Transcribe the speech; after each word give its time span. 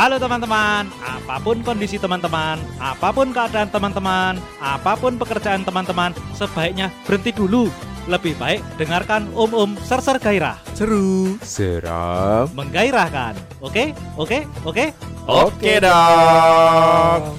Halo 0.00 0.16
teman-teman, 0.16 0.88
apa 1.04 1.36
pun 1.44 1.60
kondisi 1.60 2.00
teman-teman, 2.00 2.56
apa 2.80 3.12
pun 3.12 3.36
keadaan 3.36 3.68
teman-teman, 3.68 4.40
apa 4.56 4.96
pun 4.96 5.20
pekerjaan 5.20 5.60
teman-teman, 5.60 6.16
sebaiknya 6.32 6.88
berhenti 7.04 7.36
dulu. 7.36 7.68
Lebih 8.08 8.32
baik 8.40 8.64
dengarkan 8.80 9.28
Om 9.36 9.52
Om 9.52 9.70
Serser 9.84 10.16
Gairah. 10.16 10.56
Seru, 10.72 11.36
seram. 11.44 12.48
Menggairahkan. 12.56 13.36
Oke? 13.60 13.92
Oke? 14.16 14.48
Oke? 14.64 14.96
Oke 15.28 15.72
dong. 15.84 17.36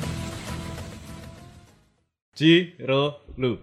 Jiro 2.38 3.26
lu. 3.42 3.58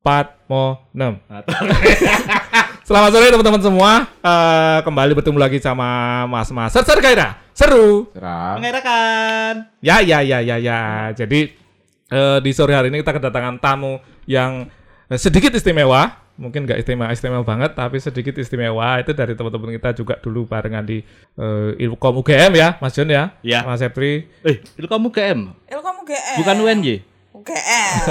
Empat, 0.00 0.48
mo, 0.48 0.88
enam. 0.96 1.20
Selamat 2.90 3.14
sore 3.14 3.30
teman-teman 3.30 3.62
semua. 3.62 4.02
Eh, 4.18 4.78
kembali 4.82 5.14
bertemu 5.14 5.38
lagi 5.38 5.62
sama 5.62 6.26
Mas 6.26 6.50
Mas 6.50 6.74
Ser 6.74 6.82
Ser 6.82 6.98
Gairah. 6.98 7.38
Seru. 7.54 8.10
Seram. 8.10 8.58
mengairahkan. 8.58 9.78
Ya 9.78 10.02
ya 10.02 10.18
ya 10.26 10.42
ya 10.42 10.58
ya. 10.58 10.80
Jadi 11.14 11.54
eh, 12.10 12.38
di 12.42 12.50
sore 12.50 12.74
hari 12.74 12.90
ini 12.90 12.98
kita 12.98 13.14
kedatangan 13.14 13.62
tamu 13.62 14.02
yang 14.26 14.66
sedikit 15.14 15.54
istimewa. 15.54 16.18
Mungkin 16.34 16.66
nggak 16.66 16.82
istimewa 16.82 17.14
istimewa 17.14 17.46
banget, 17.46 17.78
tapi 17.78 18.02
sedikit 18.02 18.34
istimewa. 18.42 18.98
Itu 18.98 19.14
dari 19.14 19.38
teman-teman 19.38 19.70
kita 19.78 19.94
juga 19.94 20.18
dulu 20.18 20.50
barengan 20.50 20.82
di 20.82 20.98
eh, 21.38 21.70
Ilkom 21.86 22.26
UGM 22.26 22.58
ya, 22.58 22.74
Mas 22.82 22.98
John 22.98 23.06
ya. 23.06 23.38
Ya. 23.46 23.62
Mas 23.62 23.78
Sepri. 23.78 24.26
Eh, 24.42 24.58
itu 24.66 24.90
kamu 24.90 25.14
GM, 25.14 25.54
Ilkom 25.70 25.94
UGM. 26.02 26.42
bukan 26.42 26.56
UNY. 26.58 27.06
UGM. 27.38 28.02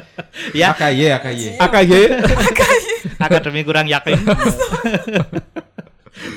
Ya, 0.54 0.72
AKY, 0.72 1.18
AKY. 1.18 1.46
AKY. 1.58 2.02
akademi 3.18 3.62
kurang 3.66 3.86
yakin. 3.90 4.18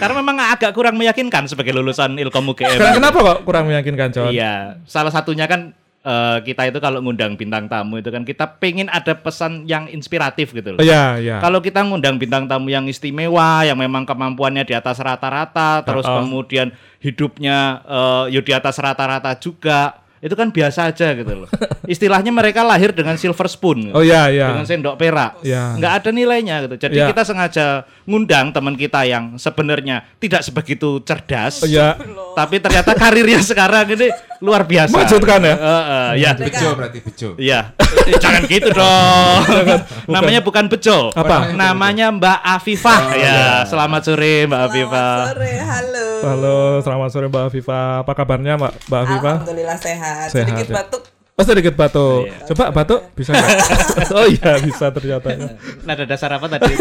Karena 0.02 0.13
memang 0.17 0.38
agak 0.38 0.77
kurang 0.77 0.97
meyakinkan 0.97 1.49
sebagai 1.49 1.73
lulusan 1.73 2.17
Ilkom 2.17 2.53
UGM. 2.53 2.77
Kenapa 2.77 3.17
kok 3.17 3.39
kurang 3.45 3.66
meyakinkan, 3.69 4.13
John? 4.13 4.29
Iya, 4.29 4.77
salah 4.85 5.09
satunya 5.09 5.49
kan 5.49 5.73
eh, 6.05 6.38
kita 6.45 6.69
itu 6.69 6.77
kalau 6.77 7.02
ngundang 7.02 7.33
bintang 7.33 7.66
tamu 7.66 7.97
itu 7.97 8.09
kan 8.13 8.22
kita 8.22 8.45
pengen 8.61 8.89
ada 8.94 9.17
pesan 9.17 9.66
yang 9.66 9.89
inspiratif 9.89 10.53
gitu 10.53 10.77
loh. 10.77 10.81
Iya, 10.81 11.17
iya. 11.17 11.35
Kalau 11.41 11.61
kita 11.66 11.81
ngundang 11.81 12.22
bintang 12.22 12.45
tamu 12.45 12.69
yang 12.69 12.85
istimewa, 12.85 13.66
yang 13.66 13.77
memang 13.77 14.05
kemampuannya 14.05 14.66
di 14.66 14.77
atas 14.77 15.02
rata-rata, 15.02 15.81
terus 15.81 16.05
Uh-uh. 16.05 16.22
kemudian 16.22 16.73
hidupnya 17.02 17.81
eh, 17.85 18.38
ya 18.38 18.41
di 18.41 18.53
atas 18.53 18.77
rata-rata 18.77 19.33
juga, 19.38 20.00
itu 20.22 20.38
kan 20.38 20.53
biasa 20.53 20.94
aja 20.94 21.17
gitu 21.17 21.33
loh. 21.33 21.50
Istilahnya 21.89 22.30
mereka 22.30 22.61
lahir 22.61 22.94
dengan 22.94 23.17
silver 23.17 23.50
spoon, 23.50 23.89
Oh 23.89 24.05
iya, 24.05 24.30
iya. 24.30 24.53
dengan 24.53 24.69
sendok 24.69 24.95
perak, 24.95 25.41
Iya. 25.41 25.81
nggak 25.81 25.94
ada 25.97 26.09
nilainya 26.13 26.55
gitu. 26.69 26.75
Jadi 26.78 26.95
Iya. 27.02 27.09
kita 27.09 27.25
sengaja 27.25 27.66
ngundang 28.05 28.53
teman 28.53 28.78
kita 28.78 29.02
yang 29.03 29.36
sebenarnya 29.36 30.05
tidak 30.22 30.45
sebegitu 30.45 31.02
cerdas, 31.02 31.66
Oh, 31.66 31.67
Iya. 31.67 31.97
tapi 32.38 32.61
ternyata 32.61 32.94
karirnya 32.94 33.41
sekarang 33.52 33.89
ini 33.89 34.13
luar 34.42 34.66
biasa. 34.66 34.89
Mengejutkan 34.92 35.39
ya? 35.45 35.53
Eh, 35.53 35.61
eh, 35.61 36.09
ya. 36.17 36.31
Bejo 36.34 36.70
berarti 36.73 37.00
bejo. 37.00 37.30
Iya. 37.38 37.78
Eh, 37.78 38.17
Jangan 38.17 38.42
gitu 38.50 38.70
dong. 38.73 39.39
Namanya 40.17 40.42
bukan 40.42 40.66
bejo. 40.66 41.14
Apa? 41.14 41.53
Namanya 41.53 42.09
Mbak 42.09 42.39
Afifah. 42.42 43.02
ya, 43.14 43.62
selamat 43.69 44.02
sore 44.02 44.50
Mbak 44.50 44.62
Afifah. 44.66 45.14
Selamat 45.14 45.30
sore, 45.38 45.53
halo. 45.62 46.06
Halo, 46.25 46.58
selamat 46.81 47.09
sore 47.14 47.25
Mbak 47.30 47.44
Afifa. 47.47 47.81
Apa 48.02 48.12
kabarnya 48.12 48.58
Mbak 48.58 48.73
Mbak 48.89 49.00
Afifa? 49.00 49.31
Alhamdulillah 49.38 49.78
sehat. 49.78 50.28
Sehat, 50.28 50.45
Sedikit 50.50 50.67
ya. 50.67 50.75
batuk. 50.81 51.03
Oh 51.31 51.45
sedikit 51.47 51.73
batuk. 51.73 52.22
Iya. 52.25 52.38
Coba 52.53 52.64
batuk 52.69 53.02
bisa 53.14 53.34
nggak? 53.34 53.50
oh 54.17 54.25
iya 54.25 54.52
bisa 54.58 54.86
ternyata. 54.89 55.30
Nada 55.88 56.03
dasar 56.06 56.34
apa 56.34 56.45
tadi? 56.45 56.73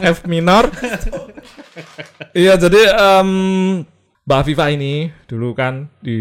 F 0.00 0.24
minor. 0.24 0.68
iya 2.32 2.56
jadi 2.56 2.80
em, 2.92 3.30
Mbak 4.30 4.46
Afifa 4.46 4.70
ini 4.70 5.10
dulu 5.26 5.58
kan 5.58 5.90
di 5.98 6.14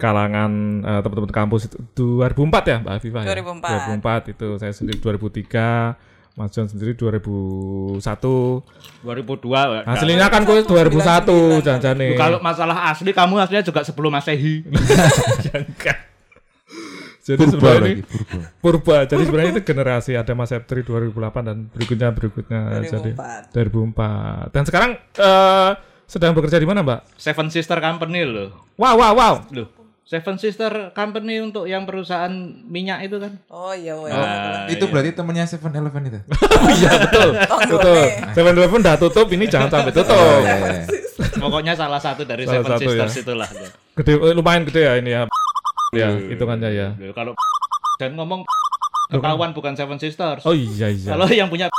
kalangan 0.00 0.80
eh, 0.80 1.00
teman-teman 1.04 1.28
kampus 1.28 1.68
itu 1.68 1.76
2004 2.24 2.64
ya 2.64 2.76
Mbak 2.80 2.94
Afifa 2.96 3.18
ya? 3.28 3.36
2004. 3.44 4.00
2004 4.00 4.32
itu 4.32 4.48
saya 4.56 4.72
sendiri 4.72 4.96
2003 5.04 6.32
Mas 6.32 6.48
John 6.48 6.64
sendiri 6.64 6.96
2001 6.96 8.00
2002. 8.00 9.04
Mbak. 9.04 9.84
Hasilnya 9.84 10.32
kan 10.32 10.48
kok 10.48 10.64
2001 10.64 11.60
jangan-jangan 11.60 12.00
Lu 12.00 12.16
Kalau 12.16 12.40
masalah 12.40 12.88
asli 12.88 13.12
kamu 13.12 13.36
aslinya 13.36 13.60
juga 13.60 13.84
sebelum 13.84 14.16
Masehi. 14.16 14.64
Jadi 17.22 17.38
Purba 17.38 17.52
sebenarnya 17.54 17.78
ini 17.78 17.84
lagi, 17.86 18.02
purba. 18.02 18.40
Purba. 18.64 18.96
Jadi 19.06 19.22
sebenarnya 19.28 19.50
itu 19.54 19.62
generasi 19.62 20.12
ada 20.16 20.32
Mas 20.34 20.50
Septri 20.50 20.82
2008 20.82 21.46
dan 21.46 21.68
berikutnya 21.70 22.08
berikutnya 22.16 22.60
2004. 22.80 22.90
jadi 22.96 23.10
2004. 23.54 24.50
Dan 24.56 24.62
sekarang 24.66 24.90
eh 25.20 25.91
sedang 26.12 26.36
bekerja 26.36 26.60
di 26.60 26.68
mana, 26.68 26.84
Mbak? 26.84 27.16
Seven 27.16 27.48
Sister 27.48 27.80
Company 27.80 28.28
loh. 28.28 28.52
Wow, 28.76 29.00
wow, 29.00 29.12
wow. 29.16 29.34
Loh. 29.48 29.68
Seven 30.04 30.36
Sister 30.36 30.92
Company 30.92 31.40
untuk 31.40 31.64
yang 31.64 31.88
perusahaan 31.88 32.28
minyak 32.68 33.08
itu 33.08 33.16
kan? 33.16 33.32
Oh 33.48 33.72
iya, 33.72 33.96
weh. 33.96 34.12
Nah, 34.12 34.68
Itu 34.68 34.84
iya. 34.84 34.92
berarti 34.92 35.10
temennya 35.16 35.48
Seven 35.48 35.72
Eleven 35.72 36.02
itu. 36.12 36.20
Iya, 36.76 36.90
betul. 37.08 37.28
Tonggone. 37.48 37.72
betul. 37.80 38.02
Seven 38.36 38.52
Eleven 38.60 38.80
udah 38.84 38.96
tutup, 39.00 39.26
ini 39.32 39.48
jangan 39.48 39.72
sampai 39.72 39.92
tutup. 39.96 40.12
Oh, 40.12 40.44
iya, 40.44 40.56
iya. 40.60 40.84
Pokoknya 41.40 41.72
salah 41.72 41.96
satu 41.96 42.28
dari 42.28 42.44
Salah 42.44 42.60
Seven 42.60 42.70
satu, 42.76 42.82
Sisters 42.92 43.14
ya. 43.16 43.20
itulah. 43.24 43.48
Gede 43.96 44.12
eh, 44.20 44.34
lumayan 44.36 44.62
gede 44.68 44.80
ya 44.84 44.92
ini 45.00 45.10
ya. 45.16 45.22
Ya, 45.96 46.08
hitungannya 46.12 46.70
ya. 46.76 46.88
Kalau 47.16 47.32
dan 47.96 48.12
ngomong 48.20 48.44
ketahuan 49.08 49.56
bukan 49.56 49.72
Seven 49.80 49.96
Sisters. 49.96 50.44
Oh 50.44 50.52
iya 50.52 50.92
iya. 50.92 51.16
Kalau 51.16 51.24
yang 51.32 51.48
punya 51.48 51.72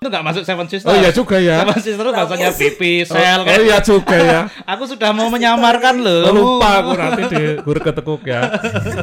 itu 0.00 0.08
nggak 0.08 0.24
masuk 0.32 0.48
Seven 0.48 0.64
Sisters. 0.64 0.88
Oh 0.88 0.96
iya 0.96 1.12
juga 1.12 1.36
ya. 1.36 1.60
Seven 1.60 1.76
Sisters 1.76 2.00
itu 2.08 2.12
bahasanya 2.16 2.48
BP, 2.56 2.80
Oh 3.04 3.20
sel 3.20 3.40
kan. 3.44 3.58
iya 3.60 3.78
juga 3.84 4.16
ya. 4.16 4.40
Aku 4.72 4.88
sudah 4.88 5.12
mau 5.12 5.28
menyamarkan 5.28 6.00
loh. 6.00 6.24
Oh, 6.24 6.32
lupa 6.32 6.80
aku 6.80 6.96
nanti 6.96 7.22
di 7.28 7.60
guru 7.60 7.76
ketekuk 7.84 8.24
ya. 8.24 8.48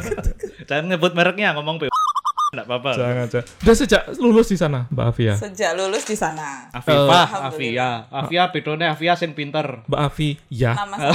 Dan 0.69 0.89
nyebut 0.89 1.13
mereknya 1.13 1.53
ngomong 1.53 1.77
BP. 1.77 1.93
Enggak 2.49 2.65
apa-apa. 2.65 2.89
Jangan 2.97 3.29
aja. 3.29 3.39
Udah 3.45 3.75
sejak 3.77 4.01
lulus 4.17 4.49
di 4.49 4.57
sana, 4.57 4.89
Mbak 4.89 5.05
Afia. 5.05 5.33
Sejak 5.37 5.77
lulus 5.77 6.01
di 6.01 6.17
sana. 6.17 6.73
Afifah, 6.73 7.45
Afia. 7.45 8.09
Afia 8.09 8.49
bedone 8.49 8.89
Afia 8.89 9.13
sing 9.13 9.37
pinter. 9.37 9.85
Mbak 9.85 10.01
Afi, 10.01 10.41
ya. 10.49 10.73
Nama 10.73 10.97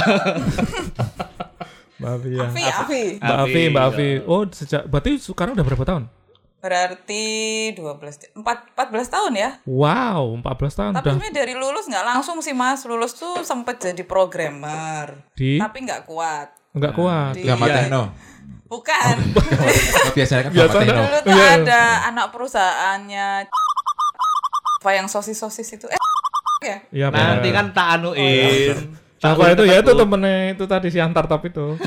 Mbak 1.99 2.11
Afi 2.23 2.29
ya. 2.31 2.47
Afi, 2.47 2.63
Afi. 2.63 3.01
Mbak 3.19 3.35
Afi, 3.35 3.61
Mbak 3.67 3.83
Afi. 3.91 4.09
Oh, 4.31 4.47
sejak 4.47 4.87
berarti 4.87 5.19
sekarang 5.19 5.59
udah 5.59 5.65
berapa 5.67 5.83
tahun? 5.83 6.07
Berarti 6.63 7.25
12 7.75 8.39
4, 8.39 8.39
14 8.39 8.79
tahun 9.09 9.33
ya. 9.35 9.49
Wow, 9.63 10.39
14 10.39 10.47
tahun 10.73 10.91
Tapi 10.95 11.11
udah 11.11 11.31
dari 11.35 11.53
lulus 11.53 11.85
nggak 11.85 12.05
langsung 12.07 12.39
sih 12.39 12.55
Mas. 12.55 12.87
Lulus 12.87 13.11
tuh 13.13 13.43
sempet 13.43 13.83
jadi 13.83 13.99
programmer. 14.01 15.27
di 15.33 15.59
Tapi 15.59 15.83
nggak 15.83 16.07
kuat. 16.07 16.55
enggak 16.71 16.95
kuat. 16.95 17.35
Di- 17.35 17.43
Gama 17.43 17.67
Iya. 17.67 17.75
Tekno. 17.77 18.03
Bukan. 18.65 19.15
Oh, 19.99 20.11
biasanya 20.13 20.41
kan 20.41 20.51
Biasa 20.51 20.71
Gama 20.71 20.79
Tekno. 20.79 21.01
Dulu 21.03 21.17
tuh 21.19 21.31
Iya. 21.35 21.47
ada 21.59 21.81
anak 22.07 22.25
perusahaannya 22.31 23.27
apa 24.79 24.91
yang 24.93 25.07
sosis-sosis 25.07 25.67
itu. 25.69 25.85
Eh, 25.85 25.99
ya. 26.63 26.77
Iya, 26.89 27.07
Nanti 27.11 27.51
kan 27.51 27.71
tak 27.71 27.99
anuin. 27.99 28.75
Tak 29.15 29.35
apa 29.35 29.51
itu 29.51 29.63
ya 29.63 29.79
itu 29.79 29.91
temennya 29.93 30.51
itu 30.51 30.63
tadi 30.65 30.87
si 30.87 30.99
antar 30.99 31.23
top 31.25 31.43
itu. 31.43 31.75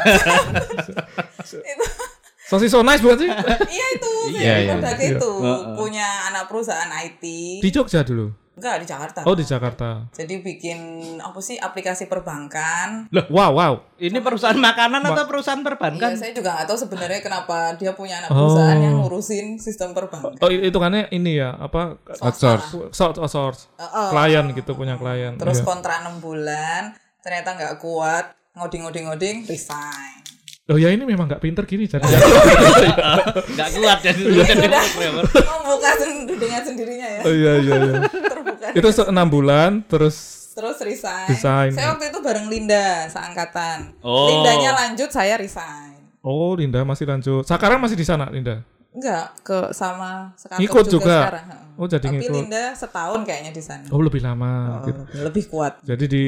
Itu. 1.46 1.84
Sosis 2.46 2.70
so 2.70 2.80
nice 2.86 3.02
bukan 3.02 3.18
sih? 3.18 3.30
iya 3.74 3.86
itu. 3.98 4.12
Iya, 4.30 4.38
Saya 4.38 4.58
iya. 4.62 4.74
Iya. 4.78 4.98
gitu. 5.18 5.30
Punya 5.74 6.06
anak 6.30 6.46
perusahaan 6.46 6.86
IT. 7.02 7.22
Di 7.58 7.68
Jogja 7.74 8.06
dulu. 8.06 8.30
Enggak 8.56 8.80
di 8.80 8.86
Jakarta. 8.88 9.20
Oh, 9.28 9.36
di 9.36 9.44
Jakarta. 9.44 10.08
Jadi 10.16 10.40
bikin 10.40 10.78
apa 11.20 11.36
sih 11.44 11.60
aplikasi 11.60 12.08
perbankan. 12.08 13.04
Wow, 13.28 13.52
wow. 13.52 13.72
Ini 14.00 14.16
perusahaan 14.24 14.56
makanan 14.56 15.04
atau 15.04 15.28
perusahaan 15.28 15.60
perbankan? 15.60 16.16
Iya, 16.16 16.16
saya 16.16 16.32
juga 16.32 16.56
nggak 16.56 16.64
tahu 16.64 16.78
sebenarnya 16.88 17.20
kenapa 17.20 17.76
dia 17.76 17.92
punya 17.92 18.24
anak 18.24 18.32
Oh. 18.32 18.48
perusahaan 18.48 18.80
yang 18.80 18.96
ngurusin 18.96 19.60
sistem 19.60 19.92
perbankan. 19.92 20.40
Oh, 20.40 20.48
itu 20.48 20.78
kan 20.80 20.88
ini 21.12 21.36
ya, 21.36 21.52
apa 21.52 22.00
Outsource. 22.24 22.96
source 22.96 23.20
source. 23.28 23.60
Heeh. 23.76 24.08
Klien 24.08 24.46
gitu 24.56 24.72
punya 24.72 24.96
klien. 24.96 25.36
Terus 25.36 25.60
Iya. 25.60 25.66
kontrak 25.68 26.00
6 26.00 26.24
bulan, 26.24 26.96
ternyata 27.20 27.60
nggak 27.60 27.74
kuat, 27.76 28.32
ngoding-ngoding-ngoding, 28.56 29.44
resign. 29.44 30.24
Oh 30.66 30.74
ya 30.74 30.90
ini 30.90 31.06
memang 31.06 31.30
nggak 31.30 31.38
pinter 31.38 31.62
gini 31.62 31.86
jadi. 31.86 32.02
Enggak 32.02 33.68
kuat 33.78 33.98
jadi 34.02 34.18
jadi 34.18 34.66
programmer. 34.66 35.24
Membuka 35.30 35.90
dunia 36.26 36.58
sendirinya 36.58 37.08
ya. 37.08 37.20
oh 37.22 37.32
iya 37.32 37.52
iya 37.62 37.74
iya. 37.78 37.94
Terbuka. 38.10 38.66
Itu 38.74 38.88
enam 39.06 39.26
bulan 39.26 39.86
terus 39.86 40.42
Terus 40.56 40.80
resign. 40.80 41.28
Resign. 41.28 41.70
Saya 41.70 41.92
waktu 41.92 42.08
itu 42.08 42.18
bareng 42.18 42.48
Linda, 42.48 43.04
seangkatan. 43.06 43.92
Oh. 44.00 44.24
Lindanya 44.26 44.72
lanjut, 44.74 45.12
saya 45.12 45.36
resign. 45.36 46.00
Oh, 46.24 46.56
Linda 46.56 46.80
masih 46.80 47.04
lanjut. 47.04 47.44
Sekarang 47.44 47.76
masih 47.76 47.92
di 47.92 48.08
sana, 48.08 48.32
Linda. 48.32 48.64
Enggak, 48.88 49.36
ke 49.44 49.68
sama 49.70 50.32
sekantor 50.32 50.64
Ngikut 50.64 50.84
juga. 50.88 51.16
sekarang. 51.28 51.46
Oh, 51.76 51.84
jadi 51.84 52.08
Tapi 52.08 52.14
ngikut. 52.16 52.32
Linda 52.32 52.64
setahun 52.72 53.20
kayaknya 53.22 53.52
di 53.52 53.60
sana. 53.60 53.84
Oh, 53.92 54.00
lebih 54.00 54.24
lama. 54.24 54.80
gitu. 54.88 55.00
Oh, 55.04 55.22
lebih 55.22 55.44
kuat. 55.46 55.76
Jadi 55.84 56.04
di 56.08 56.26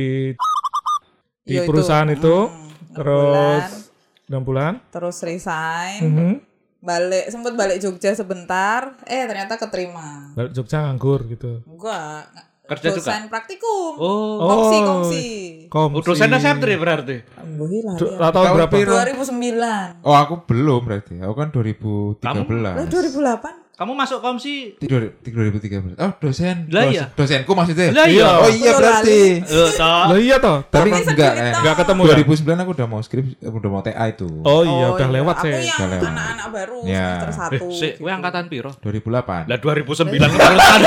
di 1.41 1.55
Iya, 1.57 1.65
itu. 1.65 1.69
perusahaan 1.73 2.11
itu, 2.13 2.37
Hmm, 2.45 2.69
terus 2.93 3.65
bulan. 3.65 3.88
Enam 4.29 4.43
bulan. 4.45 4.73
Terus 4.89 5.17
resign. 5.25 6.01
Mhm. 6.05 6.33
Balik 6.79 7.27
sempat 7.35 7.59
balik 7.59 7.83
Jogja 7.83 8.15
sebentar, 8.15 8.95
eh 9.03 9.27
ternyata 9.27 9.59
keterima. 9.59 10.31
Balik 10.39 10.55
Jogja 10.55 10.87
nganggur 10.87 11.27
gitu. 11.27 11.67
Enggak, 11.67 12.31
Kerja 12.69 12.93
juga? 12.93 13.01
dosen 13.01 13.23
praktikum. 13.33 13.93
Oh, 13.97 14.45
Kongsi, 14.45 14.77
kongsi. 14.85 15.25
Komsi. 15.73 15.97
oh 15.97 16.03
dosen 16.05 16.29
septri 16.37 16.77
berarti. 16.77 17.17
Lah. 17.25 17.97
Ya. 17.97 18.29
Tahun 18.29 18.47
berapa? 18.61 18.71
piro? 18.71 18.93
2009. 18.93 20.05
Oh 20.05 20.13
aku 20.13 20.45
belum 20.45 20.81
berarti. 20.85 21.17
Aku 21.25 21.33
kan 21.33 21.49
2013. 21.49 22.21
Lah 22.61 22.87
2008. 22.87 23.68
Kamu 23.79 23.95
masuk 23.95 24.19
komsi. 24.19 24.75
Di 24.75 24.91
2013. 24.91 25.95
Oh 25.95 26.11
dosen. 26.19 26.67
Lah 26.67 26.91
iya. 26.91 27.15
Dosenku 27.15 27.55
maksudnya. 27.55 27.95
Lah 27.95 28.11
iya. 28.11 28.27
Oh 28.43 28.51
iya 28.51 28.75
Aku 28.75 28.83
berarti. 28.83 29.21
Toh. 29.47 29.71
Lah 30.11 30.19
iya 30.19 30.37
toh. 30.43 30.59
Tapi 30.67 30.91
enggak 30.91 31.33
eh. 31.39 31.53
Enggak 31.55 31.75
ketemu 31.79 32.01
ya? 32.03 32.15
2009 32.19 32.59
aku 32.59 32.71
udah 32.75 32.87
mau 32.91 32.99
skrip, 32.99 33.27
udah 33.39 33.71
mau 33.71 33.79
TA 33.79 34.05
itu. 34.11 34.27
Oh 34.43 34.67
iya, 34.67 34.87
udah 34.91 35.07
iya. 35.07 35.15
lewat 35.23 35.37
Aku 35.39 35.45
sih. 35.47 35.53
yang 35.55 35.63
Udah 35.71 35.89
lewat. 35.95 36.11
anak-anak 36.11 36.47
baru 36.51 36.79
Ya. 36.91 37.07
semester 37.23 37.31
1. 37.31 37.55
Eh, 37.55 37.61
sik, 37.71 37.93
kowe 38.03 38.11
angkatan 38.11 38.45
piro? 38.51 38.71
2008. 38.83 39.47
Lah 39.47 39.59
2009 39.63 40.27
barusan 40.27 40.81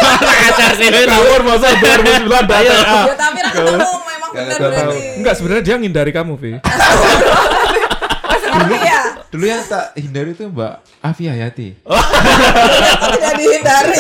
ajar 0.52 0.72
sih. 0.76 0.88
Ngawur 0.92 1.42
masa 1.48 1.68
2009 1.72 2.28
Ayo. 2.52 2.76
Ya 2.76 3.16
tapi 3.16 3.40
ra 3.40 3.50
ketemu 3.56 3.88
memang 4.04 4.30
Tahu. 4.36 4.60
berarti. 4.60 5.00
Enggak 5.16 5.34
sebenarnya 5.40 5.64
dia 5.64 5.76
ngindari 5.80 6.12
kamu, 6.12 6.34
Vi. 6.36 6.52
Ya? 8.52 8.91
Dulu 9.31 9.45
yang 9.45 9.63
tak 9.63 9.95
hindari 9.95 10.31
itu 10.31 10.44
Mbak 10.45 10.74
Afi 11.00 11.24
Hayati. 11.25 11.69
Tidak 13.16 13.33
dihindari. 13.33 14.00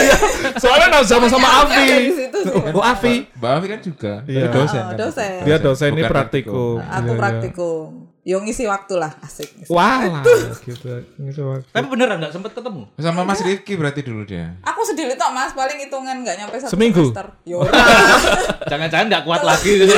Soalnya 0.57 0.99
sama-sama 1.01 1.47
Afi. 1.63 1.87
sih. 2.11 2.27
Oh, 2.69 2.83
Afi. 2.83 3.13
Mbak 3.33 3.51
Afi 3.53 3.65
kan 3.67 3.79
juga. 3.81 4.13
Iya. 4.25 4.51
Dosen 4.51 4.75
Oh, 4.77 4.89
kan. 4.89 4.97
dosen. 4.99 5.31
Dia 5.43 5.57
dosen 5.57 5.89
ini 5.89 6.03
praktikum. 6.03 6.77
Aku 6.79 6.91
Iya, 7.01 7.07
iya. 7.07 7.17
praktikum. 7.17 7.87
Yo 8.21 8.37
ngisi 8.37 8.69
waktu 8.69 9.01
lah, 9.01 9.17
asik. 9.19 9.49
ngisi. 9.49 9.73
Wah, 9.73 10.21
gitu. 10.61 10.93
Ini 11.17 11.33
coba. 11.33 11.65
Tapi 11.65 11.85
beneran 11.89 12.21
enggak 12.21 12.29
sempet 12.29 12.53
ketemu. 12.53 12.85
Sama 12.93 13.25
Mas 13.25 13.41
Rifki 13.41 13.73
berarti 13.73 14.05
dulu 14.05 14.21
dia. 14.21 14.53
Aku 14.61 14.85
sedih 14.85 15.09
tok 15.17 15.33
Mas, 15.33 15.57
paling 15.57 15.81
hitungan 15.81 16.21
nggak 16.21 16.37
nyampe 16.37 16.53
satu 16.61 16.77
Seminggu? 16.77 17.09
semester. 17.09 17.33
Yo 17.41 17.65
ora. 17.65 17.73
Jangan-jangan 18.69 19.05
enggak 19.09 19.23
kuat 19.25 19.41
lagi 19.41 19.73
gitu. 19.73 19.89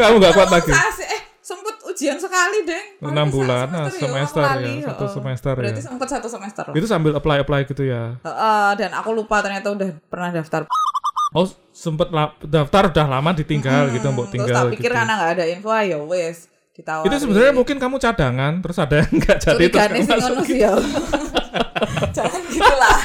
Kamu 0.00 0.16
enggak 0.16 0.32
kuat 0.32 0.48
lagi. 0.48 0.72
Ujian 2.02 2.18
sekali. 2.18 2.58
Paling 2.66 3.14
Enam 3.14 3.26
bulan, 3.30 3.66
nah, 3.70 3.86
yo, 3.86 3.94
aku 3.94 3.98
semester 4.02 4.42
lali, 4.42 4.74
ya, 4.82 4.90
satu 4.90 5.04
semester 5.06 5.52
Berarti 5.54 5.78
ya. 5.78 5.86
sempet 5.86 6.08
satu 6.10 6.26
semester 6.26 6.64
lah. 6.66 6.74
Itu 6.74 6.86
sambil 6.90 7.14
apply-apply 7.14 7.60
gitu 7.70 7.86
ya. 7.86 8.18
Heeh, 8.26 8.68
dan 8.74 8.90
aku 8.98 9.14
lupa 9.14 9.38
ternyata 9.38 9.70
udah 9.70 9.94
pernah 10.10 10.34
daftar. 10.34 10.66
Oh, 11.30 11.46
sempet 11.70 12.10
daftar 12.42 12.90
udah 12.90 13.06
lama 13.06 13.30
ditinggal 13.38 13.94
gitu, 13.94 14.10
mbok 14.10 14.26
Terus 14.28 14.34
tinggal 14.34 14.66
tak 14.66 14.72
pikir 14.74 14.90
gitu. 14.90 14.98
karena 14.98 15.12
nggak 15.14 15.30
ada 15.38 15.44
info, 15.46 15.70
ya 15.78 15.98
wes 16.02 16.50
ditawari. 16.74 17.06
Itu 17.06 17.16
sebenarnya 17.22 17.52
mungkin 17.54 17.76
kamu 17.78 17.96
cadangan, 18.02 18.52
terus 18.60 18.76
ada 18.82 18.94
yang 18.98 19.10
enggak 19.14 19.38
jadi 19.38 19.64
terus 19.70 19.86
kamu 19.86 19.94
sih 19.94 20.10
masuk. 20.10 20.34
ngono 20.34 20.42
sih 20.42 20.58
ya. 20.58 20.72
Jangan 22.18 22.42
gitulah. 22.50 22.98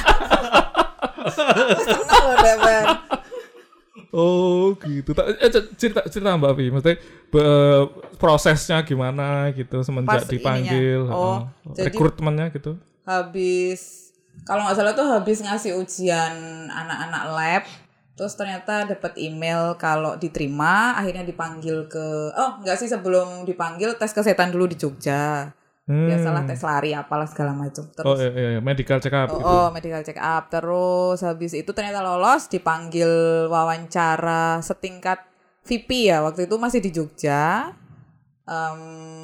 Aku 1.68 1.82
seneng 1.86 2.22
loh 2.26 2.36
DPR. 2.40 2.86
Oh 4.08 4.72
gitu. 4.80 5.12
Eh, 5.12 5.50
cerita 5.76 6.00
cerita 6.08 6.32
Mbak 6.32 6.52
Vi, 6.56 6.64
maksudnya 6.72 6.96
be- 7.28 7.86
prosesnya 8.16 8.80
gimana 8.80 9.52
gitu 9.52 9.84
semenjak 9.84 10.24
Pas 10.24 10.28
dipanggil, 10.28 11.04
ininya. 11.04 11.12
Oh, 11.12 11.38
jadi- 11.76 11.92
rekrutmennya 11.92 12.48
gitu. 12.52 12.80
Habis 13.04 14.12
kalau 14.44 14.64
nggak 14.64 14.76
salah 14.76 14.94
tuh 14.96 15.08
habis 15.08 15.44
ngasih 15.44 15.76
ujian 15.76 16.34
anak-anak 16.70 17.24
lab 17.34 17.64
terus 18.18 18.34
ternyata 18.34 18.82
dapat 18.82 19.14
email 19.14 19.78
kalau 19.78 20.18
diterima 20.18 20.98
akhirnya 20.98 21.22
dipanggil 21.22 21.86
ke 21.86 22.34
oh 22.34 22.58
nggak 22.62 22.74
sih 22.74 22.90
sebelum 22.90 23.46
dipanggil 23.46 23.94
tes 23.94 24.10
kesehatan 24.10 24.50
dulu 24.50 24.66
di 24.66 24.74
Jogja 24.74 25.54
Hmm. 25.88 26.04
biasalah 26.04 26.44
tes 26.44 26.60
lari 26.60 26.92
apalah 26.92 27.24
segala 27.24 27.56
macam 27.56 27.80
Oh 27.80 28.12
terus 28.12 28.20
iya, 28.20 28.28
iya, 28.28 28.60
medical 28.60 29.00
check 29.00 29.08
up 29.10 29.32
Oh, 29.32 29.40
gitu. 29.40 29.48
oh, 29.48 29.66
medical 29.72 30.02
check 30.04 30.20
up. 30.20 30.52
Terus 30.52 31.18
habis 31.24 31.56
itu 31.56 31.70
ternyata 31.72 32.04
lolos 32.04 32.44
dipanggil 32.46 33.08
wawancara 33.48 34.60
setingkat 34.60 35.24
VP 35.64 36.12
ya. 36.12 36.20
Waktu 36.20 36.44
itu 36.44 36.60
masih 36.60 36.84
di 36.84 36.92
Jogja. 36.92 37.72
Em, 38.44 38.80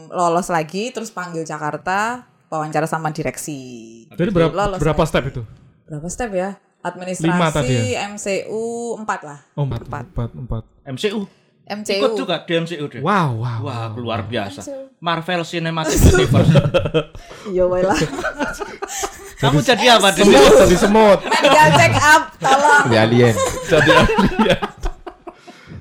lolos 0.09 0.49
lagi 0.49 0.89
terus 0.89 1.09
panggil 1.09 1.45
Jakarta 1.45 2.25
wawancara 2.49 2.85
sama 2.85 3.09
direksi. 3.09 4.05
Jadi 4.13 4.31
berapa 4.33 4.53
Lolos 4.53 4.81
berapa 4.81 5.01
lagi. 5.01 5.11
step 5.13 5.25
itu? 5.29 5.43
Berapa 5.85 6.09
step 6.09 6.31
ya? 6.33 6.51
Administrasi, 6.81 7.25
Lima 7.25 7.49
tadi 7.49 7.97
MCU 7.97 8.65
4 9.01 9.05
lah. 9.21 9.41
Oh, 9.53 9.65
empat, 9.65 9.85
Empat. 9.85 10.05
empat, 10.13 10.31
empat. 10.33 10.65
MCU. 10.87 11.25
MCU. 11.65 11.97
Ikut 11.97 12.13
juga 12.21 12.45
di 12.45 12.53
MCU 12.61 12.85
deh. 12.93 13.01
Wow, 13.01 13.41
wow. 13.41 13.59
Wah, 13.65 13.89
luar 13.97 14.21
biasa. 14.29 14.61
MCU. 14.61 14.93
Marvel 15.01 15.41
Cinematic 15.45 16.01
Universe. 16.13 16.53
Ya 17.57 17.65
weh 17.69 17.85
lah. 17.85 17.97
Kamu 19.45 19.61
jadi 19.61 20.01
apa 20.01 20.09
di 20.17 20.25
Semut, 20.25 20.53
jadi 20.65 20.77
semut. 20.81 21.19
medical 21.29 21.69
check 21.77 21.93
up, 22.01 22.33
tolong. 22.41 22.89
Di 22.89 22.97
alien. 22.97 23.35
jadi 23.69 23.91
alien. 23.93 24.61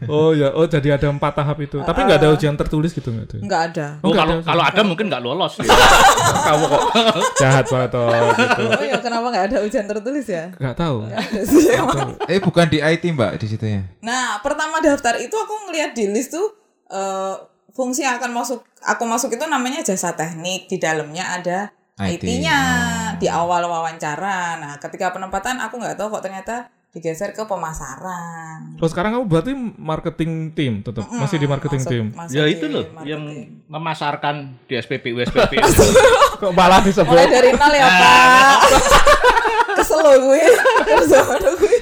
Oh 0.07 0.31
ya, 0.31 0.51
oh 0.53 0.65
jadi 0.65 0.95
ada 0.95 1.07
empat 1.11 1.33
tahap 1.35 1.57
itu. 1.61 1.79
Tapi 1.83 1.99
nggak 2.05 2.19
ada 2.19 2.29
ujian 2.33 2.55
tertulis 2.55 2.91
gitu 2.91 3.09
nggak 3.11 3.25
ada. 3.29 3.37
Enggak 3.39 3.61
ada. 3.71 3.87
Oh, 4.01 4.11
kalau 4.11 4.39
ada. 4.39 4.45
kalau 4.45 4.63
ada 4.63 4.81
mungkin 4.81 5.05
nggak 5.11 5.23
lolos. 5.23 5.59
ya. 5.59 5.67
Kamu 6.47 6.65
kok 6.67 6.81
jahat 7.39 7.65
banget 7.69 7.91
oh, 7.95 8.31
gitu. 8.35 8.63
Oh 8.67 8.85
ya 8.85 8.97
kenapa 8.99 9.25
nggak 9.31 9.45
ada 9.51 9.57
ujian 9.63 9.85
tertulis 9.85 10.25
ya? 10.27 10.51
Nggak 10.57 10.75
tahu. 10.75 10.97
Eh 12.33 12.39
bukan 12.39 12.65
di 12.69 12.79
IT 12.79 13.03
Mbak 13.13 13.31
di 13.39 13.47
situ 13.47 13.65
ya. 13.65 13.81
Nah, 14.01 14.39
pertama 14.39 14.79
daftar 14.79 15.19
itu 15.19 15.33
aku 15.33 15.69
ngelihat 15.69 15.93
di 15.93 16.09
list 16.09 16.33
tuh 16.33 16.55
eh, 16.89 17.35
fungsi 17.75 18.05
yang 18.05 18.17
akan 18.17 18.31
masuk 18.31 18.59
aku 18.83 19.03
masuk 19.05 19.35
itu 19.35 19.45
namanya 19.47 19.83
jasa 19.83 20.15
teknik. 20.15 20.71
Di 20.71 20.79
dalamnya 20.79 21.37
ada 21.37 21.57
IT. 21.99 22.25
IT-nya 22.25 22.57
di 23.21 23.27
awal 23.29 23.69
wawancara. 23.69 24.57
Nah, 24.57 24.73
ketika 24.81 25.13
penempatan 25.13 25.61
aku 25.61 25.77
nggak 25.77 25.95
tahu 25.99 26.17
kok 26.17 26.23
ternyata 26.25 26.73
digeser 26.93 27.33
ke 27.33 27.41
pemasaran. 27.41 28.77
Oh 28.77 28.85
sekarang 28.85 29.17
kamu 29.17 29.25
berarti 29.25 29.49
marketing 29.75 30.31
team 30.53 30.73
tetap 30.79 31.09
masih 31.09 31.35
di 31.35 31.47
marketing 31.47 31.81
Masuk- 31.81 31.89
team. 31.89 32.05
masuk 32.13 32.31
ya 32.31 32.43
di 32.43 32.53
itu 32.53 32.65
loh 32.67 32.85
marketing. 32.87 33.09
yang 33.09 33.23
memasarkan 33.65 34.35
di 34.63 34.73
SPP 34.77 35.09
USPP. 35.11 35.57
Kok 36.39 36.53
malah 36.53 36.79
disebut? 36.79 37.09
mulai 37.09 37.25
dari 37.27 37.49
nol 37.51 37.73
ya 37.73 37.87
Pak. 37.89 38.57
Kesel 39.81 39.99
loh 39.99 40.15
gue. 40.21 40.41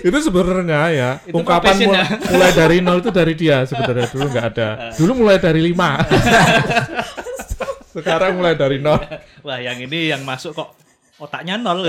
Itu 0.01 0.17
sebenarnya 0.23 0.81
ya 0.89 1.09
Itu 1.21 1.35
ungkapan 1.35 1.75
profession 1.75 1.91
mul- 1.91 1.99
ya. 1.99 2.05
mulai 2.31 2.51
dari 2.55 2.77
nol 2.79 2.97
itu 2.97 3.11
dari 3.11 3.33
dia 3.35 3.57
sebenarnya 3.65 4.07
dulu 4.07 4.25
nggak 4.31 4.45
ada. 4.47 4.69
Dulu 4.95 5.11
mulai 5.17 5.37
dari 5.37 5.59
lima. 5.59 5.99
Sekarang 7.91 8.39
mulai 8.39 8.55
dari 8.55 8.79
nol. 8.79 8.95
Wah, 9.43 9.59
yang 9.59 9.75
ini 9.75 10.07
yang 10.07 10.23
masuk 10.23 10.55
kok 10.55 10.71
otaknya 11.19 11.59
nol. 11.59 11.83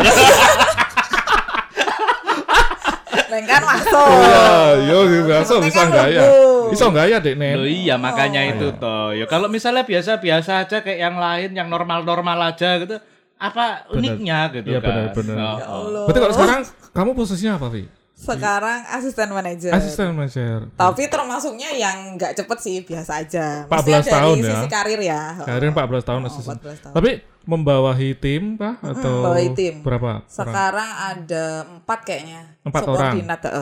Neng 3.32 3.44
kan 3.44 3.62
masuk. 3.64 4.08
Iya, 4.12 4.44
yo 4.84 4.98
bisa 5.24 5.54
bisa 5.58 5.78
kan 5.78 5.86
nggak 5.88 6.08
ya? 6.10 6.22
Bisa 6.68 6.84
nggak 6.86 7.06
ya 7.06 7.18
dek 7.18 7.34
Loh 7.34 7.40
Nen? 7.40 7.56
iya 7.64 7.94
makanya 7.96 8.40
itu 8.46 8.68
toh. 8.76 9.10
Ya 9.10 9.24
kalau 9.24 9.48
misalnya 9.48 9.82
biasa-biasa 9.82 10.62
aja 10.62 10.76
kayak 10.78 11.00
yang 11.00 11.16
lain 11.16 11.50
yang 11.52 11.66
normal-normal 11.66 12.38
aja 12.46 12.76
gitu. 12.78 13.00
Apa 13.36 13.88
uniknya 13.90 14.52
gitu 14.52 14.70
Iya, 14.70 14.78
kan. 14.78 14.86
benar, 14.86 15.06
benar. 15.12 15.34
Oh, 15.34 15.56
Ya 15.58 15.66
oh. 15.66 15.76
Allah. 15.82 16.02
Berarti 16.06 16.20
kalau 16.20 16.34
sekarang 16.34 16.60
kamu 16.92 17.10
posisinya 17.12 17.52
apa 17.56 17.68
Vi? 17.68 17.82
Sekarang 18.14 18.78
asisten 18.86 19.28
manajer. 19.28 19.72
Asisten 19.74 20.14
manager. 20.14 20.70
Tapi 20.72 21.02
termasuknya 21.10 21.74
yang 21.74 22.14
nggak 22.14 22.38
cepet 22.38 22.58
sih, 22.62 22.76
biasa 22.86 23.18
aja. 23.18 23.66
14 23.66 23.72
Maksudnya 23.72 23.98
dari 23.98 24.14
tahun 24.14 24.36
ya. 24.38 24.46
sisi 24.46 24.68
karir 24.70 25.00
ya. 25.02 25.20
Karir 25.42 25.68
14 25.68 26.06
tahun 26.06 26.20
Oh, 26.22 26.28
asisten. 26.30 26.54
14 26.54 26.78
tahun. 26.78 26.94
Tapi 26.94 27.10
membawahi 27.44 28.14
tim 28.14 28.54
kah 28.54 28.78
atau 28.80 29.26
membawahi 29.26 29.48
tim. 29.52 29.74
berapa? 29.82 30.22
orang? 30.22 30.30
Sekarang 30.30 30.90
ada 30.90 31.44
empat 31.78 31.98
kayaknya. 32.02 32.40
Empat 32.62 32.82
orang. 32.86 33.14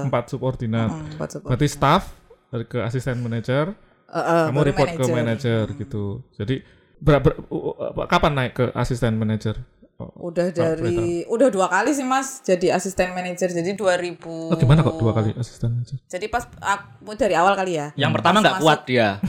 Empat 0.07 0.25
subordinat. 0.29 0.89
Mm, 0.89 1.17
empat 1.17 1.29
subordinat. 1.33 1.51
Berarti 1.57 1.69
staff 1.69 2.03
dari 2.51 2.65
ke 2.65 2.79
asisten 2.81 3.17
manager, 3.21 3.65
Heeh, 4.07 4.43
kamu 4.51 4.57
baru 4.57 4.69
report 4.69 4.89
ke 4.91 4.97
manajer. 5.01 5.15
manager 5.17 5.65
gitu. 5.79 6.05
Jadi 6.35 6.55
ber- 6.99 7.23
ber- 7.23 7.39
u- 7.49 7.73
u- 7.73 7.77
kapan 8.05 8.33
naik 8.35 8.53
ke 8.53 8.65
asisten 8.75 9.17
manager? 9.17 9.57
Oh, 10.01 10.33
Udah 10.33 10.49
Pak 10.49 10.57
dari 10.57 11.23
udah 11.25 11.49
dua 11.49 11.69
kali 11.69 11.93
sih 11.93 12.03
Mas 12.03 12.41
jadi 12.41 12.73
asisten 12.73 13.13
manajer. 13.13 13.53
Jadi 13.53 13.77
2000 13.77 14.25
Oh, 14.25 14.57
gimana 14.57 14.81
kok 14.81 14.97
dua 14.97 15.13
kali 15.13 15.37
asisten 15.37 15.77
manager? 15.77 16.01
Jadi 16.07 16.27
pas 16.27 16.49
aku 16.57 17.13
dari 17.15 17.37
awal 17.37 17.53
kali 17.53 17.77
ya. 17.77 17.93
Yang 17.95 18.13
pertama 18.17 18.41
nggak 18.41 18.59
kuat 18.59 18.81
dia. 18.85 19.21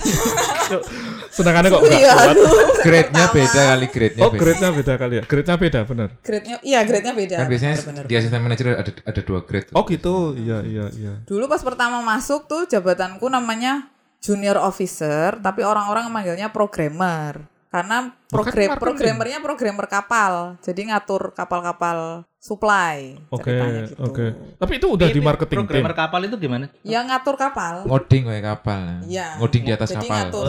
Sedangkan 1.32 1.68
kok 1.68 1.82
nggak 1.82 1.92
Iya, 1.94 2.14
kuat? 2.14 2.36
Grade-nya 2.82 3.26
beda 3.30 3.62
kali 3.70 3.86
grade-nya 3.88 4.24
Oh, 4.24 4.32
beda. 4.32 4.40
grade-nya 4.42 4.70
beda 4.72 4.94
kali 4.96 5.14
ya. 5.14 5.24
Grade-nya 5.28 5.56
beda, 5.58 5.80
bener. 5.86 6.10
Grade-nya 6.22 6.56
iya, 6.64 6.80
grade-nya 6.84 7.14
beda. 7.14 7.36
Kan 7.38 7.48
biasanya 7.48 7.76
Bener-bener. 7.78 8.04
di 8.08 8.14
asisten 8.16 8.42
manajer 8.42 8.66
ada 8.74 8.92
ada 9.04 9.22
dua 9.22 9.40
grade. 9.44 9.68
Oh, 9.72 9.84
gitu. 9.86 10.34
Iya, 10.34 10.58
iya, 10.64 10.86
iya. 10.94 11.14
Dulu 11.24 11.46
pas 11.46 11.62
pertama 11.62 12.00
masuk 12.02 12.48
tuh 12.48 12.66
jabatanku 12.66 13.28
namanya 13.28 13.92
junior 14.22 14.58
officer, 14.58 15.38
tapi 15.40 15.62
orang-orang 15.62 16.08
manggilnya 16.10 16.50
programmer. 16.50 17.42
Karena 17.72 18.12
program 18.28 18.76
marketing. 18.76 18.84
programmernya 18.84 19.40
programmer 19.40 19.88
kapal. 19.88 20.60
Jadi 20.60 20.92
ngatur 20.92 21.32
kapal-kapal 21.32 22.28
supply 22.36 23.16
Oke, 23.32 23.48
ceritanya 23.48 23.82
gitu. 23.88 24.02
oke. 24.04 24.26
Tapi 24.60 24.72
itu 24.76 24.88
udah 24.92 25.08
di 25.08 25.22
marketing 25.24 25.58
tim. 25.64 25.64
Programmer 25.64 25.96
kapal 25.96 26.20
itu 26.28 26.36
gimana? 26.36 26.66
Ya 26.84 27.00
ngatur 27.00 27.40
kapal. 27.40 27.88
Ngoding 27.88 28.28
kayak 28.28 28.44
kapal. 28.44 29.08
Iya. 29.08 29.40
Ngoding 29.40 29.64
di 29.64 29.72
atas 29.72 29.88
Jadi 29.96 30.04
kapal. 30.04 30.18
ngatur. 30.20 30.46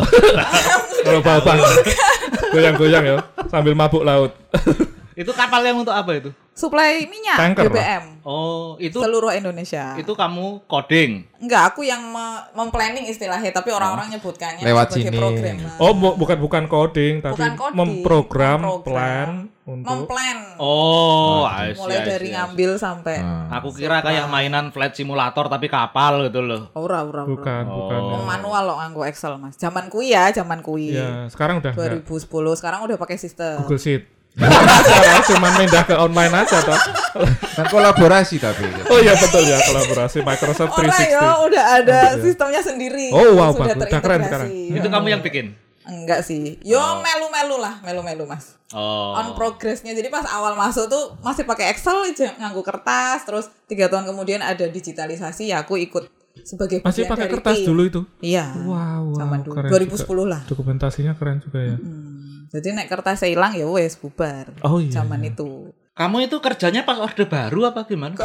Kalau 1.07 1.21
bal 1.47 1.61
goyang-goyang 2.51 3.05
ya, 3.07 3.17
sambil 3.47 3.79
mabuk 3.79 4.03
laut. 4.03 4.35
Itu 5.15 5.31
kapal 5.31 5.61
yang 5.63 5.77
untuk 5.77 5.93
apa 5.93 6.13
itu? 6.15 6.31
Suplai 6.53 7.05
minyak 7.05 7.37
Tanker, 7.39 7.65
BBM 7.67 8.21
Oh, 8.23 8.77
itu 8.77 8.95
seluruh 8.95 9.33
Indonesia. 9.33 9.97
itu 9.97 10.13
kamu 10.13 10.61
coding. 10.63 11.25
Enggak, 11.39 11.73
aku 11.73 11.81
yang 11.83 12.05
me- 12.07 12.45
memplanning 12.53 13.05
istilahnya, 13.05 13.49
tapi 13.51 13.73
orang-orang 13.73 14.13
nyebutkannya 14.13 14.61
Lewat 14.61 14.93
sebagai 14.93 15.09
sini. 15.09 15.17
programmer. 15.17 15.73
Oh, 15.77 15.93
bu- 15.93 16.13
bukan 16.15 16.37
bukan 16.39 16.65
coding, 16.67 17.15
tapi 17.19 17.35
Bukan 17.35 17.53
coding, 17.57 17.77
memprogram, 17.79 18.59
memprogram. 18.59 18.85
plan 18.85 19.29
untuk 19.65 20.05
Memplan. 20.05 20.39
Oh, 20.59 21.43
I 21.43 21.73
see, 21.73 21.79
Mulai 21.79 21.89
I 21.91 21.99
see, 21.99 22.11
dari 22.11 22.21
I 22.21 22.29
see. 22.29 22.35
ngambil 22.35 22.71
sampai 22.77 23.17
Ah. 23.19 23.49
Aku 23.55 23.73
kira 23.73 23.97
kayak 23.99 24.27
mainan 24.27 24.69
flight 24.69 24.93
simulator 24.93 25.47
tapi 25.47 25.67
kapal 25.67 26.27
gitu 26.27 26.41
loh. 26.41 26.69
ora 26.75 27.01
ora 27.01 27.25
ora. 27.25 27.33
bukan, 27.33 27.65
bukan. 27.65 28.01
ya. 28.03 28.13
Wong 28.13 28.25
manual 28.25 28.63
loh 28.63 28.77
nganggo 28.77 29.03
Excel, 29.05 29.35
Mas. 29.37 29.57
Zaman 29.57 29.89
kui 29.89 30.11
ya, 30.11 30.29
zaman 30.31 30.61
kui. 30.61 30.93
Ya, 30.93 31.25
sekarang 31.27 31.59
udah 31.59 31.73
enggak. 31.73 32.05
2010 32.05 32.29
sekarang 32.55 32.85
udah 32.85 32.97
pakai 32.97 33.17
sistem. 33.17 33.57
Google 33.59 33.81
Sheet. 33.81 34.21
Sekarang 34.33 35.23
cuma 35.29 35.49
pindah 35.61 35.85
ke 35.85 35.95
online 35.95 36.33
aja 36.33 36.59
toh. 36.65 36.79
Kan 37.53 37.67
kolaborasi 37.69 38.41
tapi. 38.41 38.65
Oh 38.89 38.99
iya 38.99 39.13
betul 39.13 39.45
ya 39.45 39.61
kolaborasi 39.61 40.25
Microsoft 40.25 40.73
Orang 40.73 40.89
360. 40.89 41.13
ya 41.13 41.27
udah 41.45 41.65
ada 41.83 41.99
sistemnya 42.17 42.61
sendiri. 42.65 43.13
Oh, 43.13 43.37
wow, 43.37 43.53
sudah 43.53 43.77
bagus. 43.77 43.93
Udah 43.93 44.01
keren 44.01 44.21
sekarang. 44.25 44.49
Itu 44.49 44.89
kamu 44.89 45.07
yang 45.13 45.23
bikin. 45.23 45.47
Enggak 45.83 46.25
sih. 46.25 46.57
Yo 46.63 46.81
melu-melu 47.03 47.61
lah, 47.61 47.83
melu-melu 47.83 48.25
Mas. 48.25 48.57
Oh. 48.73 49.19
On 49.19 49.37
progressnya. 49.37 49.93
Jadi 49.93 50.09
pas 50.09 50.25
awal 50.31 50.57
masuk 50.57 50.89
tuh 50.89 51.19
masih 51.21 51.45
pakai 51.45 51.75
Excel 51.75 51.93
aja, 52.09 52.33
nganggo 52.41 52.65
kertas, 52.65 53.29
terus 53.29 53.53
tiga 53.69 53.93
tahun 53.93 54.09
kemudian 54.09 54.41
ada 54.41 54.65
digitalisasi, 54.65 55.53
ya 55.53 55.67
aku 55.67 55.77
ikut 55.77 56.09
sebagai 56.41 56.81
Masih 56.81 57.05
pakai 57.05 57.29
kertas 57.29 57.61
tim. 57.61 57.69
dulu 57.69 57.83
itu. 57.85 58.01
Iya. 58.25 58.49
Wow, 58.65 59.13
wow, 59.13 59.19
Zaman 59.21 59.39
dulu 59.45 59.55
keren 59.61 59.69
2010 59.69 60.25
lah. 60.33 60.41
Dokumentasinya 60.49 61.13
keren 61.21 61.45
juga 61.45 61.61
ya. 61.61 61.77
Hmm. 61.77 62.12
Jadi 62.53 62.69
nek 62.71 62.87
kertasnya 62.87 63.29
hilang 63.29 63.53
ya 63.53 63.65
wes 63.65 63.97
bubar. 63.97 64.53
Oh, 64.61 64.77
iya, 64.77 64.93
Zaman 64.95 65.25
iya. 65.25 65.33
itu. 65.33 65.73
Kamu 65.93 66.21
itu 66.23 66.37
kerjanya 66.39 66.83
pas 66.83 66.97
orde 66.97 67.25
baru 67.25 67.69
apa 67.69 67.85
gimana? 67.85 68.17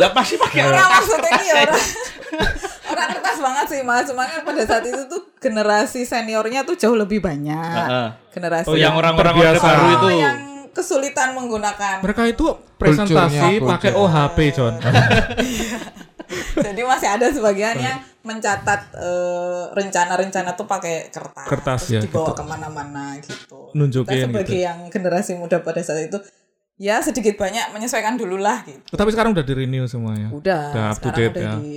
lah 0.00 0.10
pasti 0.12 0.36
pakai 0.36 0.60
Orang 0.62 0.76
kertas. 0.76 0.92
maksudnya 0.94 1.30
ini 1.30 1.44
ya 1.44 1.54
orang. 1.62 1.82
orang 2.88 3.08
kertas 3.12 3.36
banget 3.38 3.66
sih 3.68 3.80
mas. 3.82 4.04
Cuma 4.06 4.22
kan 4.24 4.40
pada 4.42 4.62
saat 4.62 4.80
itu 4.82 5.02
tuh 5.06 5.20
generasi 5.36 6.04
seniornya 6.04 6.64
tuh 6.64 6.72
jauh 6.74 6.92
lebih 6.94 7.20
banyak. 7.20 7.52
Heeh. 7.52 8.08
Generasi 8.30 8.68
Oh, 8.68 8.76
yang 8.76 8.92
orang-orang 8.92 9.34
orde 9.34 9.58
baru 9.58 9.82
Oh, 9.82 9.92
itu. 9.94 10.08
yang 10.18 10.36
kesulitan 10.72 11.32
menggunakan. 11.32 12.00
Mereka 12.00 12.22
itu 12.28 12.44
presentasi 12.76 13.60
pakai. 13.60 13.92
OHP, 13.92 14.36
John. 14.50 14.74
Jadi 16.66 16.80
masih 16.82 17.08
ada 17.08 17.26
sebagian 17.30 17.76
yang 17.78 17.98
mencatat 18.22 18.80
eh, 18.94 19.64
rencana-rencana 19.74 20.54
tuh 20.54 20.66
pakai 20.66 21.10
kertas. 21.10 21.48
Kertas, 21.48 21.80
terus 21.86 21.94
ya, 21.96 22.00
dibawa 22.00 22.30
gitu. 22.30 22.38
ke 22.38 22.44
mana-mana 22.46 23.04
gitu. 23.18 23.60
Nunjukin 23.74 24.10
Kita 24.14 24.26
sebagai 24.30 24.58
gitu. 24.58 24.66
yang 24.66 24.78
generasi 24.88 25.32
muda 25.34 25.58
pada 25.60 25.82
saat 25.82 26.06
itu 26.06 26.18
ya 26.80 26.98
sedikit 26.98 27.38
banyak 27.38 27.70
menyesuaikan 27.74 28.18
dulu 28.18 28.38
lah 28.38 28.62
gitu. 28.66 28.94
Tapi 28.94 29.10
sekarang 29.12 29.34
udah 29.34 29.44
di 29.44 29.54
renew 29.54 29.84
semuanya. 29.86 30.30
Udah, 30.30 30.62
Udah 30.72 30.84
up 30.90 30.98
to 30.98 31.08
sekarang 31.10 31.18
date 31.18 31.34
udah 31.34 31.42
ya. 31.42 31.52
di 31.58 31.70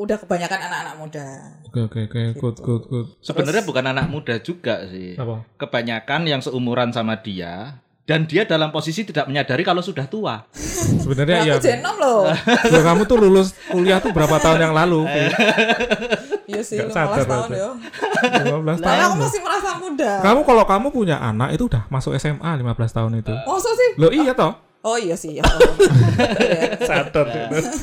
udah 0.00 0.16
kebanyakan 0.22 0.60
anak-anak 0.70 0.94
muda. 0.96 1.26
Oke 1.66 1.80
oke 1.84 1.98
oke, 2.08 2.22
good 2.38 2.56
good 2.62 2.84
good. 2.88 3.06
Sebenarnya 3.20 3.66
bukan 3.66 3.84
anak 3.90 4.06
muda 4.08 4.38
juga 4.38 4.86
sih. 4.86 5.18
Apa? 5.18 5.44
Kebanyakan 5.58 6.30
yang 6.30 6.40
seumuran 6.40 6.94
sama 6.94 7.18
dia 7.20 7.82
dan 8.10 8.26
dia 8.26 8.42
dalam 8.42 8.74
posisi 8.74 9.06
tidak 9.06 9.30
menyadari 9.30 9.62
kalau 9.62 9.78
sudah 9.78 10.10
tua. 10.10 10.42
Sebenarnya 10.98 11.36
Nah, 11.38 11.46
ya. 11.46 11.54
aku 11.62 11.94
loh. 11.94 12.26
Loh, 12.74 12.82
kamu 12.82 13.02
tuh 13.06 13.16
lulus 13.16 13.54
kuliah 13.70 14.02
tuh 14.02 14.10
berapa 14.10 14.34
tahun 14.42 14.66
yang 14.66 14.74
lalu? 14.74 15.06
Vi? 15.06 15.22
Iya 16.50 16.66
sih, 16.66 16.82
Nggak 16.82 16.90
15 16.90 16.98
sadar 16.98 17.26
tahun 17.30 17.50
ya. 17.54 17.68
15 18.50 18.50
Nah, 18.50 18.74
tahun. 18.82 18.98
aku 18.98 19.14
loh. 19.14 19.22
masih 19.22 19.38
merasa 19.38 19.70
muda. 19.78 20.10
Kamu 20.18 20.40
kalau 20.42 20.64
kamu 20.66 20.86
punya 20.90 21.16
anak 21.22 21.54
itu 21.54 21.70
udah 21.70 21.86
masuk 21.86 22.10
SMA 22.18 22.42
15 22.58 22.90
tahun 22.90 23.22
itu. 23.22 23.30
Masa 23.46 23.70
sih? 23.70 23.90
Loh 23.94 24.10
iya 24.10 24.34
toh? 24.34 24.58
Oh 24.80 24.96
iya 24.96 25.12
sih. 25.12 25.36
ya. 25.36 25.44
Oh. 25.44 25.60
Sadar. 26.88 27.28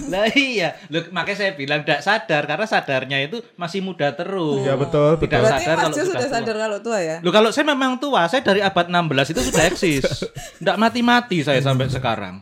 Lah 0.09 0.25
iya, 0.33 0.73
Loh, 0.89 1.05
makanya 1.11 1.37
saya 1.37 1.51
bilang 1.53 1.85
tidak 1.85 2.01
sadar 2.01 2.43
karena 2.43 2.65
sadarnya 2.65 3.17
itu 3.21 3.37
masih 3.53 3.85
muda 3.85 4.09
terus. 4.11 4.65
Iya 4.65 4.73
betul 4.73 5.13
Tidak 5.15 5.29
betul. 5.29 5.45
Berarti 5.45 5.61
sadar 5.61 5.75
Mas 5.77 5.83
kalau 5.83 5.93
sudah 5.93 6.05
sudah 6.09 6.25
tua. 6.25 6.33
sadar 6.33 6.55
kalau 6.57 6.77
tua 6.81 6.97
ya? 6.97 7.17
Loh 7.21 7.29
kalau 7.29 7.49
saya 7.53 7.65
memang 7.67 8.01
tua, 8.01 8.25
saya 8.25 8.41
dari 8.41 8.61
abad 8.61 8.89
16 8.89 9.29
itu 9.29 9.41
sudah 9.45 9.63
eksis. 9.65 10.03
Tidak 10.59 10.73
mati-mati 10.75 11.37
saya 11.41 11.61
sampai 11.61 11.85
sekarang. 11.85 12.41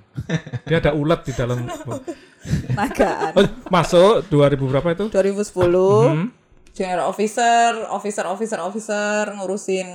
Dia 0.64 0.80
ada 0.80 0.96
ulat 0.96 1.28
di 1.28 1.36
dalam. 1.36 1.68
Nagaan. 2.72 3.32
Oh, 3.38 3.44
masuk 3.68 4.24
2000 4.30 4.72
berapa 4.72 4.88
itu? 4.94 5.06
2010 5.12 5.52
Hmm. 6.06 6.28
junior 6.72 7.04
officer, 7.04 7.88
officer, 7.88 8.24
officer, 8.24 8.60
officer 8.60 9.32
ngurusin 9.32 9.88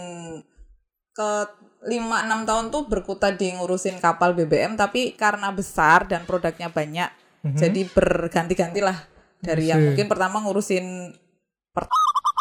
ke 1.10 1.30
5-6 1.80 2.48
tahun 2.48 2.64
tuh 2.68 2.82
berkutat 2.88 3.40
di 3.40 3.56
ngurusin 3.56 3.98
kapal 4.04 4.36
BBM 4.36 4.76
tapi 4.76 5.16
karena 5.16 5.48
besar 5.48 6.04
dan 6.04 6.28
produknya 6.28 6.68
banyak 6.68 7.08
jadi 7.40 7.88
berganti-ganti 7.88 8.84
lah 8.84 8.96
dari 9.40 9.72
yang 9.72 9.80
Asik. 9.80 9.86
mungkin 9.92 10.06
pertama 10.12 10.36
ngurusin 10.44 11.16
per 11.72 11.88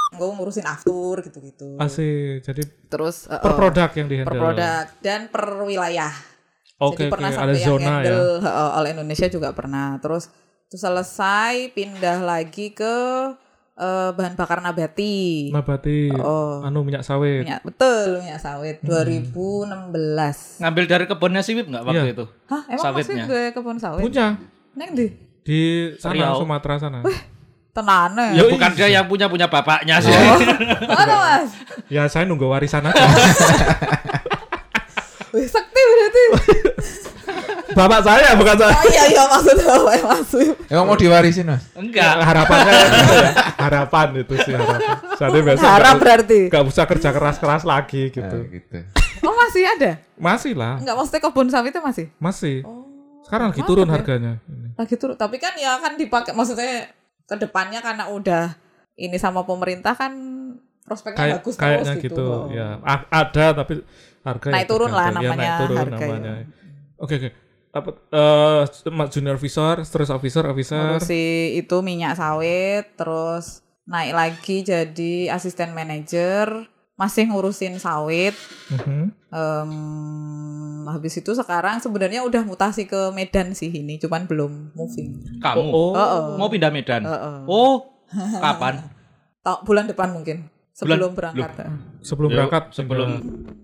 gue 0.10 0.26
ngurusin 0.26 0.66
aftur 0.68 1.24
gitu-gitu. 1.24 1.80
Asik. 1.80 2.44
Jadi 2.44 2.64
terus 2.92 3.30
eh, 3.32 3.40
per 3.40 3.54
produk 3.56 3.90
yang 3.96 4.08
di 4.12 4.16
per 4.26 4.36
produk 4.36 4.86
dan 5.00 5.32
per 5.32 5.46
wilayah. 5.64 6.12
Oke 6.80 7.08
jadi 7.08 7.08
oke. 7.08 7.14
pernah 7.16 7.30
ada 7.32 7.40
sampai 7.40 7.56
yang 7.56 7.68
zona 7.68 7.84
ya. 7.84 7.88
handle 7.88 8.28
eh, 8.44 8.76
all 8.76 8.86
Indonesia 8.92 9.28
juga 9.32 9.50
pernah. 9.56 9.96
Terus 10.04 10.28
itu 10.68 10.76
selesai 10.76 11.72
pindah 11.72 12.20
lagi 12.26 12.76
ke 12.76 12.96
eh, 13.80 14.10
bahan 14.12 14.36
bakar 14.36 14.60
nabati 14.60 15.48
Nabati 15.50 16.12
Oh. 16.14 16.60
anu 16.62 16.84
minyak 16.84 17.02
sawit. 17.02 17.42
minyak 17.42 17.64
betul 17.64 18.20
minyak 18.20 18.38
sawit 18.38 18.78
Hmm. 18.78 18.92
2016 18.92 20.60
Ngambil 20.60 20.84
dari 20.86 21.06
kebunnya 21.06 21.40
si 21.40 21.52
Wip 21.54 21.66
nggak 21.66 21.84
waktu 21.84 22.04
Iya. 22.04 22.14
itu? 22.14 22.26
hah 22.46 22.64
emang 22.68 22.84
Sawitnya. 22.86 23.24
masih 23.24 23.32
gue 23.32 23.44
kebun 23.52 23.78
sawit 23.78 24.04
Punya 24.04 24.28
neng 24.74 24.92
di 24.94 25.08
di 25.42 25.62
sana 25.96 26.14
Riau. 26.14 26.36
Sumatera 26.38 26.76
sana. 26.78 27.00
tenane 27.72 28.36
Yo, 28.36 28.50
Bukan 28.50 28.72
dia 28.74 28.88
yang 28.92 29.06
punya 29.06 29.26
punya 29.26 29.46
bapaknya 29.46 29.98
sih. 29.98 30.12
mana 30.82 31.16
mas 31.40 31.50
Ya 31.88 32.04
saya 32.06 32.24
nunggu 32.24 32.46
warisan 32.46 32.84
aja. 32.84 33.00
Wih, 35.30 35.46
Bapak 37.80 38.00
saya 38.02 38.30
bukan 38.34 38.56
saya. 38.58 38.74
oh 38.74 38.86
iya 38.86 39.04
iya 39.08 39.24
maksudnya 39.26 39.68
apa 39.72 39.92
yang 39.94 40.08
maksud 40.10 40.48
Emang 40.68 40.86
mau 40.86 40.96
diwarisin 40.96 41.46
mas? 41.46 41.64
Enggak. 41.74 42.14
harapan 42.20 42.58
saya 42.62 42.84
gitu 42.94 43.14
ya. 43.16 43.32
Harapan 43.58 44.08
itu 44.18 44.34
sih 44.38 44.52
harapan. 44.52 44.80
Saya 45.16 45.30
biasa 45.40 45.64
harap 45.64 45.80
nggak- 45.90 46.00
berarti 46.00 46.40
nggak 46.46 46.64
usah 46.66 46.86
kerja 46.86 47.10
keras-keras 47.10 47.64
lagi 47.64 48.02
Nah, 48.06 48.14
gitu. 48.14 48.38
gitu. 48.50 48.78
oh 49.22 49.36
masih 49.38 49.64
ada 49.66 49.92
Masih 50.14 50.54
lah, 50.54 50.76
nggak 50.78 50.92
maksudnya 50.94 51.22
kebun 51.22 51.48
sawitnya 51.48 51.82
masih 51.82 52.06
masih. 52.18 52.56
oh 52.64 52.84
Sekarang 53.22 53.48
lagi 53.50 53.62
turun 53.64 53.86
ya. 53.86 53.94
harganya. 53.94 54.34
Lagi 54.74 54.96
turun 54.96 55.16
tapi 55.16 55.38
kan 55.38 55.54
ya 55.56 55.78
kan 55.78 55.96
dipakai 55.96 56.32
maksudnya 56.32 56.92
ke 57.24 57.36
depannya 57.38 57.80
karena 57.80 58.10
udah 58.10 58.58
ini 58.96 59.16
sama 59.16 59.42
pemerintah 59.42 59.94
kan 59.94 60.12
prospeknya 60.82 61.16
Kayak 61.16 61.36
bagus 61.38 61.54
kayaknya 61.56 61.94
terus 61.94 62.02
gitu, 62.02 62.16
gitu, 62.18 62.26
Oh. 62.26 62.50
ya. 62.50 62.68
A- 62.82 63.08
ada 63.14 63.46
tapi 63.56 63.86
harga 64.20 64.48
ya 64.48 64.54
Naik 64.54 64.68
turun 64.68 64.90
lah 64.90 65.06
tergantung. 65.06 65.14
Ya, 65.16 65.30
namanya 65.30 65.48
naik 65.48 65.60
turun 65.62 65.78
harga 65.78 65.96
ya. 65.96 66.08
namanya. 66.10 66.34
Oke 66.98 67.14
oke. 67.16 67.30
Apa 67.70 67.90
eh 68.10 68.64
junior 69.08 69.36
officer, 69.36 69.78
terus 69.84 70.10
officer, 70.10 70.42
officer. 70.44 70.98
ngurusi 70.98 71.26
itu 71.56 71.76
minyak 71.80 72.14
sawit 72.14 72.96
terus 72.96 73.62
naik 73.84 74.12
lagi 74.12 74.62
jadi 74.62 75.14
asisten 75.30 75.72
manajer 75.72 76.66
masih 76.96 77.26
ngurusin 77.26 77.78
sawit 77.78 78.34
Mhm. 78.70 79.14
Em, 79.30 79.72
habis 80.86 81.14
itu 81.16 81.32
sekarang 81.32 81.78
sebenarnya 81.78 82.22
udah 82.22 82.42
mutasi 82.42 82.84
ke 82.84 83.10
Medan 83.12 83.54
sih 83.54 83.70
ini 83.70 83.98
cuman 83.98 84.26
belum 84.26 84.74
moving 84.74 85.38
Kamu 85.40 85.70
Oh, 85.70 85.94
Heeh. 85.94 86.26
mau 86.36 86.48
pindah 86.48 86.70
Medan? 86.70 87.02
Heeh. 87.04 87.38
Oh, 87.46 88.02
kapan? 88.36 88.82
Ta- 89.46 89.62
bulan 89.62 89.86
depan 89.86 90.10
mungkin 90.10 90.50
sebelum 90.72 91.14
Bulan- 91.14 91.34
berangkat 91.36 91.50
sebelum 92.02 92.30
berangkat 92.32 92.64
sebelum 92.72 93.10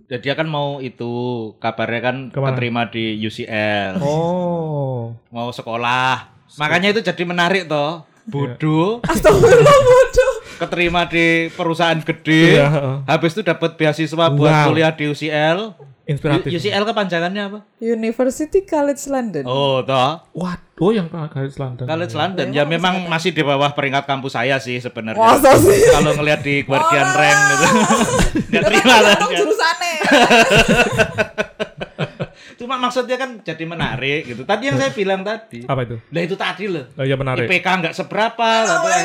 dia 0.08 0.34
kan 0.34 0.46
mau 0.46 0.78
itu 0.78 1.12
kabarnya 1.58 2.02
kan 2.04 2.16
Ke 2.28 2.38
mana? 2.38 2.54
keterima 2.54 2.82
di 2.86 3.18
UCL 3.18 3.98
Oh. 4.00 5.18
mau 5.28 5.50
sekolah. 5.50 6.30
Makanya 6.56 6.90
itu 6.90 7.02
jadi 7.02 7.24
menarik 7.24 7.66
toh. 7.66 8.06
Bodoh. 8.24 9.02
Astagfirullah 9.04 9.78
bodoh. 9.84 10.34
Keterima 10.56 11.04
di 11.04 11.50
perusahaan 11.52 12.00
gede. 12.00 12.58
Iya, 12.58 12.68
habis 13.04 13.34
itu 13.34 13.42
dapat 13.42 13.76
beasiswa 13.76 14.26
buat 14.30 14.54
Wow. 14.56 14.66
kuliah 14.68 14.90
di 14.90 15.06
UCL 15.06 15.76
Inspiratif. 16.06 16.48
U- 16.48 16.56
UCL 16.56 16.84
kepanjangannya 16.86 17.42
apa? 17.44 17.60
University 17.78 18.62
College 18.62 19.02
London. 19.08 19.44
Oh 19.44 19.82
toh 19.82 20.22
Waduh, 20.76 20.92
yang 20.92 21.08
College 21.08 21.56
London. 21.56 21.88
College 21.88 22.16
London 22.20 22.48
ya 22.52 22.68
memang 22.68 23.08
masih 23.08 23.32
di 23.32 23.40
bawah 23.40 23.72
peringkat 23.72 24.04
kampus 24.04 24.36
saya 24.36 24.60
sih 24.60 24.76
sebenarnya. 24.84 25.24
Masa 25.24 25.56
sih? 25.56 25.80
Kalau 25.88 26.12
ngelihat 26.20 26.44
di 26.44 26.68
Guardian 26.68 27.08
Orang. 27.08 27.16
Rank 27.16 27.40
gitu 27.48 27.66
nggak 28.52 28.52
Dia 28.52 28.60
kan 28.60 28.68
terima 28.68 28.98
lah 29.00 29.16
jurusannya 29.24 29.96
Cuma 32.66 32.82
maksudnya 32.82 33.14
kan 33.14 33.46
jadi 33.46 33.62
menarik 33.62 34.26
gitu. 34.26 34.42
Tadi 34.42 34.66
yang 34.66 34.82
saya 34.82 34.90
bilang 34.90 35.22
tadi. 35.22 35.70
Apa 35.70 35.86
itu? 35.86 36.02
Lah 36.10 36.22
itu 36.26 36.34
tadi 36.34 36.66
loh. 36.66 36.90
Oh 36.98 37.06
iya 37.06 37.14
menarik. 37.14 37.46
IPK 37.46 37.62
nggak 37.62 37.94
seberapa 37.94 38.50
tapi 38.66 38.90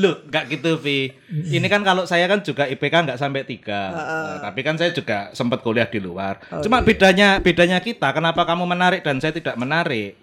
Loh, 0.00 0.24
nggak 0.24 0.48
gitu, 0.48 0.80
Vi. 0.80 1.12
Ini 1.28 1.68
kan 1.68 1.84
kalau 1.84 2.08
saya 2.08 2.24
kan 2.24 2.40
juga 2.40 2.64
IPK 2.64 3.04
nggak 3.04 3.20
sampai 3.20 3.44
tiga. 3.44 3.92
Nah, 3.92 4.48
tapi 4.48 4.64
kan 4.64 4.80
saya 4.80 4.96
juga 4.96 5.28
sempat 5.36 5.60
kuliah 5.60 5.84
di 5.84 6.00
luar. 6.00 6.40
Cuma 6.64 6.80
bedanya 6.80 7.36
bedanya 7.44 7.84
kita, 7.84 8.16
kenapa 8.16 8.48
kamu 8.48 8.64
menarik 8.64 9.04
dan 9.04 9.20
saya 9.20 9.36
tidak 9.36 9.60
menarik? 9.60 10.16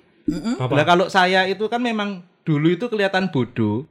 Apa? 0.57 0.73
Lah 0.73 0.85
kalau 0.89 1.05
saya 1.13 1.45
itu 1.45 1.69
kan 1.69 1.77
memang 1.77 2.25
dulu 2.41 2.73
itu 2.73 2.89
kelihatan 2.89 3.29
bodoh. 3.29 3.85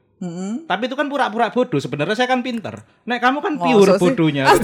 Tapi 0.66 0.90
itu 0.90 0.98
kan 0.98 1.06
pura-pura 1.06 1.54
bodoh. 1.54 1.78
Sebenarnya 1.78 2.18
saya 2.18 2.26
kan 2.26 2.42
pinter. 2.42 2.82
Nek 3.06 3.22
kamu 3.22 3.38
kan 3.38 3.54
pure 3.62 3.94
bodohnya. 3.94 4.50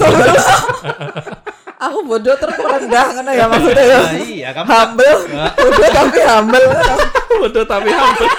Aku 1.81 1.99
bodoh 2.03 2.35
terus 2.35 2.53
rendah 2.55 3.05
ngono 3.11 3.31
ya 3.31 3.45
maksudnya 3.47 3.83
ya. 3.83 3.99
Iya, 4.13 4.49
kamu 4.51 4.63
kan- 4.63 4.77
Humble. 4.85 5.17
Bodoh 5.55 5.87
tapi 5.89 6.19
humble. 6.21 6.65
Bodoh 7.41 7.65
tapi 7.65 7.89
hampir. 7.89 8.29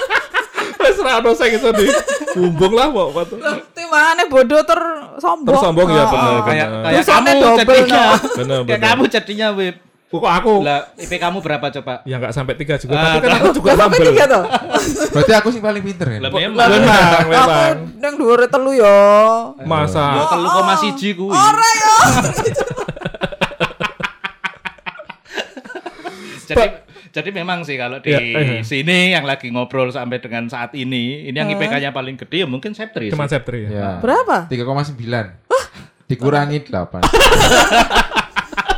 Wes 0.75 0.97
ra 0.97 1.19
ono 1.19 1.31
sing 1.31 1.51
iso 1.53 1.71
di 1.71 1.87
bumbung 2.33 2.71
lah 2.71 2.87
kok. 2.87 3.07
Pak. 3.13 3.25
Timane 3.73 4.23
bodoh 4.25 4.61
ter 4.61 4.79
sombong. 5.17 5.55
Tersombong 5.55 5.87
ya 5.87 5.95
Ah, 5.97 6.07
bener. 6.07 6.33
Kayak 6.41 6.67
bener. 6.67 6.81
kayak 6.81 6.95
Dosannya 6.97 7.31
kamu 7.33 7.57
jadinya. 7.57 8.03
Bener, 8.39 8.57
Kayak 8.57 8.63
bener. 8.65 8.79
kamu 8.81 9.03
jadinya, 9.09 9.47
Wib. 9.53 9.75
Kok 10.05 10.29
aku? 10.29 10.53
Lah, 10.61 10.93
IP 10.93 11.09
kamu 11.17 11.41
berapa 11.41 11.67
coba? 11.73 12.05
Ya 12.05 12.15
nggak 12.15 12.31
sampai 12.31 12.53
tiga 12.53 12.77
juga. 12.77 12.93
Ah, 12.93 13.17
tapi 13.17 13.25
kan 13.25 13.33
aku 13.35 13.49
juga 13.51 13.67
Lah 13.67 13.77
sampai 13.81 13.97
humble. 13.97 14.09
tiga 14.13 14.25
tuh. 14.29 14.43
Berarti 15.09 15.33
aku 15.33 15.47
sih 15.49 15.57
paling 15.57 15.81
pinter 15.81 16.07
ya. 16.07 16.19
Lah 16.19 16.29
memang. 16.29 16.67
Memang. 16.69 17.73
Aku 17.81 17.97
nang 17.97 18.13
dhuwure 18.13 18.45
telu 18.45 18.71
ya. 18.73 18.97
Masa? 19.63 20.05
Ya 20.13 20.23
telu 20.29 20.47
koma 20.47 20.73
siji 20.77 21.09
kuwi. 21.11 21.33
Ora 21.33 21.69
ya. 21.73 21.93
Jadi 26.53 26.69
jadi 27.11 27.29
memang 27.31 27.61
sih 27.61 27.75
kalau 27.75 27.97
di 27.97 28.09
Ya, 28.09 28.17
eh. 28.17 28.61
sini 28.61 29.11
yang 29.11 29.21
lagi 29.23 29.47
ngobrol 29.47 29.89
sampai 29.89 30.17
dengan 30.17 30.45
saat 30.45 30.73
ini, 30.73 31.23
ini 31.23 31.33
yang 31.33 31.45
IPK-nya 31.47 31.89
paling 31.89 32.17
gede 32.17 32.41
ya 32.41 32.47
mungkin 32.47 32.71
Septri. 32.71 33.09
Cuma 33.09 33.25
sih. 33.25 33.35
Septri 33.35 33.65
ya. 33.65 33.69
Ya. 33.69 33.89
Berapa? 33.99 34.47
3,9. 34.47 34.97
Dikurangi 36.05 36.57
8. 36.63 37.05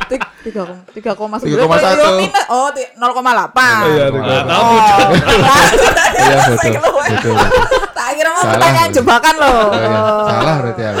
Tik- 0.06 0.24
Tiga 0.46 0.62
koma 0.62 0.78
tiga 0.94 1.58
koma 1.58 1.74
3,1. 1.74 1.82
sembilan. 1.82 2.22
Ya, 2.22 2.44
Oh, 2.46 2.68
ti- 2.70 2.86
0,8. 2.94 3.02
Iya, 3.02 4.06
Wah, 4.06 4.10
tiga. 4.14 4.36
tahu 4.46 4.62
Oh. 4.62 4.78
Iya 6.22 6.38
betul. 6.46 6.72
Betul. 7.08 7.34
Tak 7.88 8.08
kira 8.12 8.28
mau 8.28 8.38
Salah, 8.38 8.52
pertanyaan 8.52 8.78
berarti. 8.84 8.96
jebakan 8.96 9.34
loh. 9.36 9.50
Oh, 9.50 9.74
iya. 9.74 10.00
Salah 10.22 10.54
berarti 10.56 10.82
aku. 10.84 10.98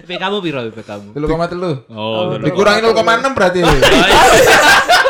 IP 0.00 0.10
kamu 0.16 0.36
piro 0.40 0.60
IP 0.64 0.78
kamu? 0.80 1.08
3,3. 1.12 1.94
Oh, 1.94 2.34
telu. 2.34 2.42
Dikurangi 2.42 2.80
0,6 2.82 2.98
berarti. 3.30 3.58
Lah 3.60 3.70
aku 3.70 3.78
lah 3.78 4.82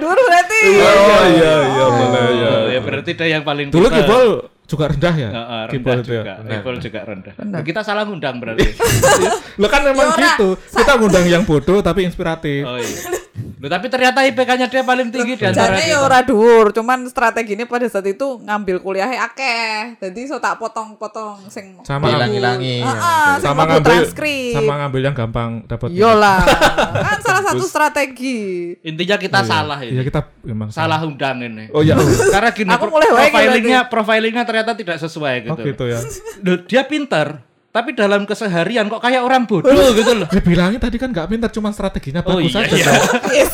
dulu 0.00 0.20
berarti. 0.26 0.60
Oh 0.80 1.24
iya 1.32 1.52
iya 1.64 1.84
boleh 1.88 2.24
ya. 2.36 2.48
Oh, 2.50 2.64
ya 2.70 2.80
berarti 2.80 3.10
dia 3.16 3.26
yang 3.38 3.44
paling 3.44 3.68
Dulu. 3.72 3.86
Kibol 3.88 4.26
juga 4.66 4.84
rendah 4.90 5.14
ya? 5.14 5.30
Kibol 5.70 5.90
rendah 5.94 5.96
itu 6.02 6.10
ya. 6.10 6.22
juga. 6.22 6.34
Kibol 6.44 6.76
juga 6.82 7.00
rendah. 7.06 7.34
Kita 7.62 7.80
salah 7.86 8.02
ngundang 8.04 8.36
berarti. 8.42 8.66
Lo 9.60 9.66
kan 9.70 9.82
memang 9.86 10.12
Yora. 10.12 10.22
gitu. 10.36 10.48
Kita 10.58 10.92
ngundang 10.98 11.26
yang 11.26 11.42
bodoh 11.46 11.80
tapi 11.80 12.04
inspiratif. 12.04 12.62
Oh 12.66 12.78
iya. 12.78 12.98
Loh, 13.56 13.72
tapi 13.72 13.88
ternyata 13.88 14.20
IPK-nya 14.20 14.68
dia 14.68 14.84
paling 14.84 15.08
tinggi 15.08 15.32
di 15.32 15.44
antara 15.48 15.80
Jadi 15.80 15.88
ya 15.88 16.04
ora 16.04 16.20
dhuwur, 16.20 16.76
cuman 16.76 17.08
strateginya 17.08 17.64
pada 17.64 17.88
saat 17.88 18.04
itu 18.04 18.36
ngambil 18.44 18.84
kuliahnya 18.84 19.24
akeh. 19.24 19.96
Jadi 19.96 20.28
so 20.28 20.36
tak 20.36 20.60
potong-potong 20.60 21.48
sing 21.48 21.80
Sama 21.80 22.12
Hilang-hilangi. 22.12 22.84
Heeh, 22.84 23.28
sama 23.40 23.64
ngambil 23.64 24.04
transkrip. 24.04 24.52
sama 24.52 24.72
ngambil 24.84 25.00
yang 25.00 25.14
gampang 25.16 25.50
dapat. 25.64 25.88
Yolah, 25.88 26.44
kan 27.08 27.18
salah 27.24 27.42
satu 27.48 27.64
strategi. 27.64 28.76
Intinya 28.84 29.16
kita 29.16 29.40
salah 29.40 29.80
Iya 29.80 30.00
ini. 30.00 30.04
kita 30.04 30.20
memang 30.44 30.68
Salah 30.68 31.00
undang 31.00 31.40
ini. 31.40 31.72
Oh 31.72 31.80
iya. 31.80 31.96
Karena 32.36 32.52
gini 32.52 32.68
Aku 32.68 32.92
mulai 32.92 33.08
profilingnya 33.08 33.80
profilingnya 33.88 34.44
ternyata 34.44 34.76
tidak 34.76 35.00
sesuai 35.00 35.48
Oh 35.48 35.56
gitu. 35.56 35.72
gitu 35.72 35.84
ya. 35.88 36.00
Loh, 36.44 36.60
dia 36.60 36.84
pintar, 36.84 37.40
tapi 37.76 37.92
dalam 37.92 38.24
keseharian 38.24 38.88
kok 38.88 39.04
kayak 39.04 39.20
orang 39.20 39.44
bodoh 39.44 39.92
gitu 40.00 40.16
loh. 40.16 40.28
Dibilangin 40.32 40.80
tadi 40.80 40.96
kan 40.96 41.12
nggak 41.12 41.28
pintar 41.28 41.52
cuma 41.52 41.68
strateginya 41.76 42.24
Oh 42.24 42.40
bagus 42.40 42.56
iya, 42.56 42.64
aja. 42.64 42.72
iya. 42.72 42.92
Iya. 43.36 43.46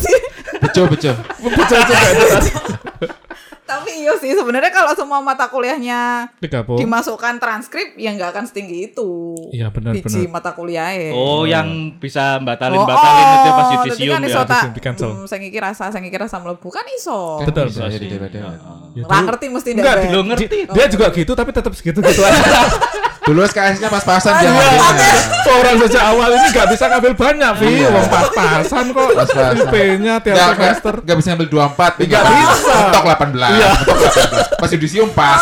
Bejo 0.63 0.83
bejo. 0.87 1.11
Juga 1.43 1.65
tadi. 1.91 2.51
Tapi 3.73 3.91
iya 3.99 4.13
sih 4.15 4.31
sebenarnya 4.31 4.69
kalau 4.69 4.93
semua 4.93 5.19
mata 5.19 5.49
kuliahnya 5.49 6.29
dimasukkan 6.77 7.35
transkrip 7.37 7.97
ya 7.97 8.13
nggak 8.13 8.31
akan 8.31 8.45
setinggi 8.45 8.91
itu. 8.91 9.11
Iya, 9.51 9.69
benar, 9.69 9.93
Biji 9.93 10.05
benar. 10.25 10.33
mata 10.35 10.51
kuliahnya. 10.53 11.11
Oh, 11.11 11.45
yang 11.45 11.97
bisa 11.97 12.23
Oh, 12.35 12.45
batalin-batalin 12.45 13.25
itu 13.31 13.51
pas 13.51 13.63
oh, 13.63 13.73
yudisium 13.75 13.99
jadi 13.99 14.13
kan 14.13 14.21
ya. 14.23 14.43
tak 14.45 14.63
hmm, 15.03 15.25
saya 15.25 15.39
ngiki 15.41 15.59
rasa, 15.59 15.85
saya 15.89 16.01
ngiki 16.01 16.19
rasa 16.19 16.37
mlebu 16.39 16.69
kan 16.69 16.85
iso. 16.91 17.41
Betul. 17.43 17.67
Bisa 17.67 17.89
jadi 17.89 18.07
daripada. 18.11 18.39
Ya, 18.93 19.03
Ora 19.03 19.15
dulu- 19.15 19.27
ngerti 19.27 19.47
mesti 19.49 19.71
Enggak, 19.73 19.95
ndak. 19.97 20.13
Lo 20.13 20.21
ngerti. 20.23 20.45
Di- 20.47 20.67
dia 20.69 20.87
juga 20.87 21.07
gitu 21.11 21.33
tapi 21.33 21.51
tetap 21.51 21.73
segitu-gitu 21.73 22.21
aja. 22.29 22.41
Dulu 23.23 23.39
SKS-nya 23.41 23.87
pas-pasan 23.87 24.35
dia 24.37 24.51
Iya. 24.51 24.83
Orang 25.47 25.77
sejak 25.79 26.05
awal 26.05 26.29
ini 26.33 26.47
nggak 26.51 26.69
bisa 26.69 26.85
ngambil 26.89 27.13
banyak, 27.15 27.53
Vi. 27.57 27.67
Iya. 27.79 27.89
Wong 27.89 28.09
pas-pasan 28.09 28.85
kok. 28.91 29.09
Pas-pasan. 29.15 29.55
IP-nya 29.63 30.15
tiap 30.19 30.35
Nggak, 30.35 30.51
semester. 30.53 30.93
nggak, 30.93 31.05
nggak 31.05 31.17
bisa 31.17 31.29
ngambil 31.31 31.49
24 31.49 31.93
Nggak 32.03 32.25
bisa. 32.27 32.73
Mentok 32.75 33.05
18 33.07 33.62
Iya. 33.63 33.73
Mentok 33.79 33.99
18 34.59 34.61
Pas 34.61 34.71
yudisium 34.75 35.09
pas 35.15 35.41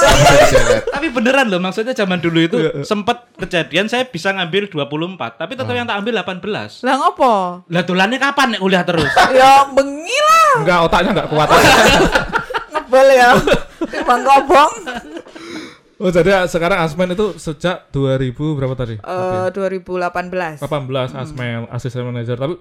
Tapi 0.93 1.07
beneran 1.09 1.49
loh, 1.49 1.61
maksudnya 1.61 1.97
zaman 1.97 2.21
dulu 2.21 2.39
itu 2.45 2.57
Iya, 2.61 2.85
sempat 2.85 3.33
kejadian 3.41 3.89
saya 3.89 4.05
bisa 4.05 4.31
ngambil 4.37 4.69
24, 4.69 5.41
tapi 5.41 5.57
tetap 5.57 5.73
yang 5.73 5.89
tak 5.89 6.05
ambil 6.05 6.21
18. 6.21 6.85
Lah 6.85 6.95
ngopo? 7.01 7.65
Lah 7.67 7.83
tulannya 7.89 8.21
kapan 8.21 8.57
nek 8.57 8.61
kuliah 8.61 8.85
terus? 8.85 9.09
ya 9.39 9.65
bengi 9.73 10.19
lah 10.21 10.53
Enggak, 10.61 10.79
otaknya 10.85 11.11
enggak 11.17 11.29
kuat. 11.33 11.49
ngebel 12.73 13.09
ya. 13.15 13.31
Timbang 13.87 14.23
kobong. 14.27 14.73
Oh, 16.01 16.09
jadi 16.09 16.49
sekarang 16.49 16.81
Asmen 16.81 17.13
itu 17.13 17.37
sejak 17.37 17.93
2000 17.93 18.33
berapa 18.57 18.75
tadi? 18.75 18.97
Eh 18.97 19.47
2018. 19.53 20.65
18 20.65 21.13
Asmen, 21.13 21.69
asisten 21.69 22.09
manager. 22.09 22.41
Tapi 22.41 22.55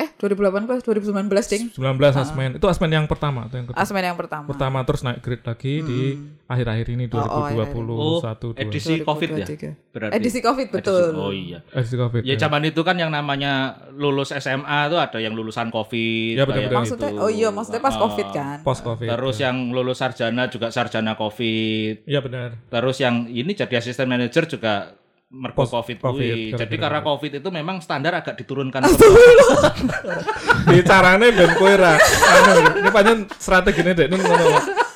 Eh 0.00 0.08
2018 0.16 0.80
2019 0.80 1.12
ding. 1.46 1.68
19 1.70 1.76
Asmen. 2.16 2.50
Itu 2.56 2.66
Asmen 2.66 2.88
yang 2.88 3.04
pertama 3.04 3.44
atau 3.44 3.54
yang 3.54 3.68
kedua? 3.68 3.76
Asmen 3.76 4.00
yang 4.00 4.16
pertama. 4.16 4.48
Pertama 4.48 4.80
terus 4.80 5.04
naik 5.04 5.20
grade 5.20 5.44
lagi 5.44 5.72
di 5.82 6.00
akhir-akhir 6.46 6.86
ini 6.88 7.04
Oh, 7.06 7.20
oh, 7.20 7.44
akhir-akhir. 7.44 7.76
2021 7.76 7.92
Oh, 7.92 8.18
2. 8.50 8.64
edisi 8.64 8.94
Covid 9.02 9.28
ya? 9.30 9.44
2023. 9.44 9.92
Berarti. 9.92 10.12
Edisi 10.16 10.38
Covid 10.40 10.68
betul. 10.70 11.04
Edisi- 11.04 11.20
Oh 11.20 11.32
iya. 11.36 11.58
Edisi 11.70 11.96
Covid. 11.96 12.22
Ya 12.22 12.34
zaman 12.34 12.62
itu 12.64 12.80
kan 12.80 12.96
yang 12.96 13.12
namanya 13.12 13.52
lulus 13.92 14.32
SMA 14.32 14.88
tuh 14.88 14.96
ada 14.96 15.18
yang 15.18 15.36
lulusan 15.36 15.68
Covid. 15.68 16.32
Ya, 16.34 16.42
betul, 16.42 16.62
betul. 16.64 16.76
Maksudnya 16.80 17.10
gitu. 17.10 17.20
oh 17.20 17.30
iya 17.30 17.48
maksudnya 17.50 17.78
pas 17.78 17.92
Ah, 17.92 18.00
Covid 18.00 18.28
kan. 18.30 18.56
Post 18.62 18.80
Covid. 18.80 19.04
Terus 19.06 19.36
yang 19.38 19.56
lulus 19.68 19.98
sarjana 19.98 20.48
juga 20.48 20.72
sarjana 20.72 21.12
Covid. 21.14 22.08
Iya 22.08 22.20
benar. 22.20 22.56
Terus 22.66 22.96
yang 22.98 23.28
ini 23.28 23.52
jadi 23.52 23.76
asisten 23.76 24.08
manajer 24.08 24.48
juga 24.48 24.96
merko 25.30 25.62
Post 25.62 25.72
Covid 25.78 25.96
Covid, 26.02 26.18
kuwi. 26.18 26.58
Jadi 26.58 26.74
karena 26.74 27.00
Covid 27.06 27.32
itu 27.38 27.48
memang 27.54 27.78
standar 27.78 28.18
agak 28.18 28.34
diturunkan. 28.34 28.82
Di 30.74 30.82
carane 30.82 31.30
ben 31.30 31.54
kowe 31.54 31.74
ra. 31.78 31.94
Anu, 31.94 32.82
ini 32.82 32.90
pancen 32.90 33.18
strategine 33.38 33.94
dek 33.94 34.10
nun 34.10 34.18
ngono. 34.18 34.46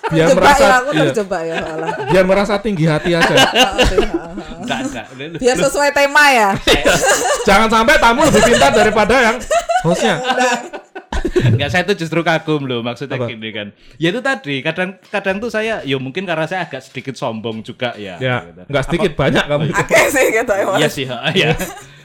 Biar 0.05 0.29
Terjebak 0.29 0.45
merasa 0.45 0.65
ya 0.69 0.77
aku 0.77 0.91
iya, 0.93 1.03
terjebak 1.09 1.43
ya 1.49 1.57
biar 2.13 2.25
merasa 2.29 2.55
tinggi 2.61 2.85
hati 2.85 3.17
aja. 3.17 3.35
Enggak, 4.65 4.81
enggak. 4.89 5.07
Biar 5.41 5.57
sesuai 5.61 5.91
tema 5.93 6.25
ya. 6.33 6.51
Jangan 7.49 7.69
sampai 7.69 8.01
tamu 8.01 8.25
lebih 8.25 8.43
pintar 8.49 8.73
daripada 8.73 9.15
yang 9.21 9.37
hostnya. 9.85 10.17
Enggak, 11.55 11.71
saya 11.71 11.83
tuh 11.87 11.97
justru 11.97 12.21
kagum 12.21 12.65
loh 12.65 12.81
maksudnya 12.85 13.19
Apa? 13.19 13.31
gini 13.31 13.49
kan. 13.51 13.69
Ya 13.97 14.11
itu 14.13 14.21
tadi, 14.21 14.61
kadang 14.61 14.99
kadang 15.09 15.37
tuh 15.39 15.51
saya 15.51 15.81
ya 15.83 15.97
mungkin 15.99 16.25
karena 16.25 16.45
saya 16.45 16.67
agak 16.67 16.83
sedikit 16.85 17.15
sombong 17.15 17.63
juga 17.65 17.95
ya. 17.95 18.19
Ya, 18.19 18.49
gitu. 18.49 18.63
nggak 18.71 18.85
sedikit 18.91 19.13
banyak 19.15 19.45
kamu. 19.45 19.65
Akeh 19.73 20.07
sih 20.11 20.27
gitu 20.35 20.55
ya. 20.55 20.67
Iya 20.79 20.89
sih, 20.89 21.05
ha, 21.07 21.31
ya. 21.33 21.55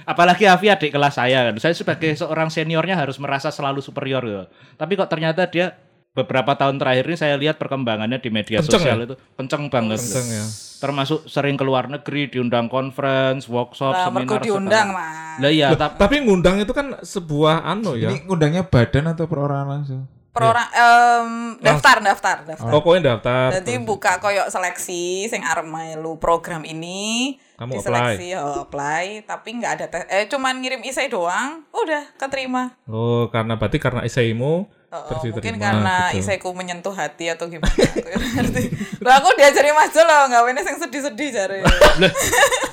Apalagi 0.10 0.50
Afi 0.50 0.74
adik 0.74 0.90
kelas 0.90 1.22
saya 1.22 1.50
kan. 1.50 1.56
Saya 1.62 1.78
sebagai 1.78 2.18
seorang 2.18 2.50
seniornya 2.50 2.98
harus 2.98 3.22
merasa 3.22 3.54
selalu 3.54 3.86
superior 3.86 4.24
ya. 4.26 4.44
Tapi 4.74 4.98
kok 4.98 5.06
ternyata 5.06 5.46
dia 5.46 5.78
beberapa 6.20 6.52
tahun 6.60 6.76
terakhir 6.78 7.06
ini 7.08 7.18
saya 7.18 7.36
lihat 7.40 7.56
perkembangannya 7.56 8.20
di 8.20 8.30
media 8.30 8.60
Kenceng 8.60 8.82
sosial 8.84 8.98
ya? 9.00 9.06
itu 9.08 9.16
kenceng 9.40 9.72
banget. 9.72 10.00
Kenceng 10.00 10.28
ya. 10.28 10.46
Termasuk 10.80 11.28
sering 11.28 11.56
ke 11.60 11.64
luar 11.64 11.88
negeri, 11.92 12.32
diundang 12.32 12.68
conference, 12.72 13.48
workshop, 13.48 13.92
Lah 13.96 14.08
seminar. 14.08 14.40
diundang, 14.40 14.88
Mas. 14.96 15.40
Lah 15.44 15.52
iya, 15.52 15.68
Ta- 15.76 15.96
tapi 15.96 16.20
Tapi 16.20 16.28
ngundang 16.28 16.58
itu 16.60 16.72
kan 16.76 17.00
sebuah 17.04 17.64
anu 17.68 17.96
ya. 17.96 18.12
Ini 18.12 18.28
ngundangnya 18.28 18.64
badan 18.68 19.12
atau 19.12 19.28
perorangan 19.28 19.68
langsung? 19.68 20.04
Per 20.30 20.46
orang 20.46 20.70
em, 20.72 21.30
daftar 21.58 21.98
daftar 22.06 22.38
daftar. 22.46 22.70
Oh, 22.70 22.96
daftar. 23.02 23.48
Jadi 23.60 23.82
buka 23.82 24.22
koyok 24.22 24.48
seleksi 24.54 25.26
sing 25.26 25.42
arep 25.42 25.66
melu 25.66 26.22
program 26.22 26.62
ini. 26.64 27.36
Kamu 27.60 27.76
diseleksi, 27.76 28.40
oh, 28.40 28.64
apply, 28.64 29.28
tapi 29.28 29.60
nggak 29.60 29.72
ada 29.76 29.86
tes. 29.92 30.08
Eh 30.08 30.32
cuman 30.32 30.64
ngirim 30.64 30.80
isai 30.86 31.12
doang, 31.12 31.68
udah 31.76 32.16
keterima. 32.16 32.72
Oh, 32.88 33.28
karena 33.28 33.60
berarti 33.60 33.84
karena 33.84 34.08
isaimu 34.08 34.70
Oh, 34.90 35.06
Terus 35.06 35.38
mungkin 35.38 35.54
diterima, 35.54 35.66
karena 35.70 35.96
gitu. 36.10 36.18
isaiku 36.26 36.50
menyentuh 36.50 36.90
hati 36.98 37.30
atau 37.30 37.46
gimana 37.46 37.70
aku 37.70 38.10
ya 38.10 38.18
ngerti. 38.42 38.64
Lah 39.06 39.22
aku 39.22 39.38
diajari 39.38 39.70
Mas 39.70 39.94
Jo 39.94 40.02
loh, 40.02 40.26
nggak 40.34 40.42
yang 40.66 40.80
sedih-sedih 40.82 41.28
jare. 41.30 41.62
Loh, 42.02 42.10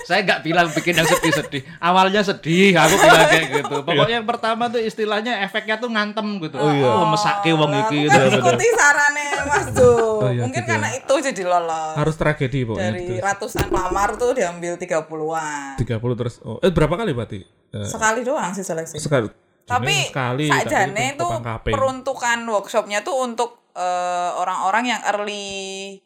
saya 0.09 0.25
nggak 0.25 0.41
bilang 0.41 0.73
bikin 0.73 0.97
yang 0.97 1.05
sedih-sedih. 1.05 1.61
Awalnya 1.77 2.25
sedih, 2.25 2.73
aku 2.73 2.97
bilang 2.97 3.29
kayak 3.29 3.47
gitu. 3.61 3.77
Pokoknya 3.85 4.25
yang 4.25 4.25
pertama 4.25 4.73
tuh 4.73 4.81
istilahnya 4.81 5.45
efeknya 5.45 5.77
tuh 5.77 5.93
ngantem 5.93 6.25
gitu. 6.41 6.57
Oh, 6.57 6.73
iya. 6.73 7.05
mesake 7.05 7.53
wong 7.53 7.73
iki 7.85 8.09
kan 8.09 8.33
gitu. 8.33 8.41
ikuti 8.41 8.67
sarannya 8.73 9.29
Mas 9.45 9.67
Jo. 9.77 9.93
Oh, 9.93 10.31
iya, 10.33 10.41
mungkin 10.49 10.63
gitu. 10.65 10.73
karena 10.73 10.89
itu 10.97 11.15
jadi 11.21 11.43
lolos. 11.45 11.95
Harus 12.01 12.15
tragedi 12.17 12.65
pokoknya 12.65 12.97
Dari 12.97 13.01
gitu. 13.13 13.21
ratusan 13.21 13.69
lamar 13.69 14.17
tuh 14.17 14.33
diambil 14.33 14.81
30-an. 14.81 15.77
30 15.77 15.85
terus 16.17 16.41
oh 16.49 16.57
eh 16.65 16.73
berapa 16.73 16.97
kali 16.97 17.13
berarti? 17.13 17.45
Eh, 17.45 17.85
Sekali 17.85 18.25
doang 18.25 18.57
sih 18.57 18.65
seleksi. 18.65 18.97
sekali. 18.97 19.29
Tapi 19.67 19.95
sekali 20.09 20.47
sakjane 20.47 21.19
itu 21.19 21.27
peruntukan 21.67 22.39
workshopnya 22.47 23.03
tuh 23.03 23.19
untuk 23.21 23.67
eh, 23.75 24.31
orang-orang 24.33 24.95
yang 24.95 25.01
early 25.05 25.47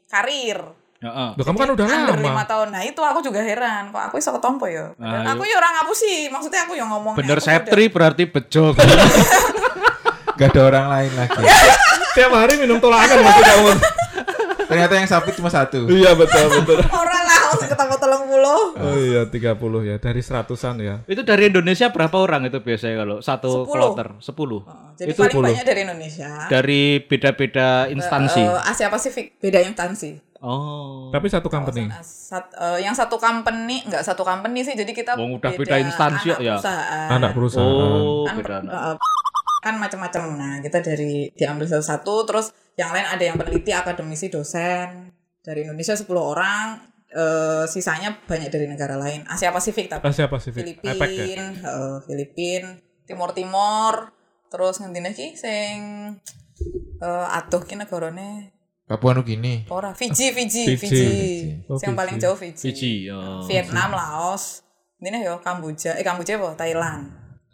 karir. 0.08 0.58
Heeh. 1.00 1.28
Loh, 1.32 1.44
kamu 1.44 1.56
kan 1.56 1.70
udah 1.72 1.86
under 1.86 2.12
lama. 2.12 2.24
lima 2.28 2.44
tahun. 2.44 2.68
Nah 2.72 2.82
itu 2.84 3.00
aku 3.00 3.20
juga 3.20 3.40
heran. 3.40 3.88
Kok 3.88 4.02
aku 4.10 4.14
iso 4.16 4.32
ketompo 4.32 4.64
ya? 4.64 4.92
Dan 4.96 5.24
Nah, 5.24 5.32
aku 5.32 5.44
ya 5.44 5.56
orang 5.56 5.80
apa 5.80 5.92
sih? 5.92 6.28
Maksudnya 6.28 6.68
aku 6.68 6.76
yang 6.76 6.88
ngomong. 6.88 7.16
Bener 7.16 7.36
aku 7.36 7.48
septri 7.48 7.88
berarti 7.88 8.28
bejo. 8.28 8.76
Gak 10.38 10.56
ada 10.56 10.60
orang 10.66 10.86
lain 10.88 11.12
lagi. 11.16 11.40
Tiap 12.16 12.32
hari 12.32 12.54
minum 12.56 12.80
tolakan 12.80 13.16
masih 13.20 13.44
kamu. 13.44 13.70
Ternyata 14.66 14.92
yang 14.94 15.08
sakit 15.08 15.32
cuma 15.36 15.50
satu. 15.50 15.84
iya 15.88 16.12
betul 16.12 16.46
betul. 16.52 16.78
Orang 16.86 17.22
lah, 17.22 17.38
harus 17.48 17.64
ketemu 17.64 17.94
tolong 17.96 18.19
puluh. 18.30 18.60
Oh 18.72 18.96
iya 18.96 19.22
30 19.26 19.58
ya 19.84 19.96
dari 19.98 20.20
seratusan 20.20 20.74
ya. 20.78 21.02
itu 21.04 21.20
dari 21.20 21.50
Indonesia 21.50 21.90
berapa 21.90 22.14
orang 22.14 22.46
itu 22.46 22.58
biasanya 22.58 22.96
kalau 22.98 23.16
satu 23.18 23.66
Sepuluh. 23.66 23.92
kloter? 23.92 24.08
10. 24.16 24.96
Jadi 24.96 25.08
itu 25.08 25.18
paling 25.18 25.36
banyak 25.42 25.66
dari 25.66 25.80
Indonesia. 25.82 26.30
dari 26.46 26.80
beda-beda 27.00 27.68
instansi. 27.86 28.40
Eh, 28.40 28.62
Asia 28.64 28.86
Pasifik 28.86 29.36
beda 29.36 29.58
instansi. 29.60 30.10
oh. 30.38 31.10
Tapi 31.10 31.26
satu 31.26 31.48
company. 31.48 31.90
Sat- 32.00 32.54
eh, 32.54 32.80
yang 32.80 32.94
satu 32.94 33.16
company 33.16 33.82
enggak 33.82 34.00
satu 34.00 34.22
company 34.22 34.62
sih 34.62 34.72
jadi 34.72 34.88
kita 34.88 35.18
Wong 35.18 35.36
udah 35.36 35.50
beda 35.50 35.76
instansi 35.76 36.30
anak 36.30 36.40
ya. 36.40 36.54
perusahaan. 36.56 37.08
Anak 37.12 37.30
perusahaan. 37.34 37.66
Oh, 37.66 38.24
kan, 38.24 38.34
beda. 38.38 38.56
eh, 38.62 38.96
kan 39.60 39.74
macam-macam 39.76 40.22
nah 40.34 40.54
kita 40.58 40.80
dari 40.80 41.28
diambil 41.30 41.68
satu-satu 41.68 42.14
terus 42.24 42.46
yang 42.74 42.88
lain 42.90 43.04
ada 43.04 43.20
yang 43.20 43.36
peneliti 43.36 43.76
akademisi 43.76 44.32
dosen 44.32 45.12
dari 45.40 45.64
Indonesia 45.64 45.92
10 45.92 46.08
orang 46.16 46.80
eh, 47.10 47.64
sisanya 47.66 48.14
banyak 48.20 48.48
dari 48.48 48.66
negara 48.66 48.94
lain 48.94 49.26
Asia 49.26 49.50
Pasifik 49.50 49.86
tapi 49.86 50.06
Asia 50.06 50.26
Pasifik. 50.26 50.78
Filipin 50.78 51.40
ya. 51.58 51.66
eh, 51.66 51.96
Filipin 52.02 52.62
Timur 53.04 53.30
Timur 53.30 54.14
terus 54.46 54.78
ngendi 54.78 55.00
lagi 55.00 55.28
sing 55.34 55.76
eh 57.00 57.26
aduh 57.30 57.62
ki 57.62 57.74
negarane 57.74 58.54
Papua 58.84 59.14
Nugini. 59.14 59.70
ora 59.70 59.94
Fiji 59.94 60.34
Fiji 60.34 60.74
Fiji. 60.74 60.78
Fiji, 60.78 61.06
Oh, 61.70 61.78
yang 61.78 61.94
paling 61.94 62.18
jauh 62.18 62.34
Fiji, 62.34 62.58
Fiji. 62.58 62.92
Oh. 63.06 63.46
Vietnam 63.46 63.94
Laos 63.94 64.66
ini 64.98 65.22
yo 65.22 65.38
Kamboja 65.38 65.94
eh 65.94 66.02
Kamboja 66.02 66.34
apa 66.36 66.58
Thailand 66.58 67.06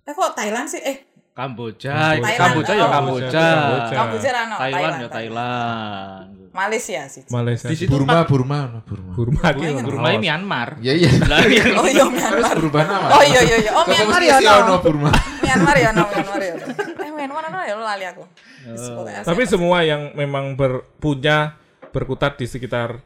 eh 0.02 0.12
kok 0.12 0.32
Thailand 0.32 0.64
sih 0.66 0.80
eh 0.80 0.96
Kamboja, 1.36 2.16
Thailand. 2.16 2.40
Kamboja 2.40 2.72
ya. 2.72 2.86
Kamboja. 2.88 3.28
Kamboja. 3.28 3.92
Kamboja 3.92 4.28
rano 4.32 4.54
Thailand 4.56 4.96
ya 4.96 5.08
Thailand. 5.12 6.35
Malaysia 6.56 7.04
sih 7.06 7.22
Malaysia. 7.28 7.68
Di 7.68 7.76
situ 7.76 7.92
Burma, 7.92 8.24
Burma, 8.24 8.80
Burma. 8.80 9.12
Burma 9.12 9.40
Oh, 9.44 9.52
ki. 9.52 9.84
Burma 9.84 10.08
ini 10.10 10.18
Myanmar. 10.24 10.68
Ya 10.80 10.96
iya. 10.96 11.12
Lah 11.30 11.44
iya. 11.44 11.64
oh 11.76 11.84
iya 11.84 12.04
Myanmar 12.08 12.56
berubah 12.56 12.82
nama. 12.82 13.06
oh 13.12 13.22
iya 13.22 13.40
iya 13.44 13.56
iya 13.60 13.70
oh 13.76 13.84
Myanmar 13.84 14.20
ya 14.20 14.36
no 14.40 14.74
Burma. 14.80 15.10
Myanmar 15.44 15.76
ya 15.76 15.90
no 15.92 16.02
Myanmar 16.16 16.40
ya 16.40 16.54
eh 16.56 17.10
Myanmar 17.12 17.44
no 17.46 17.60
ya 17.60 17.74
lo 17.76 17.84
lali 17.84 18.04
aku 18.08 18.24
Pokoknya 18.66 19.20
Tapi 19.22 19.42
Asia 19.44 19.52
semua 19.52 19.78
yang 19.84 20.10
memang 20.16 20.56
berpunya 20.56 21.54
berkutat 21.92 22.34
di 22.34 22.48
sekitar 22.48 22.98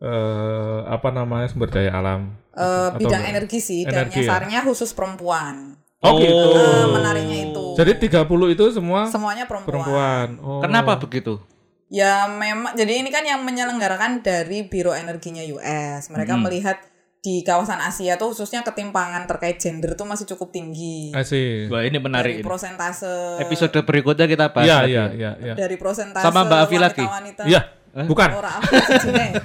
eh, 0.00 0.78
apa 0.84 1.08
namanya 1.08 1.46
sumber 1.46 1.70
daya 1.70 1.94
alam. 1.94 2.34
Eh, 2.50 2.60
Atau 2.90 2.98
bidang 2.98 3.24
energi 3.24 3.58
sih 3.58 3.86
dan 3.86 4.10
Energi 4.10 4.26
ya? 4.26 4.30
khusus 4.62 4.90
perempuan 4.90 5.78
Oh, 5.98 6.20
gitu. 6.20 6.36
Eh, 6.52 6.84
menariknya 6.92 7.48
itu 7.48 7.64
Jadi 7.74 8.12
30 8.12 8.28
itu 8.52 8.64
semua 8.70 9.08
semuanya 9.08 9.48
perempuan. 9.48 9.68
perempuan. 9.72 10.28
Oh. 10.44 10.60
Kenapa 10.60 11.00
begitu? 11.00 11.40
Ya 11.86 12.26
memang 12.26 12.72
jadi 12.74 13.00
ini 13.00 13.08
kan 13.08 13.22
yang 13.22 13.44
menyelenggarakan 13.44 14.20
dari 14.20 14.64
Biro 14.64 14.92
Energinya 14.92 15.44
US. 15.52 16.08
Mereka 16.08 16.34
melihat 16.34 16.78
di 17.20 17.40
kawasan 17.40 17.80
Asia 17.80 18.20
tuh 18.20 18.36
khususnya 18.36 18.60
ketimpangan 18.60 19.24
terkait 19.24 19.56
gender 19.56 19.92
tuh 19.94 20.04
masih 20.04 20.28
cukup 20.28 20.52
tinggi. 20.52 21.08
Asih. 21.10 21.72
Wah, 21.72 21.80
ini 21.80 21.96
menarik 21.96 22.36
Dari 22.36 22.40
ini. 22.40 22.44
prosentase 22.44 23.40
Episode 23.40 23.80
berikutnya 23.80 24.28
kita 24.28 24.52
bahas 24.52 24.68
Iya, 24.68 24.78
iya, 24.84 25.04
iya, 25.08 25.30
iya. 25.40 25.54
dari 25.56 25.80
prosentase 25.80 26.20
Sama 26.20 26.44
Mbak 26.44 26.58
Afi 26.60 26.76
lagi? 26.76 27.00
wanita-wanita. 27.00 27.42
Iya, 27.48 27.60
bukan. 28.04 28.28
Apa 28.28 28.60
sejine. 28.92 29.26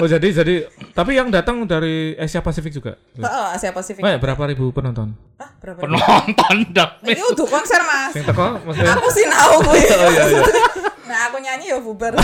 Oh, 0.00 0.08
jadi 0.08 0.32
jadi 0.32 0.64
tapi 0.96 1.12
yang 1.12 1.28
datang 1.28 1.60
dari 1.68 2.16
Asia 2.16 2.40
Pasifik 2.40 2.72
juga. 2.72 2.96
Heeh, 3.12 3.46
Asia 3.52 3.68
Pasifik. 3.68 4.00
Banyak 4.00 4.16
berapa 4.16 4.48
ribu 4.48 4.72
penonton? 4.72 5.12
Ah, 5.36 5.52
berapa? 5.60 5.76
Penonton 5.76 6.56
dah. 6.72 6.96
Ini 7.04 7.20
udah 7.20 7.44
konser, 7.44 7.84
Mas. 7.84 8.16
Yang 8.16 8.32
teko 8.32 8.64
maksudnya. 8.64 8.96
Aku 8.96 9.08
sih 9.12 9.28
tahu 9.28 9.54
gue. 9.60 9.76
Oh 9.76 9.76
iya 9.76 10.24
iya. 10.24 10.40
Nah, 11.10 11.26
aku 11.26 11.36
nyanyi 11.36 11.66
ya 11.66 11.78
bubar. 11.78 12.14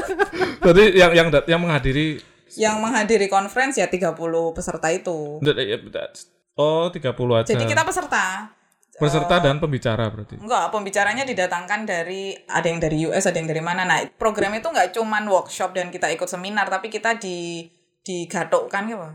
Jadi 0.66 0.84
yang 0.94 1.12
yang 1.12 1.28
dat- 1.28 1.44
yang 1.44 1.60
menghadiri 1.60 2.16
yang 2.54 2.76
menghadiri 2.78 3.28
conference 3.28 3.76
ya 3.76 3.86
30 3.86 4.16
peserta 4.52 4.88
itu. 4.88 5.40
Oh, 6.52 6.88
30 6.88 7.00
aja. 7.34 7.48
Jadi 7.48 7.64
kita 7.64 7.82
peserta. 7.82 8.52
peserta 8.92 9.40
dan 9.40 9.56
pembicara 9.56 10.04
berarti. 10.06 10.36
Enggak, 10.36 10.68
pembicaranya 10.68 11.24
didatangkan 11.24 11.82
dari 11.82 12.36
ada 12.44 12.62
yang 12.62 12.76
dari 12.78 12.96
US, 13.02 13.24
ada 13.24 13.34
yang 13.34 13.48
dari 13.48 13.58
mana. 13.58 13.82
Nah, 13.82 14.04
program 14.14 14.52
itu 14.52 14.68
enggak 14.68 14.92
cuman 14.92 15.24
workshop 15.26 15.72
dan 15.72 15.88
kita 15.88 16.06
ikut 16.08 16.28
seminar, 16.28 16.68
tapi 16.68 16.86
kita 16.86 17.16
di 17.16 17.66
digadokkan 18.02 18.84
gitu. 18.84 19.08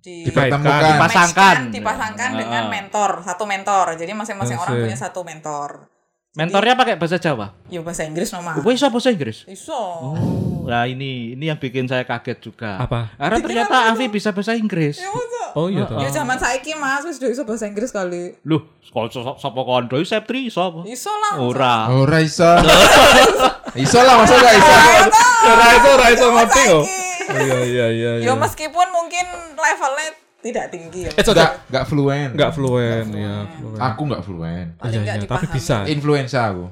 Di. 0.00 0.22
Dipasangkan. 0.22 0.96
matchkan, 0.96 1.56
dipasangkan 1.68 2.30
Ah. 2.30 2.38
dengan 2.38 2.64
mentor, 2.70 3.10
satu 3.20 3.44
mentor. 3.44 3.98
Jadi 3.98 4.12
masing-masing 4.12 4.56
orang 4.56 4.76
Asik. 4.76 4.84
punya 4.86 4.96
satu 4.96 5.20
mentor. 5.20 5.90
Mentornya 6.34 6.74
pakai 6.74 6.98
bahasa 6.98 7.14
Jawa. 7.14 7.54
Ya 7.70 7.78
bahasa 7.78 8.02
Inggris 8.02 8.34
nomah. 8.34 8.58
Gue 8.58 8.74
bisa 8.74 8.90
bahasa 8.90 9.14
Inggris. 9.14 9.46
Iso. 9.46 9.70
Oh, 9.70 10.66
nah 10.66 10.82
ini 10.82 11.38
ini 11.38 11.46
yang 11.46 11.54
bikin 11.54 11.86
saya 11.86 12.02
kaget 12.02 12.42
juga. 12.42 12.74
Apa? 12.82 13.14
Karena 13.14 13.38
ternyata 13.38 13.94
Afi 13.94 14.10
bisa 14.10 14.34
bahasa 14.34 14.58
Inggris. 14.58 14.98
Ya? 14.98 15.14
Oh 15.54 15.70
iya 15.70 15.86
toh. 15.86 16.02
Ya 16.02 16.10
zaman 16.10 16.34
saiki 16.34 16.74
Mas 16.74 17.06
wis 17.06 17.22
iso 17.22 17.46
bahasa 17.46 17.70
Inggris 17.70 17.94
kali. 17.94 18.34
Loh, 18.42 18.66
kok 18.82 19.14
so- 19.14 19.38
sapa 19.38 19.62
kondo 19.62 19.94
septri 20.02 20.50
iso 20.50 20.58
apa? 20.58 20.82
Iso 20.90 21.14
lah. 21.14 21.38
Ora. 21.38 21.74
Ora 21.94 22.18
iso. 22.18 22.42
Iso 23.74 23.98
lah, 23.98 24.14
masa 24.22 24.38
gak 24.38 24.54
iso? 24.54 24.74
Ora 25.50 25.66
iso 25.74 25.88
ora 25.90 26.06
iso 26.14 26.26
ngerti 26.30 26.62
kok. 26.62 26.84
Saiki. 26.86 27.02
Oh, 27.24 27.34
Iya 27.34 27.58
iya 27.64 27.86
iya 27.90 28.12
iya. 28.22 28.26
Ya 28.30 28.34
meskipun 28.38 28.86
mungkin 28.90 29.26
levelnya 29.54 30.08
tidak 30.44 30.68
tinggi 30.68 31.08
ya. 31.08 31.10
Eh, 31.10 31.24
so, 31.24 31.32
Gak, 31.32 31.64
gak 31.66 31.88
fluen. 31.88 32.36
enggak 32.36 32.52
fluent 32.52 33.08
ya, 33.08 33.48
fluent. 33.50 33.80
Aku 33.80 34.02
gak 34.04 34.20
fluen. 34.20 34.66
Paling 34.76 34.92
Iya 34.92 34.98
enggak 35.00 35.16
iya, 35.16 35.26
tapi 35.26 35.46
bisa. 35.48 35.76
Influenza 35.88 36.52
aku. 36.52 36.64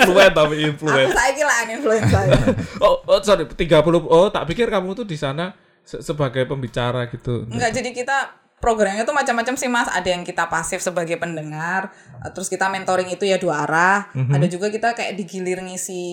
fluent 0.00 0.32
tapi 0.32 0.54
Aku 0.56 0.64
influent. 0.64 1.08
saiki 1.10 1.42
lah 1.42 1.56
influenza. 1.66 2.18
ya. 2.22 2.38
Oh, 2.86 3.02
oh 3.04 3.18
sorry 3.18 3.44
30 3.44 3.66
oh 4.06 4.30
tak 4.30 4.46
pikir 4.46 4.66
kamu 4.66 4.94
tuh 4.94 5.02
di 5.02 5.18
sana 5.18 5.50
se- 5.82 5.98
sebagai 5.98 6.46
pembicara 6.46 7.06
gitu. 7.08 7.50
Enggak, 7.50 7.74
jadi 7.74 7.90
kita 7.90 8.16
programnya 8.58 9.06
tuh 9.06 9.14
macam-macam 9.14 9.54
sih 9.54 9.70
Mas. 9.70 9.88
Ada 9.90 10.14
yang 10.14 10.22
kita 10.26 10.50
pasif 10.50 10.82
sebagai 10.82 11.18
pendengar, 11.18 11.94
eh, 12.22 12.30
terus 12.34 12.50
kita 12.50 12.66
mentoring 12.66 13.08
itu 13.10 13.24
ya 13.24 13.38
dua 13.38 13.64
arah. 13.66 14.10
Mhm. 14.14 14.34
Ada 14.34 14.46
juga 14.50 14.66
kita 14.68 14.94
kayak 14.94 15.14
digilir 15.14 15.62
ngisi 15.62 16.04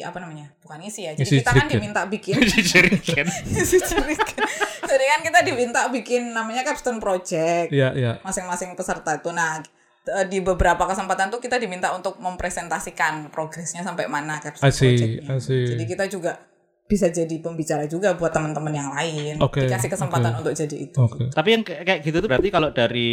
apa 0.00 0.20
namanya? 0.20 0.52
Bukan 0.64 0.80
ngisi 0.80 1.06
ya. 1.06 1.12
Jadi 1.12 1.28
Ngisi 1.28 1.36
kita 1.44 1.50
kan 1.52 1.66
diminta 1.68 2.00
bikin 2.08 2.40
ngisi. 2.44 3.78
Jadi 4.84 5.04
kan 5.10 5.20
kita 5.24 5.40
diminta 5.44 5.80
bikin 5.88 6.32
namanya 6.32 6.64
capstone 6.64 7.00
project. 7.00 7.72
Iya 7.72 7.92
iya. 7.96 8.12
Masing-masing 8.24 8.76
peserta 8.76 9.16
itu. 9.20 9.32
Nah, 9.32 9.60
eh, 10.08 10.26
di 10.28 10.40
beberapa 10.40 10.84
kesempatan 10.88 11.28
tuh 11.28 11.40
kita 11.40 11.60
diminta 11.60 11.92
untuk 11.92 12.16
mempresentasikan 12.20 13.28
progresnya 13.28 13.84
sampai 13.84 14.08
mana 14.08 14.40
capstone 14.40 14.70
projectnya. 15.20 15.36
Jadi 15.76 15.84
kita 15.84 16.04
juga 16.08 16.53
bisa 16.84 17.08
jadi 17.08 17.32
pembicara 17.38 17.84
juga 17.84 18.12
buat 18.12 18.28
teman-teman 18.28 18.70
yang 18.70 18.90
lain. 18.90 19.40
Oke, 19.40 19.64
Dikasih 19.64 19.88
kesempatan 19.88 20.32
oke. 20.32 20.40
untuk 20.40 20.52
jadi 20.54 20.76
itu. 20.78 20.96
Oke. 20.96 21.28
Tapi 21.28 21.48
yang 21.50 21.62
kayak 21.62 22.00
gitu 22.00 22.18
tuh 22.18 22.28
berarti 22.28 22.48
kalau 22.48 22.70
dari 22.70 23.10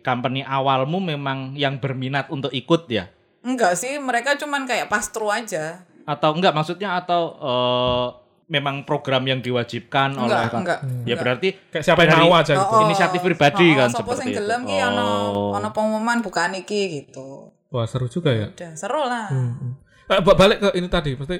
company 0.00 0.40
awalmu 0.40 0.98
memang 1.00 1.52
yang 1.54 1.76
berminat 1.76 2.28
untuk 2.28 2.50
ikut 2.50 2.86
ya? 2.86 3.10
Enggak 3.40 3.74
sih, 3.74 3.96
mereka 3.96 4.36
cuman 4.36 4.62
kayak 4.62 4.86
pastru 4.86 5.26
aja. 5.26 5.82
Atau 6.02 6.32
enggak 6.32 6.52
maksudnya 6.52 6.96
atau 6.96 7.22
eh, 7.36 8.06
memang 8.46 8.82
program 8.82 9.22
yang 9.24 9.38
diwajibkan 9.38 10.10
Enggak, 10.12 10.38
oleh 10.40 10.48
enggak. 10.56 10.78
Ya 11.02 11.14
berarti 11.14 11.48
Kayak 11.68 11.84
siapa 11.84 12.02
yang 12.04 12.18
mau 12.20 12.34
aja 12.36 12.52
gitu. 12.52 12.66
Oh, 12.68 12.82
inisiatif 12.84 13.20
pribadi 13.20 13.66
kan 13.74 13.90
sopo 13.90 14.10
seperti 14.10 14.18
sing 14.20 14.28
itu. 14.28 14.38
gelem 14.38 14.60
ki 14.64 14.76
ono 14.84 15.06
Oh. 15.30 15.50
ono 15.52 15.68
pengumuman 15.70 16.18
bukaan 16.20 16.54
iki 16.54 16.80
gitu. 16.92 17.50
Wah, 17.68 17.86
seru 17.86 18.06
juga 18.06 18.30
ya. 18.30 18.50
Udah 18.50 18.72
seru 18.74 19.02
lah. 19.02 19.30
Hmm. 19.30 19.74
Eh, 20.06 20.18
ba- 20.20 20.34
balik 20.34 20.58
ke 20.58 20.68
ini 20.74 20.86
tadi, 20.86 21.14
mesti 21.14 21.38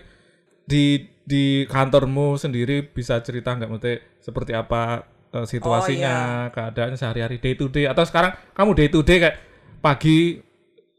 di 0.62 1.02
di 1.30 1.44
kantormu 1.64 2.34
sendiri 2.34 2.82
bisa 2.82 3.22
cerita 3.22 3.54
nggak 3.54 3.70
mesti 3.70 3.92
seperti 4.18 4.50
apa 4.52 5.06
eh, 5.30 5.46
situasinya, 5.46 6.14
keadaannya 6.50 6.98
sehari-hari 6.98 7.38
day 7.38 7.54
to 7.54 7.70
day 7.70 7.86
atau 7.86 8.02
sekarang 8.02 8.34
kamu 8.50 8.70
day 8.74 8.88
to 8.90 9.00
day 9.00 9.22
kayak 9.22 9.36
pagi 9.78 10.42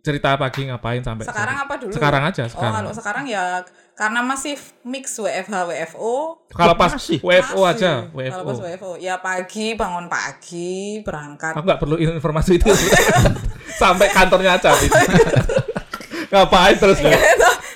cerita 0.02 0.34
pagi 0.34 0.66
ngapain 0.66 1.04
sampai 1.04 1.28
Sekarang 1.28 1.54
sore? 1.54 1.66
apa 1.68 1.74
dulu? 1.78 1.92
Sekarang 1.94 2.24
aja, 2.26 2.44
Oh, 2.44 2.50
sekarang. 2.50 2.74
kalau 2.74 2.92
sekarang 2.96 3.26
ya 3.28 3.62
karena 3.94 4.26
masih 4.26 4.58
mix 4.82 5.14
WFH 5.14 5.54
WFO. 5.70 6.42
Kalau 6.50 6.74
pas 6.74 6.90
Masih. 6.98 7.22
WFO 7.22 7.62
masih. 7.62 7.70
aja, 7.78 7.92
Kalau 8.10 8.42
pas 8.42 8.58
WFO. 8.58 8.66
WFO, 8.66 8.92
ya 8.98 9.22
pagi 9.22 9.78
bangun 9.78 10.10
pagi 10.10 11.06
berangkat. 11.06 11.54
Aku 11.54 11.62
nggak 11.62 11.78
perlu 11.78 11.96
informasi 12.02 12.58
itu. 12.58 12.66
sampai 13.82 14.10
kantornya 14.10 14.58
aja. 14.58 14.74
ngapain 16.34 16.76
terus? 16.80 16.98
Bu? 16.98 17.12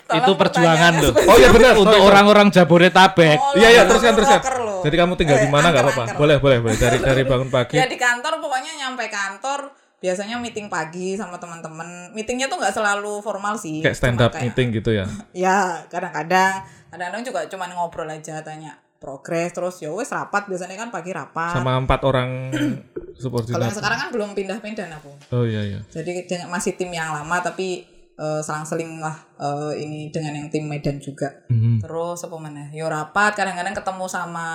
Tolong 0.06 0.22
Itu 0.22 0.32
perjuangan 0.36 0.94
loh. 0.98 1.14
Oh 1.18 1.36
iya 1.36 1.50
benar. 1.50 1.74
Untuk 1.74 1.98
orang-orang 1.98 2.48
Jabodetabek. 2.50 3.38
Oh, 3.38 3.58
Iya 3.58 3.70
iya 3.72 3.82
teruskan 3.84 4.14
teruskan. 4.14 4.42
Jadi 4.82 4.96
kamu 4.96 5.14
tinggal 5.16 5.38
di 5.38 5.50
Eh, 5.50 5.52
mana 5.52 5.70
nggak 5.70 5.82
apa-apa. 5.84 6.04
Boleh 6.14 6.38
boleh 6.38 6.62
boleh. 6.62 6.78
Dari 6.78 6.98
dari 6.98 7.26
bangun 7.32 7.50
pagi. 7.50 7.74
Ya 7.74 7.86
di 7.86 7.98
kantor 7.98 8.38
pokoknya 8.38 8.78
nyampe 8.78 9.06
kantor 9.08 9.74
biasanya 9.98 10.38
meeting 10.38 10.70
pagi 10.70 11.14
sama 11.14 11.36
teman-teman. 11.36 12.14
Meetingnya 12.14 12.46
tuh 12.46 12.62
nggak 12.62 12.70
selalu 12.72 13.18
formal 13.20 13.58
sih. 13.58 13.82
Kayak 13.82 13.98
stand 13.98 14.20
up 14.20 14.30
kayak- 14.30 14.46
meeting 14.46 14.68
gitu 14.74 14.94
ya. 14.94 15.10
Ya 15.36 15.82
kadang-kadang, 15.90 16.62
kadang-kadang 16.88 17.24
juga 17.24 17.40
cuman 17.48 17.70
ngobrol 17.72 18.06
aja 18.08 18.40
tanya 18.40 18.78
progres 18.96 19.52
terus 19.52 19.78
ya 19.78 19.90
wes 19.90 20.10
rapat 20.10 20.46
biasanya 20.46 20.78
kan 20.78 20.90
pagi 20.90 21.10
rapat. 21.12 21.50
Sama 21.52 21.74
empat 21.76 22.02
orang 22.04 22.54
Kalau 23.16 23.18
subordinat. 23.18 23.58
yang 23.64 23.74
sekarang 23.74 23.98
kan 23.98 24.10
belum 24.12 24.30
pindah-pindah 24.34 24.86
aku. 24.94 25.10
Oh 25.32 25.42
iya 25.42 25.62
iya. 25.64 25.80
Jadi 25.88 26.26
masih 26.46 26.74
tim 26.74 26.90
yang 26.90 27.10
lama 27.10 27.38
tapi 27.40 27.95
eh, 28.16 28.42
selang-seling 28.42 28.98
lah 28.98 29.16
eh, 29.36 29.80
ini 29.80 30.08
dengan 30.08 30.34
yang 30.36 30.48
tim 30.48 30.66
Medan 30.66 30.98
juga. 30.98 31.44
Mhm. 31.48 31.80
Terus 31.80 32.20
apa 32.22 32.36
mana? 32.36 32.68
Yo 32.70 32.86
rapat 32.86 33.34
kadang-kadang 33.34 33.74
ketemu 33.74 34.06
sama 34.06 34.48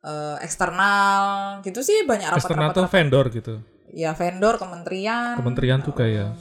eh, 0.00 0.36
eksternal 0.40 1.20
gitu 1.60 1.80
sih 1.80 2.04
banyak 2.04 2.28
Eksternal 2.30 2.70
tuh 2.70 2.84
rapat-rapat. 2.84 2.92
vendor 2.92 3.24
gitu. 3.30 3.54
Ya 3.88 4.12
vendor, 4.12 4.56
kementerian. 4.56 5.34
Kementerian 5.34 5.80
juga 5.80 6.04
ya. 6.04 6.34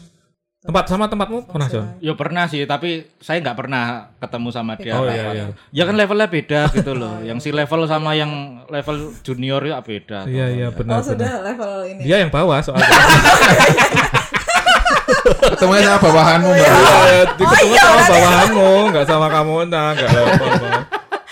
Tempat 0.60 0.88
sama 0.88 1.06
tempatmu 1.06 1.44
pernah 1.46 1.68
John? 1.68 2.00
Ya 2.00 2.12
pernah 2.14 2.48
sih, 2.48 2.64
tapi 2.64 3.04
saya 3.20 3.40
nggak 3.40 3.58
pernah 3.58 3.84
ketemu 4.18 4.48
sama 4.50 4.74
dia. 4.74 4.96
Oh 4.96 5.04
Kayak- 5.04 5.12
iya 5.14 5.24
iya. 5.30 5.46
Ya 5.70 5.84
kan 5.84 5.94
levelnya 5.94 6.28
beda 6.28 6.72
gitu 6.72 6.92
loh. 6.94 7.20
Yang 7.20 7.40
si 7.40 7.50
level 7.52 7.84
sama 7.84 8.16
yang 8.16 8.32
level 8.68 8.96
junior 9.22 9.60
ya 9.62 9.80
beda. 9.80 10.24
Iya 10.24 10.46
iya 10.50 10.68
Oh 10.68 10.74
benar 10.74 11.00
benar. 11.00 11.04
sudah 11.04 11.32
level 11.44 11.72
ini. 11.86 12.02
Dia 12.02 12.24
yang 12.24 12.32
bawa 12.32 12.64
soalnya. 12.64 12.88
Ketemunya 15.24 15.82
sama 15.86 16.00
bawahanmu 16.02 16.50
mbak. 16.50 16.60
Iya, 16.60 17.24
ketemu 17.34 17.76
sama 17.76 18.04
bawahanmu, 18.06 18.70
nggak 18.92 19.06
sama 19.06 19.28
kamu, 19.30 19.56
nah, 19.68 19.88
nggak. 19.92 20.10
Bang. 20.10 20.84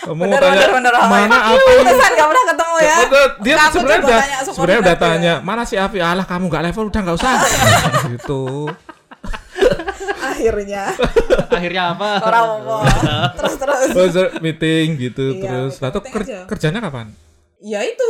Kamu 0.01 0.17
Bener, 0.19 0.41
tanya 0.41 0.65
bener, 0.65 0.71
bener. 0.73 0.93
mana 1.05 1.37
Oh, 1.37 1.53
apa? 1.53 1.69
Pantesan 1.77 2.11
gak 2.11 2.27
pernah 2.27 2.45
ketemu 2.47 2.75
ya. 2.79 2.95
Betul, 2.97 3.25
dia 3.39 3.53
Kamu 3.55 3.69
sebenarnya 3.71 4.01
udah 4.01 4.19
sebenarnya 4.43 4.79
udah 4.81 4.95
ya. 4.97 4.99
tanya 4.99 5.33
mana 5.39 5.61
si 5.61 5.75
Afi 5.75 5.99
alah 6.01 6.25
kamu 6.25 6.43
nggak 6.47 6.63
level 6.65 6.83
udah 6.89 7.01
nggak 7.01 7.17
usah 7.17 7.33
gitu 8.11 8.43
Akhirnya 10.21 10.83
Akhirnya 11.47 11.83
apa? 11.93 12.09
orang 12.19 12.43
ngomong. 12.49 12.83
terus 13.37 13.55
terus. 13.57 13.89
oh, 13.93 14.29
meeting 14.39 14.87
gitu 14.97 15.25
Iya, 15.31 15.41
terus 15.43 15.73
lalu 15.77 15.99
ker- 16.03 16.49
kerjanya 16.49 16.79
kapan 16.81 17.13
Ya 17.59 17.85
itu 17.85 18.09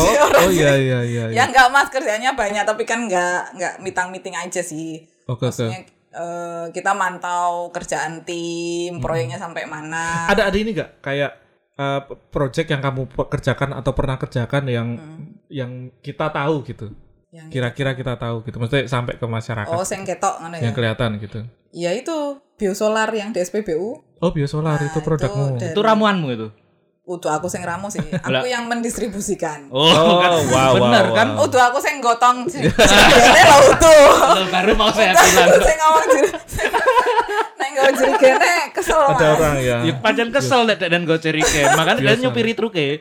itu 0.00 0.14
oh 0.14 0.24
orang. 0.24 0.40
oh 0.40 0.50
iya 0.50 0.72
iya 0.74 0.98
iya 1.02 1.24
Ya 1.30 1.42
enggak 1.44 1.68
mas 1.68 1.88
kerjanya 1.88 2.30
banyak 2.32 2.62
tapi 2.62 2.82
kan 2.82 3.04
enggak 3.04 3.52
enggak 3.52 3.72
meeting 3.78 4.08
meeting 4.10 4.34
aja 4.34 4.60
sih. 4.60 5.04
oke 5.24 5.42
oke 5.42 5.44
Maksudnya 5.48 5.84
eh, 6.10 6.64
kita 6.70 6.92
mantau 6.92 7.68
kerjaan 7.68 8.22
tim, 8.22 8.98
proyeknya 8.98 9.36
sampai 9.36 9.64
mana. 9.64 10.26
ada 10.26 10.46
ada 10.46 10.56
ini 10.56 10.72
nggak 10.72 10.98
kayak 10.98 11.30
eh, 11.74 12.00
project 12.28 12.68
yang 12.68 12.80
kamu 12.80 13.00
kerjakan 13.24 13.70
atau 13.72 13.92
pernah 13.92 14.16
kerjakan 14.16 14.64
yang 14.66 14.88
yang 15.48 15.70
kita 15.98 16.28
tahu 16.28 16.62
gitu 16.62 16.92
Yang 17.28 17.48
kira-kira 17.50 17.92
kita 17.92 18.16
tahu 18.16 18.40
gitu 18.42 18.56
maksudnya 18.56 18.84
sampai 18.86 19.14
ke 19.14 19.26
masyarakat 19.26 19.68
Oh, 19.68 19.82
sing 19.82 20.00
ketok 20.02 20.40
ngono 20.40 20.54
ya. 20.54 20.62
yang 20.62 20.72
kelihatan 20.72 21.16
gitu 21.18 21.44
Ya 21.68 21.92
itu 21.92 22.16
biosolar 22.54 23.12
yang 23.12 23.30
di 23.30 23.38
SPBU. 23.38 24.00
oh 24.18 24.30
biosolar 24.30 24.76
Nah, 24.76 24.88
itu 24.88 24.98
produkmu 24.98 25.54
dari- 25.54 25.70
Itu 25.70 25.80
ramuanmu 25.82 26.28
itu. 26.30 26.48
Udah 27.08 27.32
aku 27.34 27.48
sing 27.48 27.64
ramu 27.64 27.88
sih. 27.88 28.04
Aku 28.26 28.44
yang 28.44 28.68
mendistribusikan. 28.68 29.64
Oh, 29.68 29.80
Oh, 29.80 30.20
kan. 30.20 30.30
wow, 30.46 30.72
bener 30.76 31.04
wow, 31.06 31.16
kan? 31.16 31.28
wow. 31.32 31.42
Udah 31.42 31.62
aku 31.66 31.78
sing 31.78 31.98
gotong. 31.98 32.44
Jadi 32.52 32.68
lo 33.42 33.56
utuh. 33.66 34.04
Baru 34.46 34.72
mau 34.74 34.92
saya 34.92 35.16
bilang. 35.16 35.48
Sing 35.58 35.78
ngomong 35.78 36.04
jiri. 36.06 36.28
Nek 37.58 37.68
ngomong 37.72 37.94
jiri 37.94 38.12
gene 38.14 38.54
kesel 38.70 39.00
ada 39.00 39.16
Mas. 39.16 39.34
orang 39.34 39.56
ya 39.58 39.76
Ya 39.82 39.92
pancen 39.96 40.28
kesel 40.28 40.60
nek 40.62 40.76
dan 40.78 41.02
gue 41.02 41.16
cerike. 41.16 41.60
Makanya 41.72 41.96
dia 41.98 42.14
nyupiri 42.18 42.52
truke. 42.52 43.00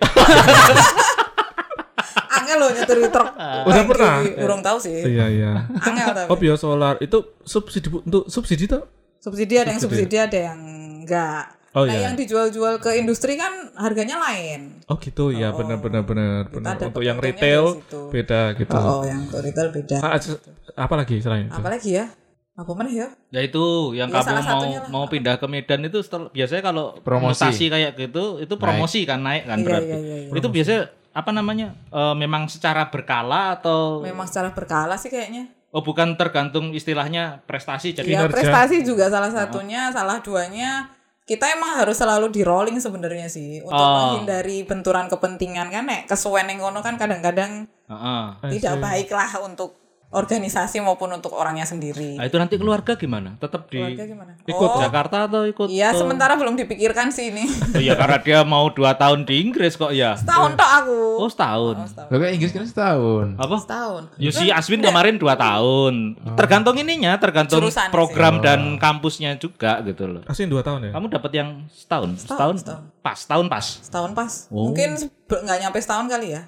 Angel 2.30 2.58
lo 2.58 2.68
nyetir 2.70 2.98
truk. 3.10 3.30
Udah 3.66 3.84
pernah? 3.86 4.16
Urung 4.40 4.62
tahu 4.62 4.78
sih. 4.80 5.04
iya 5.04 5.28
iya 5.28 5.52
Angel 5.78 6.08
tapi. 6.16 6.28
oh 6.30 6.38
biosolar 6.38 6.96
itu 7.00 7.18
subsidi 7.42 7.92
untuk 7.92 8.24
subsidi 8.28 8.66
tuh 8.66 8.88
Subsidi 9.18 9.58
ada 9.58 9.68
yang 9.68 9.82
subsidi 9.82 10.16
ada 10.16 10.38
yang 10.46 10.60
enggak. 11.02 11.57
Oh, 11.78 11.86
nah, 11.86 11.94
iya. 11.94 12.10
yang 12.10 12.16
dijual-jual 12.16 12.82
ke 12.82 12.98
industri 12.98 13.38
kan 13.38 13.54
harganya 13.76 14.18
lain. 14.18 14.82
Oh 14.86 14.98
gitu 14.98 15.30
ya 15.30 15.54
benar 15.54 15.78
benar 15.78 16.02
benar 16.02 16.50
benar. 16.50 16.74
Untuk 16.82 17.04
yang 17.04 17.18
retail 17.18 17.78
beda 18.10 18.42
gitu. 18.52 18.74
Oh, 18.74 19.06
yang 19.06 19.22
ke 19.24 19.38
retail 19.40 19.70
beda. 19.70 19.98
Ah, 20.00 20.18
s- 20.18 20.42
apa 20.74 20.94
lagi 20.96 21.20
selain 21.20 21.46
itu? 21.46 21.54
Apalagi 21.54 21.90
ya? 21.94 22.10
Apa 22.56 22.74
mana 22.74 22.90
ya? 22.90 23.14
Ya 23.30 23.42
itu 23.42 23.62
yang 23.94 24.10
Ya, 24.10 24.18
kamu 24.18 24.26
salah 24.26 24.42
mau 24.44 24.62
lah. 24.66 24.90
mau 24.90 25.06
pindah 25.06 25.38
ke 25.38 25.46
Medan 25.46 25.86
itu 25.86 26.02
setel- 26.02 26.34
biasanya 26.34 26.64
kalau 26.66 26.98
Promosi. 26.98 27.46
mutasi 27.46 27.66
kayak 27.68 27.94
gitu 27.96 28.42
itu 28.42 28.54
promosi 28.56 29.06
kan 29.06 29.22
naik 29.22 29.46
kan 29.46 29.56
Iya, 29.56 29.66
berarti. 29.68 29.86
iya, 29.86 29.98
iya, 30.00 30.16
iya. 30.24 30.34
Itu 30.34 30.48
biasanya 30.50 30.82
apa 31.12 31.30
namanya? 31.32 31.78
eh, 31.88 32.16
memang 32.16 32.46
secara 32.48 32.88
berkala 32.88 33.54
atau 33.54 34.02
Memang 34.02 34.26
secara 34.26 34.50
berkala 34.50 34.96
sih 34.96 35.08
kayaknya. 35.08 35.54
oh 35.68 35.82
bukan 35.82 36.16
tergantung 36.16 36.72
istilahnya 36.72 37.44
prestasi 37.44 37.94
jadi 37.94 38.10
Ya 38.10 38.26
prestasi 38.26 38.82
juga 38.82 39.06
salah 39.08 39.30
satunya, 39.30 39.92
salah 39.92 40.18
duanya 40.18 40.90
kita 41.28 41.52
emang 41.52 41.76
harus 41.76 42.00
selalu 42.00 42.32
di 42.32 42.42
rolling 42.42 42.80
sebenarnya 42.80 43.28
sih 43.28 43.60
untuk 43.60 43.76
Oh. 43.78 44.16
menghindari 44.16 44.64
benturan 44.64 45.12
kepentingan 45.12 45.68
kan 45.68 45.84
nek 45.84 46.08
kesuwen 46.08 46.48
yang 46.48 46.64
kono 46.64 46.80
kan 46.80 46.96
kadang-kadang 46.96 47.68
Heeh. 47.86 48.24
tidak 48.56 48.80
baik 48.80 49.12
lah 49.12 49.44
untuk 49.44 49.76
organisasi 50.08 50.80
maupun 50.80 51.12
untuk 51.12 51.36
orangnya 51.36 51.68
sendiri. 51.68 52.16
Nah, 52.16 52.24
itu 52.24 52.40
nanti 52.40 52.56
keluarga 52.56 52.96
gimana? 52.96 53.36
Tetap 53.36 53.68
di 53.68 53.76
Keluarga 53.84 54.08
gimana? 54.08 54.32
ikut 54.48 54.70
Oh, 54.72 54.80
Jakarta 54.80 55.28
atau 55.28 55.44
ikut 55.44 55.68
Iya, 55.68 55.92
ke- 55.92 56.00
sementara 56.00 56.40
belum 56.40 56.56
dipikirkan 56.56 57.12
sih 57.12 57.36
ini. 57.36 57.44
Oh, 57.76 57.82
ya 57.84 57.92
karena 58.00 58.18
dia 58.24 58.40
mau 58.48 58.72
dua 58.72 58.96
tahun 58.96 59.28
di 59.28 59.44
Inggris 59.44 59.76
kok 59.76 59.92
ya. 59.92 60.16
Setahun 60.16 60.56
tok 60.56 60.72
aku. 60.80 61.00
Oh 61.20 61.28
setahun. 61.28 61.76
Lo 62.08 62.16
kayak 62.16 62.34
Inggris 62.40 62.52
kan 62.56 62.64
setahun. 62.64 63.28
Apa? 63.36 63.56
Setahun. 63.60 64.04
Ya 64.16 64.32
si 64.32 64.46
Aswin 64.48 64.80
kemarin 64.80 65.20
dua 65.20 65.36
tahun. 65.36 66.16
Tergantung 66.40 66.80
ininya, 66.80 67.20
tergantung 67.20 67.68
Jurusan 67.68 67.92
program 67.92 68.40
dan 68.40 68.80
kampusnya 68.80 69.36
juga 69.36 69.84
gitu 69.84 70.08
loh. 70.08 70.22
Asin 70.24 70.48
dua 70.48 70.64
tahun 70.64 70.88
ya? 70.88 70.92
Kamu 70.96 71.12
dapat 71.12 71.32
yang 71.36 71.50
setahun, 71.68 72.24
setahun, 72.24 72.56
setahun. 72.64 72.84
pas, 73.04 73.20
tahun 73.20 73.46
pas. 73.52 73.66
Setahun 73.84 74.12
pas. 74.16 74.32
Oh. 74.48 74.72
Mungkin 74.72 74.96
nggak 75.28 75.58
nyampe 75.64 75.84
setahun 75.84 76.08
kali 76.08 76.32
ya. 76.32 76.48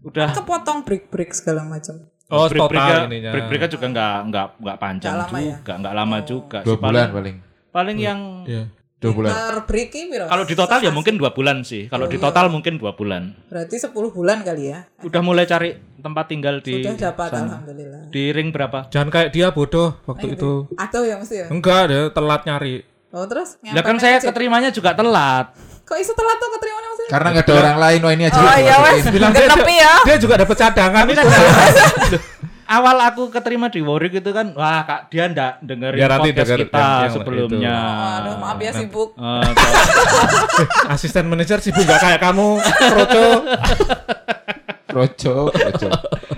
Udah. 0.00 0.30
Kepotong 0.32 0.86
break-break 0.86 1.34
segala 1.34 1.66
macam. 1.66 2.09
Oh, 2.30 2.46
break-breaknya- 2.46 2.94
total 2.96 3.08
ininya. 3.10 3.30
break-breaknya 3.34 3.70
juga 3.70 3.86
nggak 3.88 4.14
nggak 4.26 4.46
nggak 4.56 4.76
panjang 4.78 5.12
Nggak 5.12 5.22
lama 5.26 5.38
ya? 5.38 5.44
juga, 5.52 5.72
nggak 5.76 5.94
lama 5.94 6.18
juga. 6.22 6.58
Dua 6.60 6.70
sih. 6.70 6.80
bulan 6.80 6.94
paling, 6.94 7.12
paling. 7.12 7.36
paling 7.70 7.96
yang 7.98 8.20
Iya. 8.44 8.64
Dua 9.00 9.16
bulan. 9.16 9.32
Break 9.64 9.96
kalau 10.28 10.44
di 10.44 10.52
total 10.52 10.78
ya 10.78 10.92
mungkin 10.92 11.16
dua 11.16 11.32
bulan 11.32 11.64
sih. 11.64 11.88
Kalau 11.88 12.04
Oh, 12.04 12.12
di 12.12 12.20
iya. 12.20 12.22
total 12.22 12.52
mungkin 12.52 12.76
dua 12.76 12.92
bulan. 12.92 13.32
Berarti 13.48 13.80
10 13.80 14.12
bulan 14.12 14.44
kali 14.44 14.68
ya. 14.68 14.84
Udah 15.00 15.24
mulai 15.24 15.48
cari 15.48 15.72
tempat 15.96 16.28
tinggal 16.28 16.60
di 16.60 16.84
Sudah 16.84 17.08
dapat 17.08 17.28
sana. 17.32 17.64
alhamdulillah. 17.64 18.12
Di 18.12 18.28
ring 18.28 18.52
berapa? 18.52 18.92
Jangan 18.92 19.08
kayak 19.08 19.32
dia 19.32 19.48
bodoh 19.48 19.96
waktu 20.04 20.36
itu. 20.36 20.68
Atau 20.76 21.08
ya 21.08 21.16
mesti 21.16 21.34
ya. 21.34 21.46
Enggak, 21.48 21.88
dia 21.88 22.12
telat 22.12 22.44
nyari. 22.44 22.84
Oh 23.10 23.24
terus? 23.24 23.56
Lah 23.64 23.80
kan 23.80 23.96
saya 23.96 24.20
keterimanya 24.20 24.68
juga 24.68 24.92
telat. 24.92 25.56
Kok 25.90 25.98
iso 25.98 26.14
telat 26.14 26.38
tuh 26.38 26.50
keterima 26.54 26.78
maksudnya? 26.80 27.10
Karena 27.10 27.28
nggak 27.28 27.44
ada 27.44 27.54
orang 27.58 27.78
lain, 27.80 27.98
wah 28.00 28.12
ini 28.12 28.24
aja. 28.24 28.38
Oh 28.38 28.56
iya 28.56 28.76
wes. 28.80 29.02
Bilang 29.10 29.32
dia, 29.34 29.42
genepi 29.44 29.74
ya. 29.74 29.94
dia 30.06 30.16
juga 30.16 30.34
dapat 30.38 30.56
cadangan 30.56 31.04
itu. 31.04 31.18
Awal 32.70 32.96
aku 33.02 33.22
keterima 33.28 33.66
di 33.66 33.82
Warwick 33.82 34.14
itu 34.14 34.30
kan, 34.30 34.54
wah 34.54 34.86
kak 34.86 35.10
dia 35.10 35.26
ndak 35.26 35.58
dengerin 35.58 35.98
Dia 35.98 36.06
nanti 36.06 36.30
podcast 36.30 36.38
denger 36.46 36.58
kita 36.62 36.78
yang- 36.78 37.02
yang 37.02 37.10
sebelumnya. 37.12 37.74
Oh, 37.74 38.16
aduh 38.16 38.34
maaf 38.38 38.58
ya 38.60 38.70
sibuk. 38.72 39.08
Kalau- 39.18 39.54
Asisten 40.94 41.26
manajer 41.26 41.58
sibuk 41.58 41.82
nggak 41.82 41.98
kayak 41.98 42.20
kamu, 42.22 42.48
Proco. 42.62 43.26
Rojo, 44.88 45.34
rojo. 45.66 45.88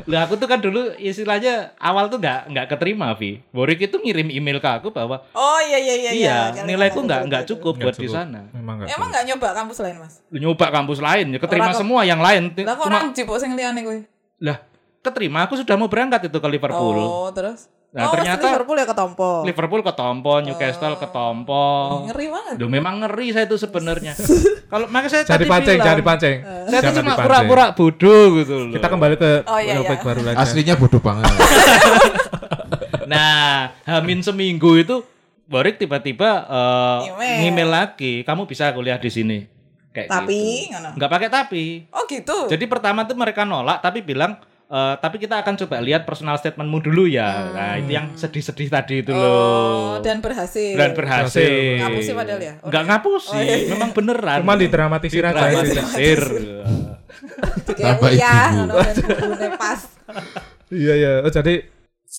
Lah 0.07 0.27
aku 0.27 0.35
tuh 0.35 0.47
kan 0.47 0.59
dulu 0.59 0.95
istilahnya 0.97 1.75
awal 1.77 2.07
tuh 2.07 2.19
nggak 2.19 2.51
nggak 2.51 2.67
keterima 2.69 3.13
Vi. 3.15 3.43
Warwick 3.51 3.87
itu 3.87 3.97
ngirim 3.97 4.29
email 4.29 4.59
ke 4.59 4.69
aku 4.69 4.89
bahwa 4.89 5.23
Oh 5.33 5.61
iya 5.61 5.79
iya 5.79 5.95
iya. 5.95 6.11
iya 6.13 6.37
Kali- 6.51 6.69
nilaiku 6.69 7.03
nggak 7.03 7.21
nggak 7.27 7.43
cukup 7.49 7.75
buat 7.77 7.95
di 7.95 8.09
sana. 8.09 8.47
Memang 8.51 8.83
enggak. 8.83 8.95
Emang 8.95 9.09
nggak 9.11 9.25
nyoba 9.29 9.49
kampus 9.53 9.79
lain 9.81 9.97
mas? 9.99 10.15
Nyoba 10.29 10.67
kampus 10.71 10.99
lain, 10.99 11.27
ya 11.31 11.39
keterima 11.39 11.69
Orang 11.69 11.79
semua 11.79 12.01
yang 12.03 12.21
lain. 12.21 12.43
Lah 12.55 12.75
kok 12.75 12.85
Cuma 12.85 12.99
orang 12.99 13.13
jipuk 13.13 13.37
sing 13.39 13.53
liyane 13.53 13.81
kowe? 13.83 13.99
lah 14.43 14.59
keterima 15.03 15.47
aku 15.47 15.55
sudah 15.55 15.75
mau 15.75 15.87
berangkat 15.87 16.27
itu 16.27 16.39
ke 16.39 16.49
Liverpool. 16.49 16.99
Oh 16.99 17.31
terus? 17.31 17.71
Nah, 17.93 18.09
oh, 18.09 18.17
ternyata- 18.17 18.49
Liverpool 18.49 18.77
ya 18.81 18.87
ketompo. 18.89 19.31
Liverpool 19.45 19.83
ketompo, 19.85 20.33
Newcastle 20.41 20.97
ketompo. 20.97 21.65
Ngeri 22.09 22.27
banget. 22.33 22.55
Duh 22.57 22.69
memang 22.73 23.05
ngeri 23.05 23.37
saya 23.37 23.45
itu 23.45 23.61
sebenarnya. 23.61 24.17
Kalau 24.73 24.89
makanya 24.89 25.13
saya 25.13 25.23
tadi 25.29 25.45
dipancing, 25.45 25.77
bilang, 25.77 25.85
jangan 25.85 26.01
dipancing. 26.01 26.37
Saya 26.41 26.57
tuh 26.57 26.73
Jangan 26.73 26.97
cuma 27.05 27.15
pura-pura 27.21 27.65
bodoh 27.77 28.25
gitu 28.41 28.55
loh. 28.57 28.73
Kita 28.73 28.87
kembali 28.89 29.15
ke 29.21 29.31
Oh, 29.45 29.61
iya, 29.61 29.77
iya. 29.77 29.97
baru 30.01 30.21
lagi. 30.25 30.37
Aslinya 30.41 30.75
bodoh 30.81 31.05
banget. 31.05 31.29
Nah, 33.03 33.77
hamin 33.85 34.25
seminggu 34.25 34.81
itu 34.81 35.05
Borik 35.45 35.77
tiba-tiba 35.77 36.49
eh, 36.49 37.13
Email. 37.13 37.37
ngemail 37.45 37.69
lagi, 37.69 38.25
kamu 38.25 38.49
bisa 38.49 38.73
kuliah 38.73 38.97
di 38.97 39.13
sini. 39.13 39.45
Kayak 39.93 40.09
Tapi 40.09 40.41
gitu. 40.65 40.73
ngono. 40.73 40.89
nggak 40.97 41.11
pakai 41.13 41.29
tapi. 41.29 41.65
Oh 41.93 42.09
gitu. 42.09 42.49
Jadi 42.49 42.65
pertama 42.65 43.05
tuh 43.05 43.13
mereka 43.13 43.45
nolak 43.45 43.85
tapi 43.85 44.01
bilang 44.01 44.41
"Eh, 44.73 44.95
tapi 45.05 45.21
kita 45.21 45.37
akan 45.45 45.53
coba 45.61 45.85
lihat 45.85 46.09
personal 46.09 46.41
statementmu 46.41 46.81
dulu 46.81 47.05
ya. 47.05 47.53
Nah, 47.53 47.77
itu 47.77 47.93
yang 47.93 48.17
sedih-sedih 48.17 48.73
tadi 48.73 49.05
itu 49.05 49.13
oh, 49.13 49.21
loh. 49.21 49.93
dan 50.01 50.25
berhasil. 50.25 50.73
Dan 50.73 50.97
berhasil. 50.97 51.77
Ngapus 51.77 52.03
sih 52.09 52.17
padahal 52.17 52.41
ya? 52.41 52.55
Oh, 52.65 52.73
Enggak 52.73 52.85
ngapus 52.89 53.23
sih, 53.37 53.45
iya, 53.45 53.57
iya. 53.61 53.69
memang 53.77 53.93
beneran. 53.93 54.41
Cuma 54.41 54.57
didramatisir 54.57 55.29
aja 55.29 55.45
itu. 55.45 55.77
Dramatisir. 55.77 56.21
Kayak 57.77 58.01
Tambah 58.01 58.11
iya, 58.17 58.33
ibu. 58.33 58.57
ngono 58.57 58.75
dan 58.81 58.97
bubune 58.97 59.49
pas. 59.61 59.81
Iya 60.73 60.95
ya. 60.97 61.13
Oh, 61.21 61.29
jadi 61.29 61.55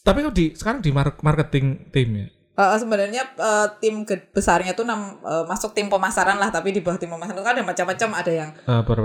tapi 0.06 0.18
kok 0.22 0.36
di 0.38 0.46
sekarang 0.54 0.80
di 0.86 0.92
mar- 0.94 1.18
marketing 1.26 1.90
tim 1.90 2.10
ya. 2.22 2.28
Eh, 2.54 2.78
sebenarnya 2.78 3.34
eh, 3.34 3.68
tim 3.82 4.06
besarnya 4.06 4.78
tuh 4.78 4.86
nam, 4.86 5.18
eh, 5.26 5.46
masuk 5.50 5.74
tim 5.74 5.90
pemasaran 5.90 6.38
lah, 6.38 6.54
tapi 6.54 6.70
di 6.70 6.86
bawah 6.86 7.02
tim 7.02 7.10
pemasaran 7.10 7.34
itu 7.34 7.42
kan 7.42 7.54
ada 7.58 7.66
macam-macam, 7.66 8.10
ada 8.14 8.30
yang 8.32 8.50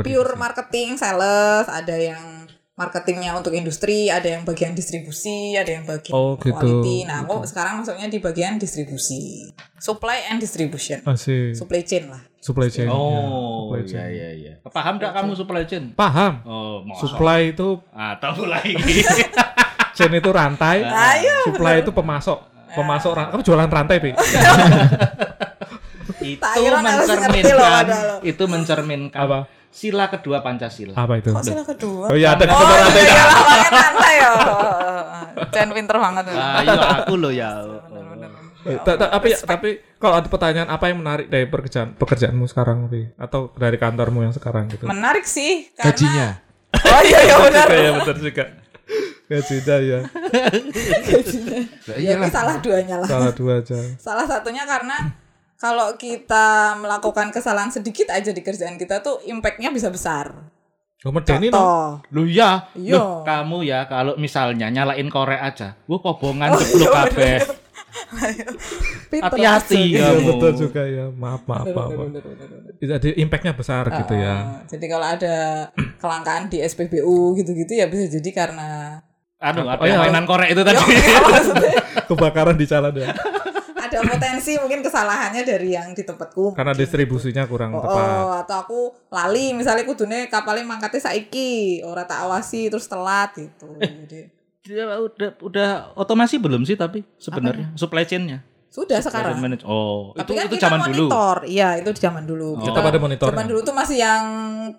di- 0.04 0.12
pure 0.12 0.36
marketing, 0.36 1.00
sales, 1.00 1.64
ada 1.64 1.96
yang 1.96 2.44
marketingnya 2.78 3.34
untuk 3.34 3.50
industri, 3.50 4.06
ada 4.06 4.30
yang 4.30 4.46
bagian 4.46 4.70
distribusi, 4.70 5.52
ada 5.52 5.66
yang 5.68 5.82
bagian 5.82 6.14
Oh, 6.14 6.38
gitu. 6.38 6.54
quality. 6.54 7.02
Nah, 7.02 7.26
aku 7.26 7.42
sekarang 7.42 7.82
masuknya 7.82 8.06
di 8.06 8.16
bagian 8.16 8.54
distribusi, 8.54 9.50
supply 9.76 10.30
and 10.30 10.38
distribution, 10.38 11.02
Masih 11.02 11.52
supply 11.52 11.82
chain 11.82 12.06
lah. 12.06 12.22
supply 12.38 12.70
chain. 12.70 12.86
Oh, 12.86 13.66
supply 13.66 13.82
iya 13.82 13.90
chain. 13.90 14.08
iya 14.08 14.28
iya. 14.32 14.52
Paham 14.62 14.94
enggak 14.94 15.10
kamu 15.12 15.34
supply 15.34 15.66
chain? 15.66 15.90
Paham. 15.92 16.38
Oh, 16.46 16.86
mau 16.86 16.94
Supply 16.94 17.50
itu 17.50 17.82
Ah, 17.90 18.14
tahu 18.14 18.46
lagi. 18.46 18.78
chain 19.98 20.14
itu 20.14 20.30
rantai. 20.30 20.86
Ayo. 20.86 21.50
Supply 21.50 21.82
itu 21.82 21.90
pemasok. 21.90 22.38
Pemasok 22.70 23.10
rantai. 23.12 23.32
Kamu 23.34 23.42
jualan 23.42 23.66
rantai, 23.68 23.96
Pi? 23.98 24.10
itu 26.18 26.44
mencerminkan 26.76 27.84
itu 28.22 28.44
mencerminkan 28.44 29.16
Apa? 29.18 29.38
Sila 29.68 30.08
kedua 30.08 30.40
Pancasila. 30.40 30.94
Apa 30.94 31.20
itu? 31.20 31.30
Kok 31.30 31.44
sila 31.44 31.62
kedua? 31.62 32.06
Oh 32.10 32.16
iya, 32.16 32.34
ada 32.34 32.44
di 32.44 32.52
Oh, 32.52 32.62
iya 32.94 33.14
lah, 33.14 33.36
pakai 33.38 33.70
rantai 33.70 34.14
ya. 34.16 34.30
Jen 35.48 35.70
pinter 35.70 35.96
banget. 35.96 36.24
Ah, 36.32 36.60
iya 36.62 36.82
aku 37.02 37.14
loh 37.14 37.30
ya. 37.30 37.50
Eh, 38.66 38.74
ta- 38.82 38.98
ta- 38.98 39.08
tapi 39.08 39.32
tapi 39.38 39.68
kalau 39.96 40.18
ada 40.18 40.26
pertanyaan 40.26 40.66
apa 40.66 40.90
yang 40.90 40.98
menarik 40.98 41.30
dari 41.30 41.46
pekerjaan 41.46 41.94
pekerjaanmu 41.94 42.44
sekarang, 42.44 42.90
Pi? 42.90 43.06
Atau 43.14 43.54
dari 43.54 43.78
kantormu 43.78 44.26
yang 44.26 44.34
sekarang 44.34 44.66
gitu? 44.68 44.84
Menarik 44.84 45.24
sih 45.24 45.70
karena 45.72 45.94
Gajinya. 45.94 46.28
Oh 46.74 47.02
iya 47.06 47.18
iya 47.22 47.36
benar. 47.38 47.66
Iya, 47.70 47.90
benar 48.02 48.16
juga. 48.18 48.44
Gajinya 49.30 49.76
ya. 49.78 49.98
Lah 51.86 51.96
Ya, 51.96 52.16
salah 52.28 52.56
duanya 52.58 52.96
lah. 52.98 53.08
Salah 53.08 53.30
dua 53.32 53.62
aja. 53.62 53.78
Salah 53.96 54.26
satunya 54.26 54.66
karena 54.66 54.96
kalau 55.58 55.98
kita 55.98 56.46
melakukan 56.78 57.28
kesalahan 57.28 57.68
sedikit 57.68 58.08
aja 58.08 58.30
di 58.30 58.40
kerjaan 58.40 58.78
kita 58.78 59.02
tuh 59.02 59.18
impactnya 59.22 59.68
bisa 59.68 59.90
besar. 59.90 60.30
Oh, 61.02 61.10
medeni 61.10 61.50
no. 61.50 61.98
Lu 62.10 62.26
ya, 62.26 62.66
Iya. 62.74 62.94
Loh, 62.94 63.22
kamu 63.22 63.62
ya 63.62 63.86
kalau 63.86 64.14
misalnya 64.14 64.66
nyalain 64.66 65.06
korek 65.06 65.38
aja, 65.38 65.78
wah 65.86 65.98
kobongan 65.98 66.54
jeblok 66.54 66.90
kabeh. 66.90 67.38
Pinter 69.08 69.30
Hati-hati 69.30 69.74
maksudnya. 69.78 69.98
Iya, 69.98 70.08
kamu. 70.12 70.26
betul 70.28 70.52
juga 70.58 70.82
ya. 70.84 71.06
Maaf, 71.08 71.42
maaf, 71.46 71.66
maaf. 71.66 71.90
maaf. 71.90 72.10
Jadi 72.78 73.08
impactnya 73.16 73.52
besar 73.54 73.86
gitu 73.88 74.14
ya. 74.14 74.34
Ah, 74.34 74.42
jadi 74.66 74.86
kalau 74.86 75.06
ada 75.08 75.36
kelangkaan 75.96 76.46
di 76.46 76.58
SPBU 76.60 77.16
gitu-gitu 77.34 77.72
ya 77.74 77.86
bisa 77.86 78.06
jadi 78.10 78.30
karena 78.30 79.00
Anu, 79.38 79.70
ada 79.70 79.78
Oh, 79.78 79.86
iya. 79.86 80.02
mainan 80.02 80.26
korek 80.26 80.50
itu 80.50 80.62
tadi. 80.62 80.82
Ya, 80.82 81.18
maksudnya 81.22 81.72
Kebakaran 82.10 82.58
di 82.58 82.66
jalan 82.66 82.90
ya. 82.92 83.14
Ada 83.98 84.08
potensi 84.08 84.54
mungkin 84.54 84.80
kesalahannya 84.80 85.42
dari 85.42 85.68
yang 85.70 85.90
di 85.90 86.00
tempatku. 86.00 86.52
Karena 86.52 86.70
distribusinya 86.72 87.42
kurang 87.44 87.72
Oh, 87.72 87.80
tepat. 87.80 88.06
oh, 88.16 88.30
atau 88.38 88.56
aku 88.58 88.78
lali 89.08 89.52
misalnya 89.52 89.82
kudune 89.82 90.26
kapalnya 90.26 90.62
mangkatnya 90.64 91.02
saiki 91.02 91.50
ora 91.80 92.02
tak 92.02 92.22
awasi 92.22 92.66
terus 92.66 92.86
telat 92.86 93.34
gitu. 93.34 93.74
Jadi 93.76 94.30
Dia 94.60 94.84
udah 94.94 95.30
udah 95.38 95.70
otomasi 95.94 96.36
belum 96.36 96.62
sih 96.62 96.74
tapi 96.74 97.00
sebenarnya 97.16 97.72
supply 97.74 98.04
chain-nya. 98.04 98.44
sudah 98.68 99.00
Supply 99.00 99.24
sekarang. 99.24 99.40
manage- 99.40 99.64
Oh, 99.64 100.12
Tapi 100.12 100.28
itu 100.28 100.32
kan 100.34 100.44
itu 100.44 100.54
kita 100.54 100.64
zaman 100.68 100.80
dulu. 100.84 101.08
monitor. 101.08 101.36
Iya, 101.42 101.68
itu 101.80 101.88
di 101.88 102.00
zaman 102.00 102.24
dulu. 102.24 102.48
Oh. 102.52 102.60
Kita 102.60 102.78
pada 102.78 102.98
monitornya. 102.98 103.32
Zaman 103.32 103.48
dulu 103.48 103.60
tuh 103.64 103.72
masih 103.72 103.96
yang 103.96 104.24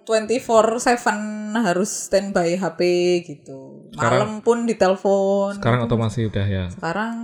24/7 0.05 1.17
harus 1.57 1.89
standby 2.05 2.53
HP 2.53 2.79
gitu. 3.23 3.89
Sekarang- 3.91 4.19
Malam 4.19 4.31
pun 4.39 4.57
ditelepon. 4.63 5.57
Sekarang 5.57 5.81
otomasi 5.83 6.25
udah 6.25 6.45
ya. 6.45 6.65
Sekarang 6.69 7.17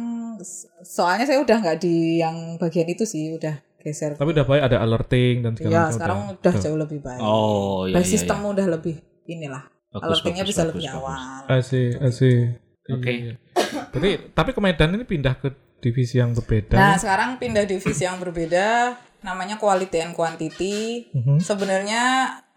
soalnya 0.82 1.26
saya 1.26 1.40
udah 1.40 1.58
nggak 1.60 1.78
di 1.80 2.20
yang 2.20 2.58
bagian 2.58 2.88
itu 2.88 3.04
sih, 3.04 3.34
udah 3.34 3.56
geser. 3.80 4.18
Tapi 4.18 4.30
udah 4.34 4.44
baik 4.44 4.64
ada 4.66 4.78
alerting 4.82 5.36
dan 5.42 5.54
segala 5.54 5.70
Iya, 5.70 5.80
macam 5.80 5.94
sekarang 5.94 6.20
udah. 6.20 6.36
udah 6.42 6.54
jauh 6.58 6.78
lebih 6.80 7.00
baik. 7.00 7.22
Oh, 7.22 7.86
iya 7.86 7.96
Baik 7.96 8.06
iya. 8.06 8.14
sistem 8.18 8.38
iya. 8.38 8.48
udah 8.50 8.66
lebih 8.68 8.96
inilah. 9.26 9.64
Bagus, 9.90 10.04
Alertingnya 10.04 10.44
bagus, 10.44 10.52
bisa 10.52 10.62
bagus, 10.62 10.70
lebih 10.74 10.84
bagus. 10.84 10.98
awal. 10.98 11.22
Asih, 11.48 11.88
asih. 12.02 12.38
Oke. 12.92 13.12
Iya. 13.12 13.34
Berarti 13.90 14.10
tapi 14.32 14.50
ke 14.52 14.60
Medan 14.60 14.92
ini 14.92 15.06
pindah 15.06 15.36
ke 15.38 15.48
divisi 15.80 16.18
yang 16.18 16.34
berbeda. 16.34 16.76
Nah, 16.76 16.98
sekarang 16.98 17.38
pindah 17.38 17.64
divisi 17.64 18.04
yang 18.04 18.18
berbeda, 18.18 18.98
namanya 19.22 19.56
quality 19.56 20.02
and 20.02 20.14
quantity. 20.14 21.08
Mhm. 21.14 21.38
Sebenarnya 21.40 22.04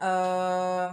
eh, 0.00 0.86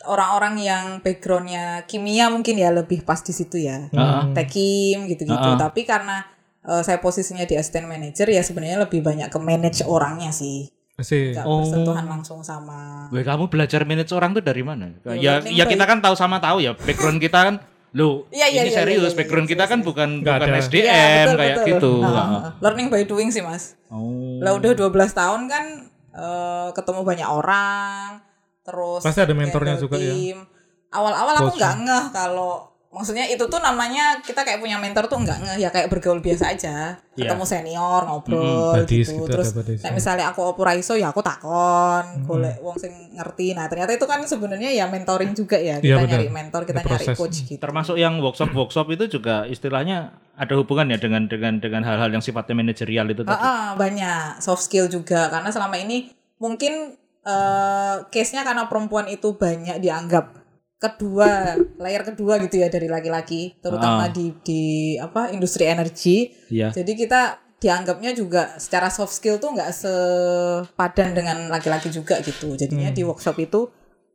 orang-orang 0.00 0.54
yang 0.58 0.84
backgroundnya 1.00 1.82
kimia 1.84 2.28
mungkin 2.28 2.54
ya 2.54 2.70
lebih 2.70 3.02
pas 3.02 3.18
di 3.18 3.30
situ 3.30 3.58
ya, 3.58 3.88
Heeh. 3.88 4.22
tekim 4.32 5.06
gitu-gitu. 5.06 5.34
Heeh. 5.34 5.58
Tapi 5.58 5.82
karena 5.82 6.22
eh, 6.60 6.82
saya 6.82 6.98
posisinya 6.98 7.42
di 7.42 7.54
assistant 7.54 7.86
manager 7.86 8.26
ya 8.26 8.40
sebenarnya 8.40 8.78
lebih 8.80 9.00
banyak 9.00 9.26
ke 9.26 9.38
manage 9.38 9.80
orangnya 9.82 10.30
sih, 10.30 10.68
nggak 10.94 11.42
Oh. 11.42 11.62
bersentuhan 11.62 12.04
langsung 12.04 12.42
sama. 12.42 13.06
Weh, 13.08 13.22
kamu 13.22 13.46
belajar 13.46 13.82
manage 13.82 14.10
orang 14.10 14.30
tuh 14.32 14.42
dari 14.42 14.60
mana? 14.60 14.92
Ya, 15.08 15.14
Ya, 15.14 15.32
ya 15.42 15.64
by- 15.64 15.72
kita 15.72 15.84
kan 15.84 15.98
tahu 15.98 16.12
sama 16.12 16.38
tahu 16.38 16.58
ya. 16.58 16.74
Background 16.74 17.18
kita 17.18 17.38
kan, 17.40 17.54
lo 17.90 18.26
Iya, 18.28 18.50
iya, 18.50 18.60
ini 18.62 18.70
iya, 18.70 18.76
serius. 18.76 19.00
iya, 19.00 19.08
iya, 19.08 19.16
background 19.16 19.46
iya, 19.46 19.52
kita 19.52 19.64
kan 19.64 19.78
bukan 19.80 20.08
Nggak 20.20 20.36
bukan 20.36 20.50
ada. 20.50 20.60
SDM 20.60 20.84
Iya, 20.84 21.06
betul, 21.24 21.38
kayak 21.38 21.56
betul. 21.56 21.68
gitu. 21.70 21.92
Nah, 21.98 22.10
Heeh. 22.12 22.50
learning 22.60 22.88
by 22.88 23.02
doing 23.04 23.28
sih 23.30 23.40
mas. 23.40 23.78
Oh. 23.88 24.38
Lah 24.38 24.52
udah 24.52 24.70
12 24.74 24.92
tahun 25.12 25.40
kan 25.46 25.64
eh, 26.10 26.68
ketemu 26.72 27.00
banyak 27.02 27.28
orang, 27.30 28.18
terus 28.68 29.00
Pasti 29.00 29.24
ada 29.24 29.32
mentornya 29.32 29.80
juga 29.80 29.96
ya? 29.96 30.12
tim. 30.12 30.44
Awal-awal 30.92 31.34
aku 31.40 31.50
nggak 31.56 31.74
ngeh 31.88 32.04
kalau 32.12 32.68
maksudnya 32.88 33.28
itu 33.28 33.44
tuh 33.44 33.60
namanya 33.60 34.16
kita 34.24 34.48
kayak 34.48 34.64
punya 34.64 34.80
mentor 34.80 35.04
tuh 35.12 35.20
nggak 35.20 35.38
ngeh 35.44 35.56
ya 35.60 35.68
kayak 35.68 35.92
bergaul 35.92 36.24
biasa 36.24 36.56
aja. 36.56 36.96
Iya. 37.16 37.28
Ketemu 37.28 37.44
senior 37.44 38.02
ngobrol 38.08 38.72
Badis 38.72 39.12
gitu. 39.12 39.28
gitu, 39.28 39.32
Terus 39.36 39.48
kayak 39.52 39.92
misalnya 39.92 40.32
aku 40.32 40.40
opera 40.56 40.72
iso 40.72 40.96
ya 40.96 41.12
aku 41.12 41.20
takon, 41.20 42.24
golek 42.24 42.56
wong 42.64 42.80
sing 42.80 42.92
ngerti. 43.12 43.52
Nah, 43.52 43.68
ternyata 43.68 43.92
itu 43.92 44.06
kan 44.08 44.24
sebenarnya 44.24 44.72
ya 44.72 44.88
mentoring 44.88 45.36
juga 45.36 45.60
ya. 45.60 45.76
Iya, 45.84 46.00
Kita 46.00 46.00
benar. 46.00 46.12
nyari 46.16 46.28
mentor, 46.32 46.62
kita 46.64 46.80
nyari 46.80 47.06
coach 47.12 47.38
gitu. 47.44 47.60
Termasuk 47.60 47.96
yang 48.00 48.16
workshop-workshop 48.24 48.86
itu 48.96 49.20
juga 49.20 49.44
istilahnya 49.44 50.16
ada 50.38 50.54
hubungan 50.56 50.88
ya 50.88 50.96
dengan 50.96 51.28
dengan 51.28 51.60
dengan 51.60 51.82
hal-hal 51.84 52.08
yang 52.08 52.24
sifatnya 52.24 52.56
manajerial 52.56 53.04
itu 53.12 53.20
tadi. 53.20 53.36
Ah, 53.36 53.44
ah, 53.44 53.66
banyak 53.76 54.40
soft 54.40 54.64
skill 54.64 54.88
juga 54.88 55.28
karena 55.28 55.52
selama 55.52 55.76
ini 55.76 56.08
mungkin 56.38 56.94
eh 57.28 57.96
case-nya 58.08 58.40
karena 58.40 58.64
perempuan 58.64 59.04
itu 59.06 59.36
banyak 59.36 59.76
dianggap 59.78 60.32
kedua 60.78 61.58
layer 61.76 62.06
kedua 62.06 62.38
gitu 62.38 62.56
ya 62.56 62.70
dari 62.70 62.88
laki-laki 62.88 63.58
terutama 63.58 64.06
Ah. 64.06 64.10
di 64.10 64.30
di 64.40 64.62
apa 64.96 65.28
industri 65.28 65.66
energi 65.66 66.30
Iya. 66.48 66.70
jadi 66.72 66.92
kita 66.94 67.20
dianggapnya 67.58 68.14
juga 68.14 68.54
secara 68.56 68.86
soft 68.86 69.12
skill 69.12 69.36
tuh 69.36 69.50
nggak 69.50 69.74
sepadan 69.74 71.12
dengan 71.12 71.50
laki-laki 71.50 71.90
juga 71.90 72.22
gitu 72.22 72.54
jadinya 72.54 72.88
di 72.88 73.02
workshop 73.02 73.34
itu 73.42 73.66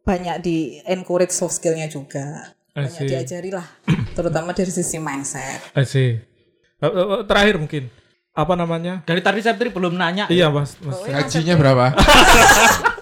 banyak 0.02 0.40
di 0.40 0.80
encourage 0.88 1.36
soft 1.36 1.60
skillnya 1.60 1.92
juga 1.92 2.56
banyak 2.72 3.12
diajari 3.12 3.52
lah 3.52 3.68
terutama 4.16 4.56
dari 4.56 4.72
sisi 4.72 4.98
mindset 4.98 5.60
Asih. 5.76 6.24
Eh, 6.80 6.88
eh, 6.88 7.22
Terakhir 7.28 7.56
mungkin 7.60 7.88
apa 8.34 8.58
namanya? 8.58 9.06
Dari 9.06 9.22
tadi 9.22 9.46
saya 9.46 9.54
belum 9.54 9.94
nanya. 9.94 10.26
Iya, 10.26 10.50
Mas. 10.50 10.74
Mas. 10.82 11.06
Gajinya 11.06 11.54
berapa? 11.54 11.94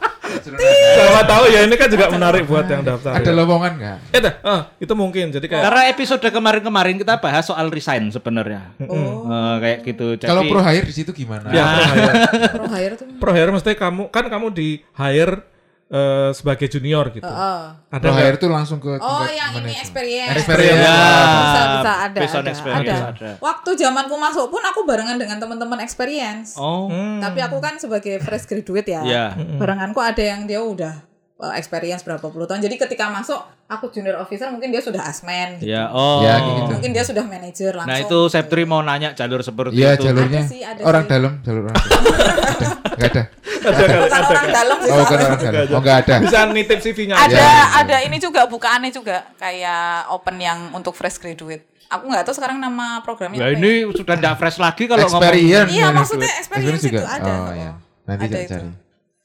Sama 0.41 1.21
tahu 1.23 1.43
ya 1.47 1.59
ini 1.63 1.75
kan 1.77 1.87
juga 1.87 2.05
menarik 2.09 2.43
buat 2.45 2.65
yang 2.65 2.81
daftar. 2.81 3.17
Ada 3.17 3.31
ya. 3.31 3.37
lowongan 3.37 3.71
nggak? 3.77 3.97
Eh, 4.11 4.19
dah, 4.19 4.33
ah, 4.43 4.61
itu 4.77 4.93
mungkin. 4.93 5.29
Jadi 5.29 5.45
kayak 5.45 5.63
Karena 5.69 5.81
episode 5.87 6.21
kemarin-kemarin 6.21 6.95
kita 6.97 7.17
bahas 7.17 7.45
soal 7.45 7.69
resign 7.69 8.09
sebenarnya. 8.09 8.73
oh 8.85 9.29
Eh, 9.29 9.55
kayak 9.61 9.79
gitu. 9.85 10.07
Jadi, 10.17 10.29
Kalau 10.29 10.43
pro 10.49 10.61
hire 10.61 10.85
di 10.85 10.95
situ 10.95 11.11
gimana? 11.13 11.47
ya 11.51 11.63
pro 11.63 11.85
hire. 11.93 12.13
pro 12.51 12.67
hire 12.73 12.93
tuh 12.97 13.05
Pro 13.17 13.31
hire 13.31 13.51
mesti 13.51 13.71
kamu 13.77 14.03
kan 14.09 14.25
kamu 14.27 14.47
di 14.51 14.81
hire 14.93 15.45
eh, 15.91 16.29
sebagai 16.31 16.67
junior 16.71 17.11
gitu. 17.11 17.27
oh. 17.27 17.63
Ada 17.91 17.99
Pro 17.99 18.11
nggak? 18.15 18.23
hire 18.23 18.37
tuh 18.39 18.49
langsung 18.49 18.79
ke 18.79 18.95
Oh, 19.03 19.27
yang 19.27 19.51
ini 19.59 19.75
experience. 19.75 20.39
Experience. 20.39 20.79
Ya. 20.79 20.95
Bisa, 20.95 21.61
bisa 21.67 21.93
ada, 22.07 22.19
Based 22.23 22.35
on 22.35 22.41
ada, 22.41 22.51
experience, 22.55 22.87
ada. 22.87 23.11
ada. 23.11 23.29
Waktu 23.43 23.69
zamanku 23.75 24.15
masuk 24.15 24.47
pun 24.47 24.63
aku 24.63 24.87
barengan 24.87 25.19
dengan 25.19 25.37
teman-teman 25.43 25.83
experience. 25.83 26.55
Oh. 26.55 26.87
Hmm. 26.87 27.19
Tapi 27.19 27.43
aku 27.43 27.59
kan 27.59 27.75
sebagai 27.75 28.23
fresh 28.23 28.47
graduate 28.47 28.87
ya. 28.87 29.01
Ya. 29.03 29.25
Barenganku 29.59 29.99
ada 29.99 30.23
yang 30.23 30.47
dia 30.47 30.63
udah 30.63 30.95
uh, 30.95 31.10
experience 31.57 32.05
berapa 32.05 32.21
puluh 32.21 32.45
tahun. 32.45 32.61
Jadi 32.61 32.77
ketika 32.77 33.09
masuk 33.09 33.41
aku 33.65 33.89
junior 33.89 34.21
officer 34.21 34.53
mungkin 34.53 34.69
dia 34.69 34.81
sudah 34.83 35.01
asmen 35.01 35.57
gitu. 35.57 35.73
Ya, 35.73 35.89
oh. 35.89 36.21
Ya, 36.21 36.37
gitu. 36.37 36.77
mungkin 36.77 36.91
dia 36.93 37.01
sudah 37.01 37.25
manajer 37.25 37.73
langsung 37.73 37.89
Nah, 37.89 37.97
itu 37.97 38.19
Septri 38.29 38.61
mau 38.69 38.85
nanya 38.85 39.17
jalur 39.17 39.41
seperti 39.41 39.81
Iya 39.81 39.97
itu. 39.97 40.05
jalurnya 40.05 40.41
Ada 40.45 40.51
sih, 40.53 40.61
ada 40.61 40.81
orang 40.85 41.03
sih. 41.03 41.11
dalam 41.11 41.31
jalur 41.41 41.63
orang 41.65 41.77
dalam. 41.81 42.05
Ada. 42.51 42.67
Ada. 43.01 43.23
bukan 43.61 44.21
orang 44.25 44.49
dalam 44.53 44.77
sih 44.81 44.89
Oh 44.89 44.97
bukan 45.01 45.17
orang 45.25 45.39
dalam. 45.41 45.65
Oh 45.73 45.79
nggak 45.81 45.97
ada. 46.05 46.13
Bisa 46.21 46.39
nitip 46.53 46.79
CV-nya. 46.85 47.15
ada 47.17 47.33
Ya, 47.33 47.41
ya, 47.41 47.63
ada 47.81 47.97
ini 48.05 48.17
juga 48.21 48.45
bukaannya 48.45 48.91
juga 48.93 49.25
kayak 49.41 50.13
open 50.13 50.37
yang 50.37 50.59
untuk 50.77 50.93
fresh 50.93 51.17
graduate 51.17 51.65
aku 51.91 52.07
nggak 52.07 52.23
tahu 52.23 52.35
sekarang 52.39 52.57
nama 52.63 53.03
programnya 53.03 53.35
Ya 53.35 53.51
apa 53.51 53.59
ya. 53.59 53.59
ini 53.59 53.71
sudah 53.91 54.15
tidak 54.15 54.35
fresh 54.39 54.57
lagi 54.63 54.87
kalau 54.87 55.03
ngomong. 55.11 55.35
Iya, 55.35 55.67
ya, 55.67 55.87
maksudnya 55.91 56.31
experience 56.39 56.79
experience 56.79 56.87
itu 56.87 57.03
ada. 57.03 57.33
Oh 57.35 57.51
ya. 57.51 57.71
Nanti 58.07 58.23
Ada 58.31 58.35
saya 58.39 58.47
itu. 58.47 58.80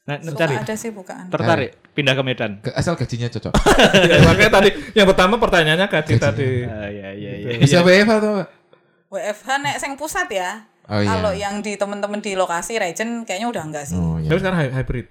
Nah, 0.07 0.23
Suka 0.23 0.39
cari. 0.41 0.55
ada 0.55 0.71
sih 0.73 0.89
bukaan 0.89 1.27
Tertarik 1.27 1.75
pindah 1.91 2.15
ke 2.15 2.23
Medan. 2.23 2.51
Ke- 2.57 2.71
Asal 2.71 2.95
gajinya 2.95 3.27
cocok. 3.27 3.51
Ya, 4.07 4.23
makanya 4.23 4.51
tadi 4.53 4.69
yang 4.93 5.03
pertama 5.05 5.35
pertanyaannya 5.35 5.85
gaji 5.85 6.13
tadi. 6.15 6.63
Ah, 6.63 6.87
iya 6.87 7.11
iya 7.11 7.31
iya. 7.37 7.49
Bisa 7.57 7.81
WFH 7.81 8.11
atau? 8.17 8.47
WFH 9.09 9.47
nek 9.59 9.75
sing 9.77 9.93
pusat 9.93 10.27
ya 10.29 10.63
Oh, 10.85 10.95
iya. 10.97 11.07
kalau 11.09 11.31
yang 11.31 11.59
di 11.59 11.75
temen-temen 11.75 12.17
di 12.17 12.31
lokasi 12.33 12.75
region 12.77 13.21
kayaknya 13.21 13.47
udah 13.49 13.63
enggak 13.65 13.83
sih 13.83 13.95
Oh 13.95 14.15
iya. 14.15 14.27
Tapi 14.27 14.39
sekarang 14.39 14.59
hy- 14.61 14.73
hybrid. 14.73 15.07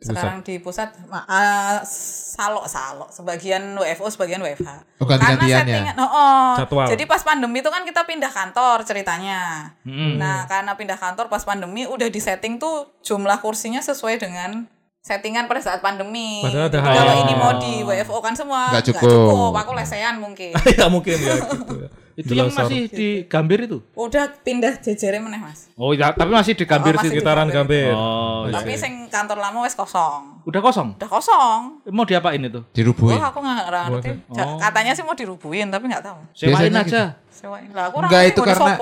Di 0.00 0.08
pusat. 0.08 0.16
sekarang 0.16 0.38
di 0.40 0.54
pusat 0.56 0.88
ah, 1.12 1.84
salok 1.84 2.64
salok 2.64 3.12
sebagian 3.12 3.76
WFO 3.76 4.08
sebagian 4.08 4.40
WFH 4.40 4.96
Oh, 4.96 5.04
ganti-gantian 5.04 5.60
ya? 5.60 5.60
settingan 5.60 5.96
oh, 5.96 6.08
oh. 6.08 6.48
Jadwal. 6.56 6.88
jadi 6.88 7.04
pas 7.04 7.20
pandemi 7.20 7.60
itu 7.60 7.68
kan 7.68 7.84
kita 7.84 8.02
pindah 8.02 8.28
kantor 8.28 8.80
ceritanya 8.82 9.68
Hmm. 9.84 10.16
nah 10.16 10.44
karena 10.44 10.72
pindah 10.72 10.96
kantor 10.96 11.28
pas 11.28 11.44
pandemi 11.44 11.84
udah 11.84 12.08
di 12.08 12.16
setting 12.16 12.56
tuh 12.56 12.88
jumlah 13.00 13.36
kursinya 13.38 13.78
sesuai 13.78 14.16
dengan 14.16 14.64
settingan 15.00 15.44
pada 15.44 15.60
saat 15.60 15.80
pandemi 15.80 16.40
Padahal 16.40 16.68
ada 16.68 16.78
kalau 16.78 17.14
ini 17.18 17.32
mau 17.34 17.52
di 17.56 17.80
WFO 17.80 18.20
kan 18.20 18.32
semua 18.32 18.72
Nggak 18.72 18.96
nggak 18.96 19.00
cukup. 19.04 19.52
aku 19.54 19.70
lesehan 19.74 20.16
mungkin 20.16 20.52
ya 20.76 20.88
mungkin 20.88 21.16
ya 21.16 21.34
gitu. 21.40 21.76
Itu 22.20 22.32
yang 22.32 22.52
masih 22.52 22.86
di 22.86 23.08
Gambir 23.24 23.64
itu. 23.64 23.80
udah 23.92 24.28
pindah 24.40 24.76
jejernya 24.76 25.18
meneh 25.18 25.40
mas 25.40 25.72
Oh 25.74 25.90
ya, 25.90 26.12
tapi 26.12 26.28
masih 26.28 26.52
di 26.52 26.64
Gambir 26.64 26.92
Oh, 26.92 27.00
sih. 27.00 27.08
di 27.08 27.16
sekitaran 27.16 27.48
Gambir. 27.48 27.88
Gambir. 27.88 27.96
Oh, 27.96 28.44
iya. 28.44 28.52
tapi 28.54 28.72
sing 28.74 28.92
kantor 29.08 29.40
lama 29.40 29.64
wes 29.64 29.72
kosong 29.72 30.44
udah 30.44 30.60
kosong. 30.60 30.88
udah 30.96 31.08
kosong 31.08 31.60
Mau 31.88 32.04
diapain 32.04 32.38
itu? 32.38 32.60
Dirubuhin. 32.70 33.16
Oh, 33.16 33.24
aku 33.24 33.38
nggak 33.38 33.56
ngerti. 33.66 34.10
Ja- 34.30 34.56
Katanya 34.60 34.92
sih 34.92 35.02
mau 35.02 35.12
dirubuhin, 35.12 35.68
tapi 35.68 35.84
nggak 35.86 36.02
tahu. 36.02 36.18
Sewain 36.32 36.70
Biasanya 36.70 36.80
aja. 36.82 37.02
Sewain. 37.28 37.68
Lah, 37.72 37.88
aku 37.88 37.96
Enggak 38.00 38.20
ngerti 38.20 38.30
itu 38.30 38.40
karena 38.42 38.72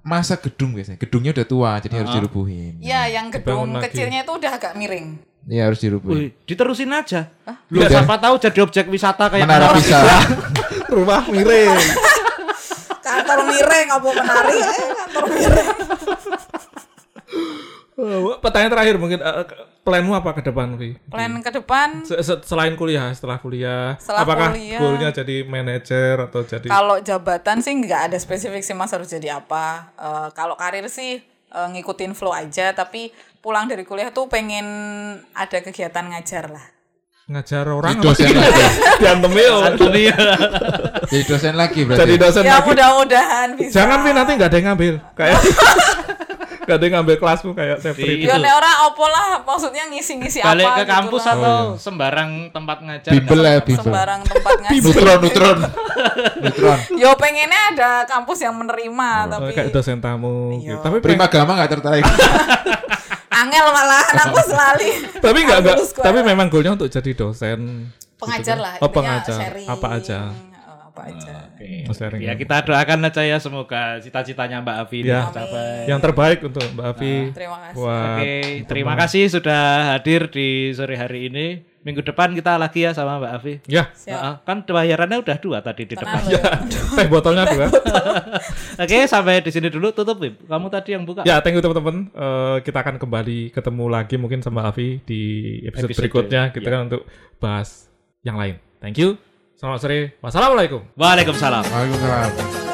masa 0.00 0.34
gedung 0.36 0.70
biasanya. 0.72 0.98
Gedungnya 0.98 1.30
udah 1.32 1.46
tua 1.46 1.70
jadi 1.78 1.94
harus 1.98 2.12
dirubuhin. 2.12 2.72
Ya, 2.80 3.04
yang 3.06 3.28
gedung 3.28 3.76
kecilnya 3.78 4.22
itu 4.22 4.32
udah 4.32 4.50
agak 4.50 4.72
miring. 4.74 5.20
Iya 5.44 5.62
harus 5.64 5.80
dirubuhin. 5.80 6.16
Wih, 6.18 6.28
diterusin 6.44 6.90
aja. 6.90 7.32
Lu 7.68 7.80
siapa 7.80 8.16
tahu 8.16 8.36
jadi 8.38 8.58
objek 8.60 8.84
wisata 8.86 9.28
kayak 9.28 9.44
Menara 9.44 9.68
Menara 9.68 9.76
Pisa. 9.76 9.98
Rumah 10.94 11.22
miring. 11.28 11.72
Kantor 13.28 13.44
miring 13.46 13.88
apa 13.90 14.08
menari? 14.10 14.56
Eh, 14.58 14.88
kantor 14.96 15.24
miring. 15.28 15.68
Oh, 17.98 18.38
pertanyaan 18.38 18.70
terakhir 18.70 18.94
mungkin 18.94 19.18
eh, 19.18 19.44
planmu 19.82 20.14
apa 20.14 20.30
ke 20.32 20.42
depan, 20.44 20.78
Vi? 20.78 20.94
Plan 21.04 21.34
ke 21.36 21.50
depan 21.50 22.06
Se- 22.06 22.22
se- 22.22 22.40
Selain 22.42 22.70
kuliah, 22.72 23.10
setelah 23.10 23.36
kuliah, 23.36 23.98
Setelah 23.98 24.22
apakah 24.22 24.48
kuliah. 24.54 24.78
goalnya 24.78 25.10
jadi 25.12 25.42
manajer 25.42 26.14
atau 26.22 26.40
jadi 26.40 26.62
kalau 26.64 26.96
jabatan 26.98 27.58
sih 27.58 27.74
nggak 27.74 28.08
ada 28.08 28.16
spesifik 28.16 28.62
sih 28.62 28.70
Mas 28.72 28.94
harus 28.94 29.10
jadi 29.10 29.36
apa. 29.36 29.90
Eh, 29.92 30.28
kalau 30.32 30.54
karir 30.54 30.86
sih 30.86 31.18
eh, 31.20 31.68
ngikutin 31.68 32.14
flow 32.14 32.30
aja, 32.30 32.70
tapi 32.70 33.10
pulang 33.38 33.66
dari 33.66 33.82
kuliah 33.82 34.08
tuh 34.08 34.24
pengen 34.24 34.66
ada 35.32 35.58
kegiatan 35.58 36.06
ngajar 36.06 36.48
lah. 36.48 36.62
Ngajar 37.28 37.68
orang 37.68 37.92
Jadi 37.94 38.04
dosen 38.08 38.32
lagi. 38.32 38.64
diantem 38.98 39.32
yo. 39.34 39.54
Antoni. 39.60 40.02
Jadi 41.04 41.22
dosen 41.24 41.54
lagi 41.54 41.80
berarti. 41.84 42.00
Jadi 42.00 42.14
dosen 42.16 42.42
Ya 42.42 42.56
lagi. 42.56 42.66
mudah-mudahan 42.66 43.48
bisa. 43.52 43.74
Jangan 43.74 43.98
Vi 44.00 44.10
nanti 44.10 44.32
nggak 44.32 44.48
ada 44.48 44.56
yang 44.56 44.66
ngambil. 44.66 44.94
Kayak 45.12 45.36
nggak 46.64 46.72
ada 46.74 46.84
yang 46.84 46.94
ngambil 46.96 47.16
kelasmu 47.16 47.50
kayak 47.52 47.76
Sepri. 47.78 48.24
Iya. 48.24 48.28
Ya 48.30 48.36
nek 48.38 48.52
ora 48.54 48.72
opo 48.84 49.04
lah, 49.04 49.40
maksudnya 49.40 49.88
ngisi-ngisi 49.88 50.40
apa 50.40 50.52
Balik 50.52 50.66
ke 50.66 50.76
gitu 50.78 50.88
kampus 50.90 51.22
lah. 51.22 51.34
atau 51.34 51.56
sembarang 51.76 52.30
tempat 52.48 52.78
ngajar. 52.80 53.12
Bimbel 53.12 53.40
ya 53.42 53.60
bimbel. 53.60 53.84
sembarang 53.84 54.20
tempat 54.22 54.54
ngajar. 54.58 54.80
Neutron, 54.80 55.18
neutron. 55.20 55.58
Neutron. 56.44 56.78
Yo 56.94 57.10
pengennya 57.14 57.60
ada 57.72 57.90
kampus 58.04 58.38
yang 58.40 58.54
menerima 58.54 59.08
Oh, 59.20 59.30
tapi 59.30 59.50
kayak 59.52 59.68
dosen 59.68 59.96
tamu. 59.98 60.52
Iya. 60.54 60.76
gitu. 60.76 60.80
Tapi 60.80 60.96
Prima 61.00 61.24
agama 61.24 61.56
gak 61.56 61.70
tertarik. 61.70 62.04
angel 63.40 63.66
malah 63.68 64.04
aku 64.04 64.38
selalu. 64.42 64.86
tapi 65.24 65.38
nggak 65.40 65.58
nggak. 65.60 65.76
Tapi 65.96 66.18
memang 66.22 66.46
goalnya 66.46 66.74
untuk 66.74 66.88
jadi 66.88 67.10
dosen. 67.12 67.90
pengajar 68.18 68.58
lah. 68.58 68.74
Oh, 68.78 68.90
pengajar. 68.90 69.38
sharing, 69.38 69.68
Apa 69.68 69.86
aja? 69.94 70.18
eh, 70.26 70.86
Apa 70.90 71.00
aja. 71.06 71.34
Oh, 71.86 71.94
sharing. 71.94 72.18
Ya 72.20 72.34
kita 72.34 72.62
doakan 72.62 72.98
aja 73.04 73.22
ya 73.22 73.38
semoga 73.38 74.02
cita-citanya 74.02 74.58
Mbak 74.58 74.76
Afi 74.80 74.96
ini 75.00 75.08
Ya. 75.08 75.30
tercapai. 75.30 75.86
Yang 75.86 76.00
terbaik 76.02 76.38
untuk 76.42 76.66
Mbak 76.68 76.86
Afi. 76.88 77.14
Terima 77.30 77.58
kasih. 77.62 77.78
Oke, 77.78 78.34
terima 78.66 78.94
kasih 78.96 79.22
sudah 79.30 79.62
hadir 79.92 80.26
di 80.26 80.48
sore 80.72 80.94
hari 80.94 81.30
ini. 81.30 81.46
Minggu 81.86 82.02
depan 82.02 82.34
kita 82.34 82.58
lagi 82.58 82.82
ya 82.82 82.90
sama 82.90 83.22
Mbak 83.22 83.32
Afi. 83.38 83.54
Ya, 83.70 83.86
Siap. 83.94 84.18
Heeh, 84.18 84.34
kan 84.42 84.56
bayarannya 84.66 85.22
udah 85.22 85.36
dua 85.38 85.58
tadi 85.62 85.86
di 85.86 85.94
depan. 85.94 86.20
Loh. 86.26 86.42
teh 86.98 87.06
botolnya 87.06 87.46
dua. 87.46 87.70
Oke, 88.82 89.06
sampai 89.06 89.38
di 89.40 89.50
sini 89.54 89.70
dulu 89.70 89.94
tutup, 89.94 90.18
Wib. 90.18 90.42
Kamu 90.50 90.66
tadi 90.74 90.98
yang 90.98 91.06
buka. 91.06 91.22
Ya, 91.22 91.38
thank 91.38 91.54
you 91.54 91.62
teman-teman. 91.62 92.10
Eh, 92.10 92.56
kita 92.66 92.82
akan 92.82 92.98
kembali 92.98 93.54
ketemu 93.54 93.84
lagi 93.86 94.18
mungkin 94.18 94.42
sama 94.42 94.66
Avi 94.66 94.98
di 95.06 95.22
episode, 95.62 95.94
Episode, 95.94 96.00
berikutnya. 96.02 96.42
Kita 96.50 96.66
ya. 96.66 96.72
kan 96.74 96.80
untuk 96.90 97.02
bahas 97.38 97.86
yang 98.26 98.34
lain. 98.34 98.58
Thank 98.82 98.98
you. 98.98 99.14
Selamat 99.58 99.78
sore. 99.82 100.18
Wassalamualaikum. 100.22 100.82
Waalaikumsalam. 100.98 101.62
Waalaikumsalam. 101.66 102.67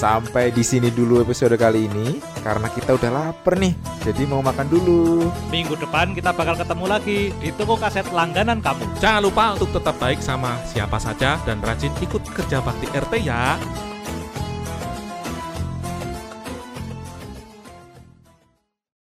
Sampai 0.00 0.48
di 0.48 0.64
sini 0.64 0.88
dulu 0.88 1.20
episode 1.20 1.60
kali 1.60 1.84
ini 1.84 2.24
karena 2.40 2.72
kita 2.72 2.96
udah 2.96 3.10
lapar 3.12 3.60
nih. 3.60 3.76
Jadi 4.00 4.24
mau 4.24 4.40
makan 4.40 4.64
dulu. 4.72 5.28
Minggu 5.52 5.76
depan 5.76 6.16
kita 6.16 6.32
bakal 6.32 6.56
ketemu 6.56 6.84
lagi 6.88 7.36
di 7.36 7.52
toko 7.52 7.76
kaset 7.76 8.08
langganan 8.08 8.64
kamu. 8.64 8.88
Jangan 8.96 9.20
lupa 9.20 9.52
untuk 9.60 9.76
tetap 9.76 10.00
baik 10.00 10.24
sama 10.24 10.56
siapa 10.64 10.96
saja 10.96 11.36
dan 11.44 11.60
rajin 11.60 11.92
ikut 12.00 12.24
kerja 12.32 12.64
bakti 12.64 12.88
RT 12.88 13.12
ya. 13.20 13.60